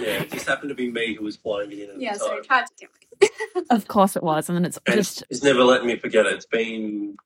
yeah, 0.00 0.22
it 0.22 0.32
just 0.32 0.48
happened 0.48 0.70
to 0.70 0.74
be 0.74 0.90
me 0.90 1.14
who 1.14 1.24
was 1.24 1.36
flying 1.36 1.70
in. 1.70 1.90
At 1.90 2.00
yeah, 2.00 2.14
the 2.14 2.18
time. 2.18 2.28
so 2.28 2.36
he 2.36 2.42
tried 2.48 2.66
to 2.66 2.74
kill 2.78 2.88
me. 3.22 3.64
of 3.70 3.86
course 3.86 4.16
it 4.16 4.24
was, 4.24 4.48
and 4.48 4.56
then 4.56 4.64
it's 4.64 4.78
and 4.86 4.96
just. 4.96 5.22
It's 5.30 5.44
never 5.44 5.62
let 5.62 5.84
me 5.84 5.96
forget 5.96 6.26
it. 6.26 6.32
It's 6.34 6.46
been 6.46 7.16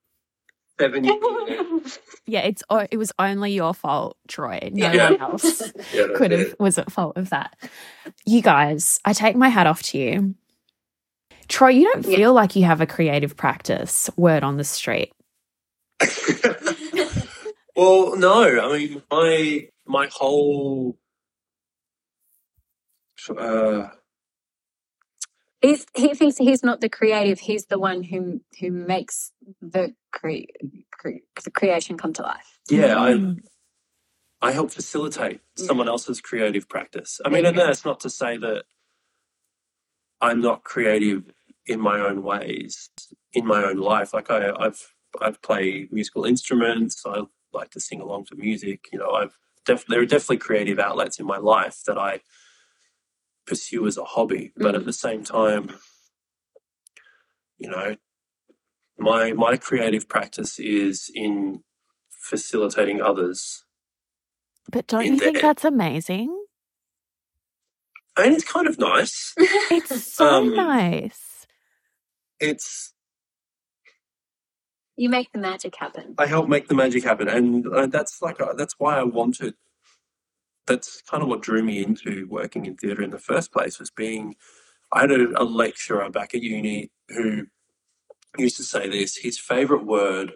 seven 0.81 1.05
years. 1.05 1.99
yeah, 2.26 2.41
it's 2.41 2.62
it 2.91 2.97
was 2.97 3.12
only 3.18 3.53
your 3.53 3.74
fault, 3.74 4.16
Troy. 4.28 4.70
No 4.72 4.91
yeah. 4.91 5.11
one 5.11 5.20
else 5.20 5.72
yeah, 5.95 6.07
could 6.16 6.31
have 6.31 6.57
was 6.59 6.78
at 6.78 6.91
fault 6.91 7.16
of 7.16 7.31
that. 7.31 7.57
You 8.26 8.43
guys, 8.43 8.99
I 9.05 9.12
take 9.12 9.37
my 9.37 9.49
hat 9.49 9.66
off 9.66 9.83
to 9.85 9.99
you. 9.99 10.35
Troy, 11.49 11.70
you 11.70 11.93
don't 11.93 12.05
feel 12.05 12.18
yeah. 12.18 12.28
like 12.28 12.57
you 12.57 12.64
have 12.64 12.81
a 12.81 12.87
creative 12.87 13.37
practice. 13.37 14.09
Word 14.16 14.43
on 14.45 14.57
the 14.57 14.64
street. 14.64 15.12
well, 17.76 18.16
no. 18.16 18.61
I 18.61 18.78
mean, 18.78 19.03
my 19.11 19.68
my 19.87 20.09
whole 20.12 20.97
uh, 23.37 23.89
He's, 25.61 25.85
he 25.95 26.14
thinks 26.14 26.39
he's 26.39 26.64
not 26.64 26.81
the 26.81 26.89
creative. 26.89 27.39
He's 27.39 27.66
the 27.66 27.78
one 27.78 28.03
who 28.03 28.41
who 28.61 28.70
makes 28.70 29.33
the 29.61 29.95
cre- 30.12 30.50
cre- 30.92 31.24
the 31.44 31.50
creation 31.50 31.96
come 31.96 32.12
to 32.14 32.22
life. 32.22 32.58
Yeah, 32.68 33.00
I 33.00 33.12
mm. 33.12 33.40
I 34.42 34.52
help 34.52 34.70
facilitate 34.70 35.40
someone 35.56 35.88
else's 35.88 36.20
creative 36.20 36.68
practice. 36.68 37.20
I 37.24 37.28
mean, 37.28 37.44
and 37.44 37.58
that's 37.58 37.84
not 37.84 38.00
to 38.00 38.11
say 38.11 38.38
that 38.38 38.64
I'm 40.20 40.40
not 40.40 40.64
creative 40.64 41.24
in 41.66 41.80
my 41.80 42.00
own 42.00 42.22
ways 42.22 42.90
in 43.32 43.46
my 43.46 43.62
own 43.64 43.76
life. 43.76 44.12
Like 44.14 44.30
I, 44.30 44.50
I've 44.58 44.94
I've 45.20 45.42
played 45.42 45.92
musical 45.92 46.24
instruments. 46.24 47.02
I 47.06 47.22
like 47.52 47.70
to 47.70 47.80
sing 47.80 48.00
along 48.00 48.26
to 48.26 48.36
music. 48.36 48.88
You 48.92 48.98
know, 48.98 49.11
I've 49.11 49.36
def- 49.66 49.86
there 49.86 50.00
are 50.00 50.06
definitely 50.06 50.38
creative 50.38 50.78
outlets 50.78 51.18
in 51.18 51.26
my 51.26 51.38
life 51.38 51.82
that 51.86 51.98
I 51.98 52.20
pursue 53.46 53.86
as 53.86 53.98
a 53.98 54.04
hobby. 54.04 54.52
But 54.56 54.74
at 54.74 54.82
mm. 54.82 54.86
the 54.86 54.92
same 54.92 55.24
time, 55.24 55.74
you 57.58 57.70
know, 57.70 57.96
my 59.01 59.32
my 59.32 59.57
creative 59.57 60.09
practice 60.09 60.59
is 60.59 61.11
in 61.14 61.62
facilitating 62.09 63.01
others. 63.01 63.64
But 64.70 64.86
don't 64.86 65.07
you 65.07 65.18
think 65.18 65.40
that's 65.40 65.64
amazing? 65.64 66.36
I 68.16 68.24
mean, 68.24 68.34
it's 68.34 68.44
kind 68.44 68.66
of 68.66 68.78
nice. 68.78 69.34
it's 69.38 70.14
so 70.14 70.26
um, 70.26 70.55
nice. 70.55 71.46
It's 72.38 72.92
you 74.96 75.09
make 75.09 75.32
the 75.32 75.38
magic 75.38 75.76
happen. 75.76 76.14
I 76.18 76.26
help 76.26 76.48
make 76.48 76.68
the 76.68 76.74
magic 76.74 77.03
happen, 77.03 77.28
and 77.28 77.66
uh, 77.66 77.86
that's 77.86 78.20
like 78.20 78.40
uh, 78.40 78.53
that's 78.53 78.74
why 78.78 78.98
I 78.98 79.03
wanted 79.03 79.55
that's 80.66 81.03
kind 81.03 81.22
of 81.22 81.28
what 81.28 81.42
drew 81.42 81.62
me 81.62 81.82
into 81.82 82.28
working 82.28 82.66
in 82.66 82.76
theatre 82.76 83.03
in 83.03 83.11
the 83.11 83.18
first 83.18 83.53
place 83.53 83.78
was 83.78 83.90
being 83.90 84.36
I 84.92 85.03
had 85.03 85.11
a, 85.11 85.40
a 85.40 85.44
lecturer 85.44 86.09
back 86.11 86.34
at 86.34 86.42
uni 86.42 86.90
who 87.09 87.46
used 88.39 88.57
to 88.57 88.64
say 88.64 88.89
this 88.89 89.16
his 89.16 89.39
favorite 89.39 89.85
word 89.85 90.33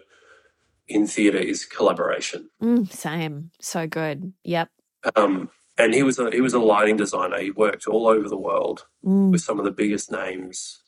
in 0.87 1.07
theatre 1.07 1.37
is 1.37 1.65
collaboration. 1.65 2.49
Mm, 2.61 2.91
same. 2.91 3.51
So 3.59 3.87
good. 3.87 4.33
Yep. 4.43 4.69
Um, 5.15 5.49
and 5.77 5.93
he 5.93 6.03
was 6.03 6.19
a 6.19 6.31
he 6.31 6.41
was 6.41 6.53
a 6.53 6.59
lighting 6.59 6.97
designer. 6.97 7.39
He 7.39 7.51
worked 7.51 7.87
all 7.87 8.07
over 8.07 8.29
the 8.29 8.37
world 8.37 8.85
mm. 9.03 9.31
with 9.31 9.41
some 9.41 9.59
of 9.59 9.65
the 9.65 9.71
biggest 9.71 10.11
names 10.11 10.81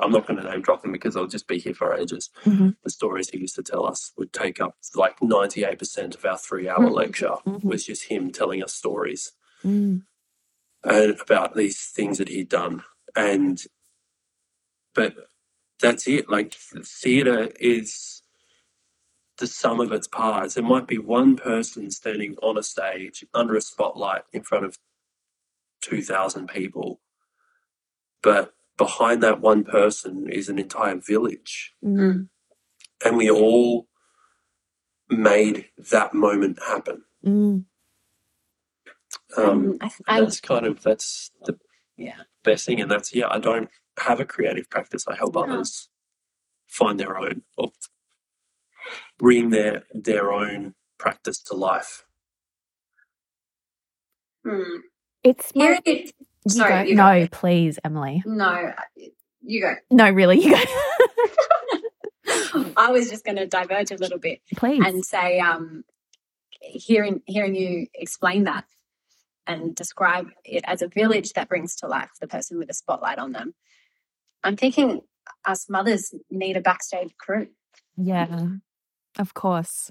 I'm 0.00 0.10
not 0.10 0.26
going 0.26 0.40
to 0.40 0.48
name 0.48 0.62
drop 0.62 0.84
him 0.84 0.92
because 0.92 1.16
I'll 1.16 1.26
just 1.26 1.48
be 1.48 1.58
here 1.58 1.74
for 1.74 1.94
ages. 1.94 2.30
Mm-hmm. 2.44 2.70
The 2.82 2.90
stories 2.90 3.30
he 3.30 3.38
used 3.38 3.56
to 3.56 3.62
tell 3.62 3.86
us 3.86 4.12
would 4.16 4.32
take 4.32 4.60
up 4.60 4.76
like 4.94 5.18
98% 5.20 6.14
of 6.14 6.24
our 6.24 6.38
three 6.38 6.68
hour 6.68 6.78
mm-hmm. 6.78 6.94
lecture 6.94 7.34
mm-hmm. 7.46 7.66
was 7.66 7.86
just 7.86 8.04
him 8.04 8.30
telling 8.30 8.62
us 8.62 8.74
stories 8.74 9.32
mm. 9.64 10.02
and 10.84 11.20
about 11.20 11.54
these 11.54 11.80
things 11.86 12.18
that 12.18 12.28
he'd 12.28 12.48
done. 12.48 12.82
And, 13.14 13.62
but 14.94 15.14
that's 15.80 16.06
it. 16.06 16.28
Like 16.28 16.54
theatre 16.54 17.48
is 17.60 18.22
the 19.38 19.46
sum 19.46 19.80
of 19.80 19.92
its 19.92 20.08
parts. 20.08 20.54
There 20.54 20.64
might 20.64 20.86
be 20.86 20.98
one 20.98 21.36
person 21.36 21.90
standing 21.90 22.36
on 22.42 22.56
a 22.56 22.62
stage 22.62 23.24
under 23.34 23.54
a 23.54 23.60
spotlight 23.60 24.22
in 24.32 24.42
front 24.42 24.64
of 24.64 24.78
2,000 25.82 26.48
people, 26.48 27.00
but 28.22 28.54
behind 28.76 29.22
that 29.22 29.40
one 29.40 29.64
person 29.64 30.28
is 30.30 30.48
an 30.48 30.58
entire 30.58 30.96
village. 30.96 31.74
Mm-hmm. 31.84 32.22
And 33.06 33.16
we 33.16 33.30
all 33.30 33.86
made 35.08 35.66
that 35.90 36.14
moment 36.14 36.58
happen. 36.66 37.02
Mm. 37.24 37.64
Um, 39.36 39.78
I, 39.80 39.90
I, 40.08 40.20
that's 40.20 40.40
kind 40.40 40.66
of 40.66 40.82
that's 40.82 41.30
the 41.44 41.58
yeah 41.96 42.22
best 42.42 42.64
thing, 42.64 42.80
and 42.80 42.90
that's 42.90 43.14
yeah. 43.14 43.26
I 43.30 43.38
don't 43.38 43.68
have 43.98 44.20
a 44.20 44.24
creative 44.24 44.70
practice. 44.70 45.06
I 45.08 45.16
help 45.16 45.34
no. 45.34 45.42
others 45.42 45.88
find 46.66 46.98
their 46.98 47.16
own 47.16 47.42
or 47.56 47.70
bring 49.18 49.50
their 49.50 49.84
their 49.92 50.32
own 50.32 50.74
practice 50.98 51.40
to 51.42 51.54
life. 51.54 52.04
Hmm. 54.44 54.80
It's 55.22 55.54
more. 55.54 55.78
Sorry, 56.48 56.94
no, 56.94 57.22
go. 57.22 57.28
please, 57.32 57.78
Emily. 57.84 58.22
No, 58.24 58.72
you 59.42 59.60
go. 59.60 59.74
No, 59.90 60.08
really, 60.10 60.40
you 60.40 60.52
go. 60.52 60.62
I 62.76 62.92
was 62.92 63.10
just 63.10 63.24
going 63.24 63.36
to 63.36 63.46
diverge 63.46 63.90
a 63.90 63.96
little 63.96 64.18
bit, 64.18 64.40
please, 64.54 64.80
and 64.84 65.04
say, 65.04 65.40
um, 65.40 65.82
hearing 66.60 67.22
hearing 67.26 67.56
you 67.56 67.88
explain 67.94 68.44
that 68.44 68.64
and 69.46 69.74
describe 69.74 70.28
it 70.44 70.64
as 70.66 70.82
a 70.82 70.88
village 70.88 71.32
that 71.32 71.48
brings 71.48 71.76
to 71.76 71.86
life 71.86 72.10
the 72.20 72.26
person 72.26 72.58
with 72.58 72.70
a 72.70 72.74
spotlight 72.74 73.18
on 73.18 73.32
them. 73.32 73.54
I'm 74.46 74.56
thinking 74.56 75.00
us 75.44 75.68
mothers 75.68 76.14
need 76.30 76.56
a 76.56 76.60
backstage 76.60 77.10
crew. 77.18 77.48
Yeah, 77.96 78.48
of 79.18 79.34
course. 79.34 79.90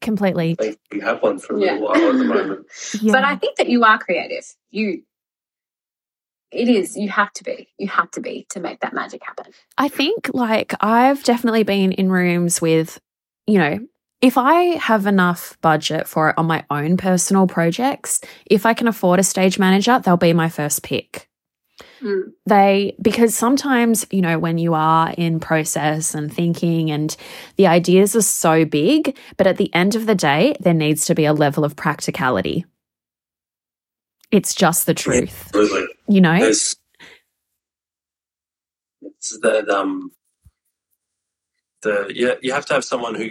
Completely. 0.00 0.56
We 0.90 1.00
have 1.00 1.22
one 1.22 1.38
for 1.38 1.56
a 1.56 1.60
yeah. 1.60 1.72
little 1.72 1.88
while 1.88 1.96
at 1.96 2.18
the 2.18 2.24
moment. 2.24 2.66
Yeah. 3.00 3.12
But 3.12 3.24
I 3.24 3.36
think 3.36 3.56
that 3.58 3.68
you 3.68 3.84
are 3.84 3.98
creative. 3.98 4.44
You 4.70 5.02
it 6.50 6.68
is 6.68 6.96
you 6.96 7.08
have 7.08 7.32
to 7.32 7.44
be 7.44 7.68
you 7.78 7.88
have 7.88 8.10
to 8.10 8.20
be 8.20 8.46
to 8.50 8.60
make 8.60 8.80
that 8.80 8.92
magic 8.92 9.22
happen 9.24 9.46
i 9.78 9.86
think 9.88 10.30
like 10.34 10.74
i've 10.80 11.22
definitely 11.22 11.62
been 11.62 11.92
in 11.92 12.10
rooms 12.10 12.60
with 12.60 13.00
you 13.46 13.56
know 13.56 13.78
if 14.20 14.36
i 14.36 14.62
have 14.76 15.06
enough 15.06 15.56
budget 15.60 16.08
for 16.08 16.30
it 16.30 16.34
on 16.36 16.46
my 16.46 16.64
own 16.70 16.96
personal 16.96 17.46
projects 17.46 18.20
if 18.46 18.66
i 18.66 18.74
can 18.74 18.88
afford 18.88 19.20
a 19.20 19.22
stage 19.22 19.60
manager 19.60 20.00
they'll 20.00 20.16
be 20.16 20.32
my 20.32 20.48
first 20.48 20.82
pick 20.82 21.29
Mm. 22.02 22.32
They, 22.46 22.96
because 23.02 23.34
sometimes, 23.34 24.06
you 24.10 24.22
know, 24.22 24.38
when 24.38 24.58
you 24.58 24.74
are 24.74 25.12
in 25.18 25.38
process 25.40 26.14
and 26.14 26.32
thinking 26.32 26.90
and 26.90 27.14
the 27.56 27.66
ideas 27.66 28.16
are 28.16 28.22
so 28.22 28.64
big, 28.64 29.16
but 29.36 29.46
at 29.46 29.58
the 29.58 29.72
end 29.74 29.94
of 29.94 30.06
the 30.06 30.14
day, 30.14 30.56
there 30.60 30.74
needs 30.74 31.04
to 31.06 31.14
be 31.14 31.24
a 31.24 31.32
level 31.32 31.64
of 31.64 31.76
practicality. 31.76 32.64
It's 34.30 34.54
just 34.54 34.86
the 34.86 34.94
truth. 34.94 35.46
Absolutely. 35.46 35.86
You 36.08 36.20
know? 36.20 36.34
It's, 36.34 36.76
it's 39.02 39.38
the, 39.40 39.68
um, 39.68 40.12
the, 41.82 42.12
yeah, 42.14 42.34
you 42.40 42.52
have 42.52 42.66
to 42.66 42.74
have 42.74 42.84
someone 42.84 43.14
who, 43.14 43.30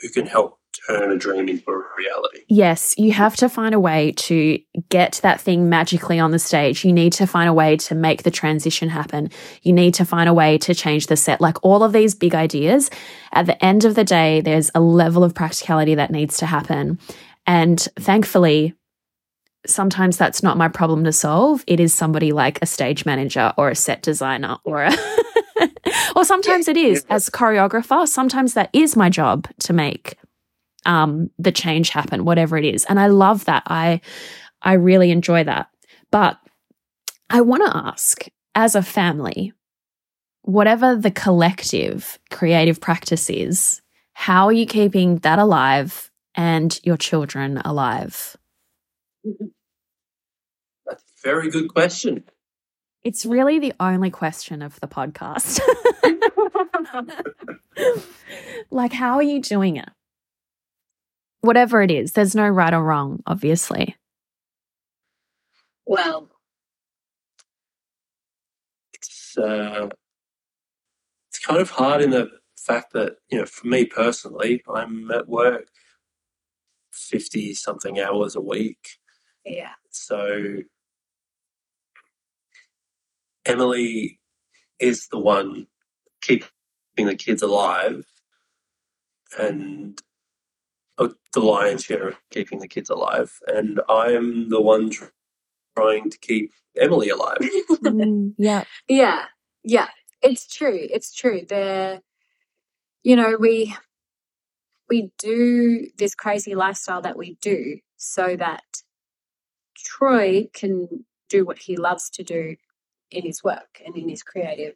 who 0.00 0.08
can 0.10 0.26
help 0.26 0.58
turn 0.86 1.12
a 1.12 1.16
dream 1.16 1.48
into 1.48 1.70
a 1.70 1.82
reality. 1.96 2.40
Yes, 2.48 2.94
you 2.98 3.12
have 3.12 3.36
to 3.36 3.48
find 3.48 3.74
a 3.74 3.80
way 3.80 4.12
to 4.12 4.58
get 4.88 5.20
that 5.22 5.40
thing 5.40 5.68
magically 5.68 6.18
on 6.18 6.30
the 6.30 6.38
stage. 6.38 6.84
You 6.84 6.92
need 6.92 7.12
to 7.14 7.26
find 7.26 7.48
a 7.48 7.52
way 7.52 7.76
to 7.78 7.94
make 7.94 8.22
the 8.22 8.30
transition 8.30 8.88
happen. 8.88 9.30
You 9.62 9.72
need 9.72 9.94
to 9.94 10.04
find 10.04 10.28
a 10.28 10.34
way 10.34 10.58
to 10.58 10.74
change 10.74 11.06
the 11.06 11.16
set. 11.16 11.40
Like 11.40 11.62
all 11.62 11.82
of 11.82 11.92
these 11.92 12.14
big 12.14 12.34
ideas, 12.34 12.90
at 13.32 13.46
the 13.46 13.62
end 13.64 13.84
of 13.84 13.94
the 13.94 14.04
day, 14.04 14.40
there's 14.40 14.70
a 14.74 14.80
level 14.80 15.24
of 15.24 15.34
practicality 15.34 15.94
that 15.94 16.10
needs 16.10 16.36
to 16.38 16.46
happen. 16.46 16.98
And 17.46 17.80
thankfully, 17.96 18.74
sometimes 19.66 20.16
that's 20.16 20.42
not 20.42 20.56
my 20.56 20.68
problem 20.68 21.04
to 21.04 21.12
solve. 21.12 21.64
It 21.66 21.80
is 21.80 21.94
somebody 21.94 22.32
like 22.32 22.58
a 22.62 22.66
stage 22.66 23.06
manager 23.06 23.52
or 23.56 23.70
a 23.70 23.76
set 23.76 24.02
designer 24.02 24.58
or 24.64 24.84
a 24.84 24.92
or 26.16 26.24
sometimes 26.24 26.68
it 26.68 26.76
is 26.76 27.04
as 27.08 27.30
choreographer. 27.30 28.06
Sometimes 28.08 28.54
that 28.54 28.70
is 28.72 28.96
my 28.96 29.08
job 29.08 29.46
to 29.60 29.72
make 29.72 30.16
um, 30.86 31.30
the 31.38 31.52
change 31.52 31.90
happen, 31.90 32.24
whatever 32.24 32.56
it 32.56 32.64
is. 32.64 32.84
And 32.86 32.98
I 32.98 33.08
love 33.08 33.44
that. 33.46 33.62
I 33.66 34.00
I 34.62 34.74
really 34.74 35.10
enjoy 35.10 35.44
that. 35.44 35.68
But 36.10 36.38
I 37.30 37.40
want 37.40 37.64
to 37.64 37.76
ask, 37.76 38.26
as 38.54 38.74
a 38.74 38.82
family, 38.82 39.52
whatever 40.42 40.96
the 40.96 41.10
collective 41.10 42.18
creative 42.30 42.80
practice 42.80 43.30
is, 43.30 43.80
how 44.12 44.46
are 44.46 44.52
you 44.52 44.66
keeping 44.66 45.16
that 45.18 45.38
alive 45.38 46.10
and 46.34 46.78
your 46.84 46.96
children 46.96 47.58
alive? 47.64 48.36
That's 49.24 51.02
a 51.02 51.22
very 51.22 51.50
good 51.50 51.72
question. 51.72 52.24
It's 53.02 53.26
really 53.26 53.58
the 53.58 53.72
only 53.80 54.10
question 54.10 54.62
of 54.62 54.78
the 54.80 54.86
podcast. 54.86 55.60
like, 58.70 58.92
how 58.92 59.14
are 59.14 59.22
you 59.22 59.40
doing 59.40 59.76
it? 59.76 59.88
Whatever 61.42 61.82
it 61.82 61.90
is, 61.90 62.12
there's 62.12 62.34
no 62.34 62.48
right 62.48 62.72
or 62.72 62.82
wrong, 62.82 63.22
obviously. 63.26 63.96
Well, 65.84 66.30
it's 68.94 69.36
uh, 69.36 69.90
it's 71.30 71.38
kind 71.40 71.60
of 71.60 71.70
hard 71.70 72.00
in 72.00 72.10
the 72.10 72.30
fact 72.56 72.92
that 72.94 73.16
you 73.30 73.38
know, 73.38 73.46
for 73.46 73.66
me 73.66 73.84
personally, 73.84 74.62
I'm 74.72 75.10
at 75.10 75.28
work 75.28 75.68
fifty 76.92 77.52
something 77.52 78.00
hours 78.00 78.36
a 78.36 78.40
week. 78.40 78.98
Yeah. 79.44 79.72
So 79.90 80.58
Emily 83.44 84.20
is 84.78 85.08
the 85.08 85.18
one 85.18 85.66
keeping 86.22 86.48
the 86.96 87.16
kids 87.16 87.42
alive, 87.42 88.06
and 89.38 90.00
the 90.98 91.40
lion's 91.40 91.84
share 91.84 92.08
of 92.08 92.16
keeping 92.30 92.58
the 92.58 92.68
kids 92.68 92.90
alive, 92.90 93.38
and 93.46 93.80
I'm 93.88 94.48
the 94.48 94.60
one 94.60 94.90
tr- 94.90 95.06
trying 95.76 96.10
to 96.10 96.18
keep 96.18 96.52
Emily 96.76 97.08
alive. 97.08 97.38
mm, 97.40 98.34
yeah, 98.38 98.64
yeah, 98.88 99.24
yeah. 99.64 99.88
It's 100.22 100.46
true. 100.46 100.78
It's 100.80 101.14
true. 101.14 101.42
There, 101.48 102.00
you 103.02 103.16
know, 103.16 103.36
we 103.38 103.74
we 104.88 105.10
do 105.18 105.88
this 105.96 106.14
crazy 106.14 106.54
lifestyle 106.54 107.02
that 107.02 107.16
we 107.16 107.36
do 107.40 107.78
so 107.96 108.36
that 108.36 108.62
Troy 109.76 110.48
can 110.52 111.04
do 111.28 111.44
what 111.44 111.58
he 111.58 111.76
loves 111.76 112.10
to 112.10 112.22
do 112.22 112.56
in 113.10 113.24
his 113.24 113.42
work 113.42 113.80
and 113.84 113.96
in 113.96 114.08
his 114.08 114.22
creative 114.22 114.74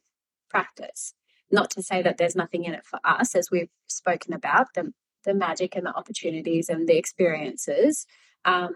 practice. 0.49 1.15
Not 1.51 1.71
to 1.73 1.83
say 1.83 2.03
that 2.03 2.19
there's 2.19 2.35
nothing 2.35 2.65
in 2.65 2.75
it 2.75 2.85
for 2.85 2.99
us, 3.05 3.35
as 3.35 3.51
we've 3.51 3.71
spoken 3.87 4.33
about. 4.33 4.69
The 4.75 4.93
the 5.27 5.35
magic 5.35 5.77
and 5.77 5.85
the 5.85 5.95
opportunities 5.95 6.69
and 6.69 6.89
the 6.89 6.97
experiences. 6.97 8.07
Um, 8.45 8.75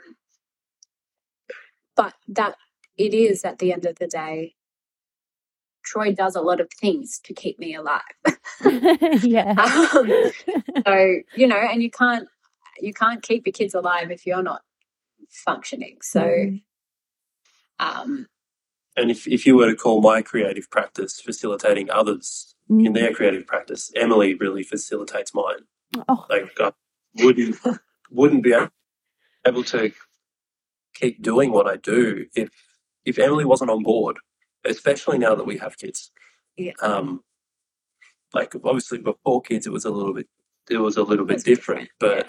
but 1.97 2.15
that 2.29 2.57
it 2.97 3.15
is 3.15 3.45
at 3.45 3.59
the 3.59 3.73
end 3.73 3.87
of 3.87 3.99
the 3.99 4.07
day, 4.07 4.55
Troy 5.83 6.13
does 6.13 6.37
a 6.37 6.43
lot 6.43 6.61
of 6.61 6.69
things 6.81 7.19
to 7.25 7.35
keep 7.35 7.59
me 7.59 7.75
alive. 7.75 8.03
yeah. 9.23 9.53
um, 9.53 10.11
so 10.87 11.15
you 11.35 11.47
know, 11.47 11.57
and 11.57 11.83
you 11.83 11.91
can't 11.91 12.29
you 12.79 12.93
can't 12.93 13.23
keep 13.23 13.47
your 13.47 13.53
kids 13.53 13.75
alive 13.75 14.11
if 14.11 14.27
you're 14.27 14.43
not 14.43 14.63
functioning. 15.29 15.99
So, 16.03 16.23
mm. 16.23 16.61
um, 17.79 18.27
and 18.97 19.11
if 19.11 19.27
if 19.27 19.47
you 19.47 19.57
were 19.57 19.71
to 19.71 19.77
call 19.77 20.01
my 20.01 20.23
creative 20.23 20.71
practice 20.71 21.21
facilitating 21.21 21.91
others 21.91 22.55
mm. 22.71 22.85
in 22.85 22.93
their 22.93 23.13
creative 23.15 23.47
practice, 23.47 23.91
Emily 23.97 24.35
really 24.35 24.63
facilitates 24.63 25.35
mine. 25.35 25.65
Oh. 26.09 26.27
Like 26.29 26.53
I 26.59 26.73
wouldn't 27.17 27.57
wouldn't 28.11 28.43
be 28.43 28.55
able 29.47 29.65
to 29.65 29.93
keep 30.95 31.23
doing 31.23 31.51
what 31.53 31.67
I 31.67 31.77
do 31.77 32.27
if 32.35 32.51
if 33.05 33.19
Emily 33.19 33.45
wasn't 33.45 33.71
on 33.71 33.83
board, 33.83 34.19
especially 34.65 35.19
now 35.19 35.35
that 35.35 35.47
we 35.47 35.59
have 35.59 35.79
kids. 35.79 36.11
Yeah. 36.57 36.73
Um, 36.83 37.25
like 38.33 38.55
obviously 38.55 38.99
before 38.99 39.43
kids, 39.43 39.67
it 39.67 39.73
was 39.73 39.85
a 39.85 39.91
little 39.91 40.15
bit 40.15 40.29
it 40.69 40.79
was 40.79 40.97
a 40.97 41.03
little 41.03 41.25
bit 41.25 41.43
different, 41.43 41.89
but 41.99 42.29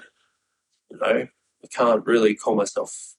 you 0.90 0.98
know, 0.98 1.28
I 1.64 1.68
can't 1.68 2.06
really 2.06 2.36
call 2.36 2.56
myself 2.56 3.16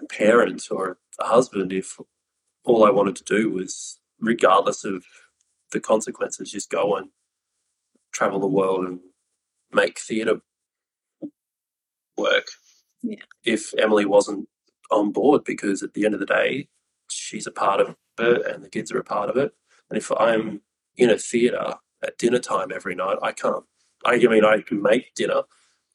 a 0.00 0.06
parent 0.06 0.68
or 0.70 0.98
a 1.18 1.26
husband 1.26 1.72
if 1.72 1.98
all 2.64 2.84
I 2.84 2.90
wanted 2.90 3.16
to 3.16 3.24
do 3.24 3.50
was, 3.50 3.98
regardless 4.20 4.84
of 4.84 5.04
the 5.72 5.80
consequences, 5.80 6.52
just 6.52 6.70
go 6.70 6.96
and 6.96 7.08
travel 8.12 8.40
the 8.40 8.46
world 8.46 8.86
and 8.86 9.00
make 9.72 9.98
theatre 9.98 10.40
work. 12.16 12.46
Yeah. 13.02 13.16
If 13.44 13.72
Emily 13.78 14.04
wasn't 14.04 14.48
on 14.90 15.12
board, 15.12 15.44
because 15.44 15.82
at 15.82 15.94
the 15.94 16.04
end 16.04 16.14
of 16.14 16.20
the 16.20 16.26
day, 16.26 16.68
she's 17.10 17.46
a 17.46 17.50
part 17.52 17.80
of 17.80 17.96
it 18.18 18.46
and 18.46 18.64
the 18.64 18.70
kids 18.70 18.92
are 18.92 18.98
a 18.98 19.04
part 19.04 19.30
of 19.30 19.36
it. 19.36 19.52
And 19.88 19.96
if 19.96 20.10
I'm 20.18 20.60
in 20.96 21.10
a 21.10 21.18
theatre 21.18 21.74
at 22.02 22.18
dinner 22.18 22.38
time 22.38 22.70
every 22.72 22.94
night, 22.94 23.18
I 23.22 23.32
can't. 23.32 23.64
I 24.04 24.18
mean, 24.18 24.44
I 24.44 24.60
can 24.60 24.82
make 24.82 25.14
dinner 25.14 25.42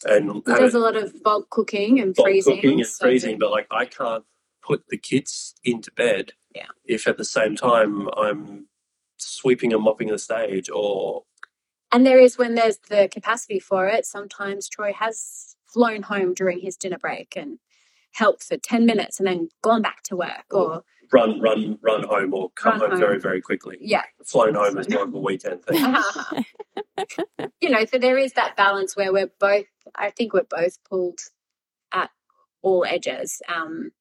and 0.05 0.43
there's 0.45 0.75
a 0.75 0.79
lot 0.79 0.95
of 0.95 1.23
bulk 1.23 1.49
cooking 1.49 1.99
and 1.99 2.13
bulk 2.13 2.27
freezing, 2.27 2.55
cooking 2.55 2.79
and 2.79 2.87
so 2.87 3.05
freezing, 3.05 3.39
but 3.39 3.51
like 3.51 3.67
I 3.71 3.85
can't 3.85 4.23
put 4.61 4.83
the 4.89 4.97
kids 4.97 5.55
into 5.63 5.91
bed 5.91 6.33
yeah. 6.55 6.67
if 6.85 7.07
at 7.07 7.17
the 7.17 7.25
same 7.25 7.55
time 7.55 8.07
I'm 8.15 8.67
sweeping 9.17 9.73
and 9.73 9.81
mopping 9.81 10.09
the 10.09 10.19
stage 10.19 10.69
or 10.69 11.23
and 11.91 12.05
there 12.05 12.19
is 12.19 12.37
when 12.37 12.55
there's 12.55 12.77
the 12.89 13.07
capacity 13.11 13.59
for 13.59 13.87
it 13.87 14.05
sometimes 14.05 14.67
troy 14.69 14.93
has 14.93 15.55
flown 15.65 16.01
home 16.03 16.33
during 16.33 16.59
his 16.59 16.77
dinner 16.77 16.97
break 16.97 17.35
and 17.35 17.59
helped 18.13 18.43
for 18.43 18.57
10 18.57 18.85
minutes 18.85 19.19
and 19.19 19.27
then 19.27 19.49
gone 19.61 19.81
back 19.81 20.01
to 20.03 20.15
work 20.15 20.45
or 20.51 20.83
run 21.11 21.39
run 21.39 21.77
run 21.81 22.03
home 22.03 22.33
or 22.33 22.49
come 22.51 22.79
home, 22.79 22.91
home, 22.91 22.99
very 22.99 23.19
very 23.19 23.41
quickly. 23.41 23.77
Yeah. 23.79 24.03
Flown 24.25 24.55
home 24.55 24.77
is 24.77 24.89
more 24.89 25.03
of 25.03 25.13
a 25.13 25.19
weekend 25.19 25.63
thing. 25.63 25.95
you 27.61 27.69
know 27.69 27.85
so 27.85 27.97
there 27.97 28.17
is 28.17 28.33
that 28.33 28.57
balance 28.57 28.95
where 28.95 29.13
we're 29.13 29.31
both 29.39 29.65
i 29.95 30.09
think 30.09 30.33
we're 30.33 30.43
both 30.43 30.83
pulled 30.89 31.19
at 31.91 32.09
all 32.61 32.83
edges 32.85 33.41
um 33.47 33.91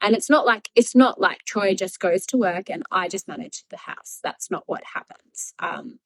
and 0.00 0.14
it's 0.14 0.30
not 0.30 0.46
like 0.46 0.70
it's 0.74 0.94
not 0.94 1.20
like 1.20 1.38
troy 1.44 1.74
just 1.74 1.98
goes 2.00 2.24
to 2.26 2.36
work 2.36 2.70
and 2.70 2.84
i 2.90 3.08
just 3.08 3.28
manage 3.28 3.64
the 3.70 3.76
house. 3.76 4.20
That's 4.22 4.50
not 4.50 4.64
what 4.66 4.82
happens. 4.94 5.54
Um 5.58 5.98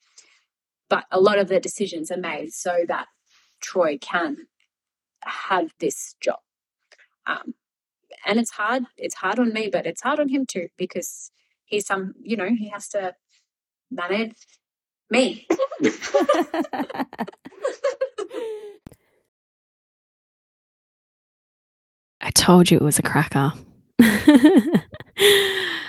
but 0.89 1.05
a 1.11 1.21
lot 1.21 1.39
of 1.39 1.49
the 1.49 1.61
decisions 1.61 2.11
are 2.11 2.19
made 2.19 2.53
so 2.53 2.85
that 2.87 3.07
troy 3.61 3.99
can 4.01 4.47
have 5.25 5.73
this 5.81 6.15
job 6.21 6.39
um 7.27 7.55
and 8.27 8.39
it's 8.39 8.53
hard 8.53 8.85
it's 8.97 9.17
hard 9.17 9.39
on 9.39 9.53
me 9.53 9.69
but 9.71 9.87
it's 9.87 10.03
hard 10.03 10.21
on 10.21 10.29
him 10.29 10.47
too 10.47 10.69
because 10.77 11.31
he's 11.65 11.87
some 11.87 12.15
you 12.23 12.37
know 12.37 12.49
he 12.49 12.69
has 12.69 12.89
to 12.89 13.15
manage 13.91 14.47
me 15.11 15.47
I 22.21 22.31
told 22.31 22.71
you 22.71 22.77
it 22.77 22.83
was 22.83 22.99
a 22.99 23.03
cracker. 23.03 23.53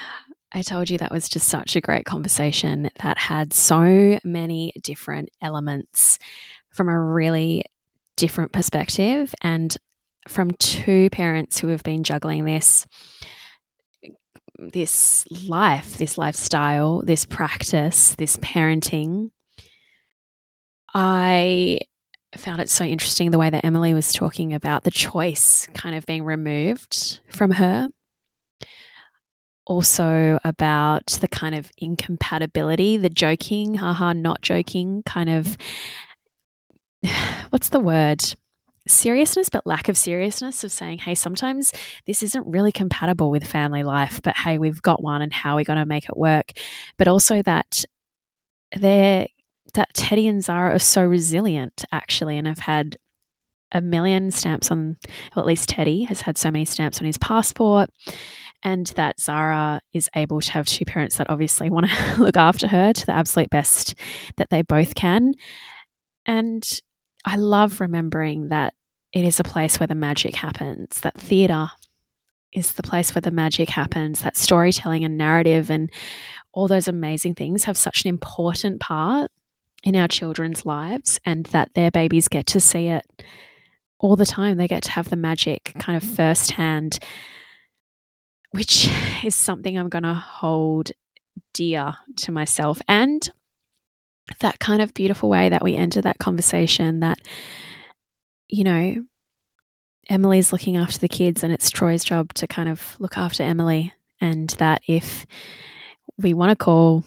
I 0.51 0.61
told 0.63 0.89
you 0.89 0.97
that 0.97 1.11
was 1.11 1.29
just 1.29 1.47
such 1.47 1.75
a 1.75 1.81
great 1.81 2.05
conversation 2.05 2.89
that 3.01 3.17
had 3.17 3.53
so 3.53 4.19
many 4.23 4.73
different 4.81 5.29
elements 5.41 6.17
from 6.71 6.89
a 6.89 6.99
really 6.99 7.65
different 8.17 8.51
perspective 8.51 9.33
and 9.41 9.77
from 10.27 10.51
two 10.51 11.09
parents 11.11 11.59
who 11.59 11.67
have 11.67 11.83
been 11.83 12.03
juggling 12.03 12.45
this 12.45 12.85
this 14.73 15.25
life, 15.47 15.97
this 15.97 16.17
lifestyle, 16.17 17.01
this 17.01 17.25
practice, 17.25 18.15
this 18.15 18.35
parenting. 18.37 19.31
I 20.93 21.79
found 22.35 22.59
it 22.59 22.69
so 22.69 22.83
interesting 22.83 23.31
the 23.31 23.37
way 23.37 23.49
that 23.49 23.63
Emily 23.63 23.93
was 23.93 24.11
talking 24.11 24.53
about 24.53 24.83
the 24.83 24.91
choice 24.91 25.67
kind 25.73 25.95
of 25.95 26.05
being 26.05 26.23
removed 26.23 27.19
from 27.29 27.51
her. 27.51 27.87
Also, 29.69 30.39
about 30.43 31.05
the 31.21 31.27
kind 31.27 31.53
of 31.53 31.71
incompatibility, 31.77 32.97
the 32.97 33.09
joking, 33.09 33.75
haha, 33.75 34.13
not 34.13 34.41
joking 34.41 35.03
kind 35.03 35.29
of 35.29 35.57
what's 37.51 37.69
the 37.69 37.79
word? 37.79 38.23
seriousness, 38.87 39.49
but 39.49 39.67
lack 39.67 39.87
of 39.87 39.97
seriousness 39.97 40.63
of 40.63 40.71
saying, 40.71 40.97
hey, 40.99 41.15
sometimes 41.15 41.71
this 42.07 42.23
isn't 42.23 42.47
really 42.47 42.71
compatible 42.71 43.29
with 43.29 43.45
family 43.45 43.83
life, 43.83 44.19
but 44.23 44.35
hey, 44.35 44.57
we've 44.57 44.81
got 44.81 45.03
one 45.03 45.21
and 45.21 45.31
how 45.31 45.53
are 45.53 45.57
we 45.57 45.63
going 45.63 45.77
to 45.77 45.85
make 45.85 46.05
it 46.05 46.17
work? 46.17 46.53
But 46.97 47.07
also 47.07 47.41
that 47.43 47.85
they're 48.75 49.27
that 49.75 49.93
Teddy 49.93 50.27
and 50.27 50.43
Zara 50.43 50.75
are 50.75 50.79
so 50.79 51.05
resilient 51.05 51.85
actually 51.91 52.37
and 52.37 52.47
have 52.47 52.57
had 52.57 52.97
a 53.71 53.81
million 53.81 54.31
stamps 54.31 54.71
on 54.71 54.97
well, 55.35 55.43
at 55.43 55.47
least 55.47 55.69
Teddy 55.69 56.03
has 56.05 56.21
had 56.21 56.37
so 56.39 56.49
many 56.49 56.65
stamps 56.65 56.99
on 56.99 57.05
his 57.05 57.19
passport 57.19 57.91
and 58.63 58.87
that 58.87 59.19
Zara 59.19 59.81
is 59.93 60.09
able 60.15 60.41
to 60.41 60.51
have 60.51 60.65
two 60.65 60.85
parents 60.85 61.17
that 61.17 61.29
obviously 61.29 61.69
want 61.69 61.87
to 61.89 62.15
look 62.17 62.37
after 62.37 62.67
her 62.67 62.93
to 62.93 63.05
the 63.05 63.13
absolute 63.13 63.49
best 63.49 63.95
that 64.37 64.49
they 64.49 64.61
both 64.61 64.95
can. 64.95 65.33
And 66.25 66.81
I 67.25 67.37
love 67.37 67.81
remembering 67.81 68.49
that 68.49 68.73
it 69.13 69.25
is 69.25 69.39
a 69.39 69.43
place 69.43 69.79
where 69.79 69.87
the 69.87 69.95
magic 69.95 70.35
happens, 70.35 71.01
that 71.01 71.19
theatre 71.19 71.69
is 72.51 72.73
the 72.73 72.83
place 72.83 73.13
where 73.13 73.21
the 73.21 73.31
magic 73.31 73.69
happens, 73.69 74.21
that 74.21 74.37
storytelling 74.37 75.03
and 75.03 75.17
narrative 75.17 75.69
and 75.69 75.91
all 76.53 76.67
those 76.67 76.87
amazing 76.87 77.35
things 77.35 77.63
have 77.63 77.77
such 77.77 78.03
an 78.03 78.09
important 78.09 78.79
part 78.79 79.31
in 79.83 79.95
our 79.95 80.07
children's 80.07 80.65
lives, 80.65 81.19
and 81.25 81.45
that 81.47 81.73
their 81.73 81.91
babies 81.91 82.27
get 82.27 82.45
to 82.47 82.59
see 82.59 82.87
it 82.87 83.05
all 83.99 84.15
the 84.15 84.25
time. 84.25 84.57
They 84.57 84.67
get 84.67 84.83
to 84.83 84.91
have 84.91 85.09
the 85.09 85.15
magic 85.15 85.73
kind 85.79 85.95
of 85.95 86.03
mm-hmm. 86.03 86.15
firsthand, 86.15 86.99
which 88.51 88.89
is 89.23 89.35
something 89.35 89.77
I'm 89.77 89.89
going 89.89 90.03
to 90.03 90.13
hold 90.13 90.91
dear 91.53 91.95
to 92.17 92.31
myself 92.31 92.81
and 92.87 93.29
that 94.39 94.59
kind 94.59 94.81
of 94.81 94.93
beautiful 94.93 95.29
way 95.29 95.49
that 95.49 95.63
we 95.63 95.75
enter 95.75 96.01
that 96.01 96.19
conversation 96.19 96.99
that 96.99 97.19
you 98.49 98.63
know, 98.63 99.05
Emily's 100.09 100.51
looking 100.51 100.75
after 100.75 100.97
the 100.97 101.07
kids 101.07 101.43
and 101.43 101.53
it's 101.53 101.69
Troy's 101.69 102.03
job 102.03 102.33
to 102.33 102.47
kind 102.47 102.67
of 102.67 102.95
look 102.99 103.17
after 103.17 103.43
Emily. 103.43 103.93
And 104.19 104.49
that 104.57 104.81
if 104.87 105.25
we 106.17 106.33
want 106.33 106.49
to 106.49 106.55
call 106.55 107.05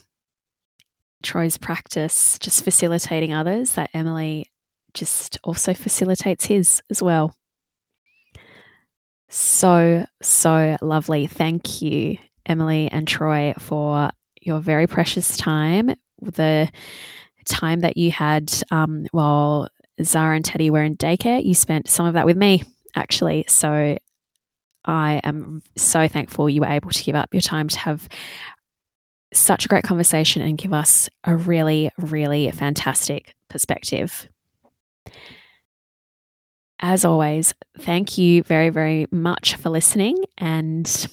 Troy's 1.23 1.59
practice 1.59 2.39
just 2.39 2.65
facilitating 2.65 3.35
others, 3.35 3.73
that 3.73 3.91
Emily 3.93 4.47
just 4.95 5.39
also 5.43 5.75
facilitates 5.75 6.47
his 6.47 6.83
as 6.91 7.03
well. 7.03 7.35
So, 9.35 10.05
so 10.21 10.77
lovely. 10.83 11.27
Thank 11.27 11.81
you, 11.81 12.19
Emily 12.45 12.89
and 12.93 13.09
Troy, 13.09 13.55
for 13.59 14.11
your 14.43 14.61
very 14.61 14.87
precious 14.87 15.39
time. 15.39 15.95
The 16.21 16.71
time 17.47 17.81
that 17.81 17.97
you 17.97 18.11
had 18.11 18.53
um, 18.71 19.07
while 19.13 19.69
Zara 20.03 20.37
and 20.37 20.45
Teddy 20.45 20.69
were 20.69 20.83
in 20.83 20.99
daycare, 20.99 21.43
you 21.43 21.55
spent 21.55 21.89
some 21.89 22.05
of 22.05 22.13
that 22.13 22.27
with 22.27 22.37
me, 22.37 22.63
actually. 22.95 23.47
So 23.49 23.97
I 24.85 25.23
am 25.25 25.63
so 25.79 26.09
thankful 26.09 26.51
you 26.51 26.61
were 26.61 26.67
able 26.67 26.91
to 26.91 27.03
give 27.03 27.17
up 27.17 27.33
your 27.33 27.41
time 27.41 27.69
to 27.69 27.79
have 27.79 28.11
such 29.33 29.65
a 29.65 29.69
great 29.69 29.85
conversation 29.85 30.43
and 30.43 30.59
give 30.59 30.75
us 30.75 31.09
a 31.25 31.35
really, 31.35 31.91
really 31.97 32.51
fantastic 32.51 33.35
perspective. 33.49 34.29
As 36.83 37.05
always, 37.05 37.55
thank 37.79 38.19
you 38.19 38.43
very, 38.43 38.71
very 38.71 39.07
much 39.11 39.55
for 39.55 39.71
listening. 39.71 40.25
And 40.37 41.07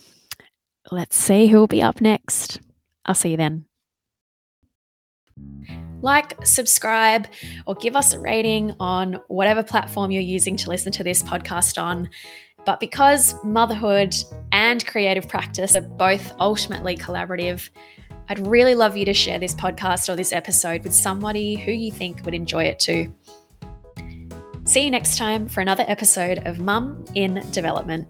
let's 0.91 1.15
see 1.15 1.47
who 1.47 1.57
will 1.57 1.67
be 1.67 1.81
up 1.81 2.01
next. 2.01 2.59
I'll 3.05 3.15
see 3.15 3.29
you 3.31 3.37
then 3.37 3.65
like, 6.01 6.45
subscribe, 6.45 7.27
or 7.65 7.75
give 7.75 7.95
us 7.95 8.13
a 8.13 8.19
rating 8.19 8.75
on 8.79 9.19
whatever 9.27 9.63
platform 9.63 10.11
you're 10.11 10.21
using 10.21 10.55
to 10.57 10.69
listen 10.69 10.91
to 10.93 11.03
this 11.03 11.21
podcast 11.23 11.81
on. 11.81 12.09
But 12.65 12.79
because 12.79 13.35
motherhood 13.43 14.15
and 14.51 14.85
creative 14.85 15.27
practice 15.27 15.75
are 15.75 15.81
both 15.81 16.33
ultimately 16.39 16.95
collaborative, 16.95 17.69
I'd 18.27 18.45
really 18.45 18.75
love 18.75 18.95
you 18.95 19.05
to 19.05 19.13
share 19.13 19.39
this 19.39 19.55
podcast 19.55 20.07
or 20.07 20.15
this 20.15 20.31
episode 20.33 20.83
with 20.83 20.93
somebody 20.93 21.55
who 21.55 21.71
you 21.71 21.91
think 21.91 22.23
would 22.25 22.33
enjoy 22.33 22.65
it 22.65 22.79
too. 22.79 23.13
See 24.69 24.81
you 24.81 24.91
next 24.91 25.17
time 25.17 25.49
for 25.49 25.61
another 25.61 25.83
episode 25.87 26.45
of 26.45 26.59
Mum 26.59 27.03
in 27.15 27.43
Development. 27.49 28.07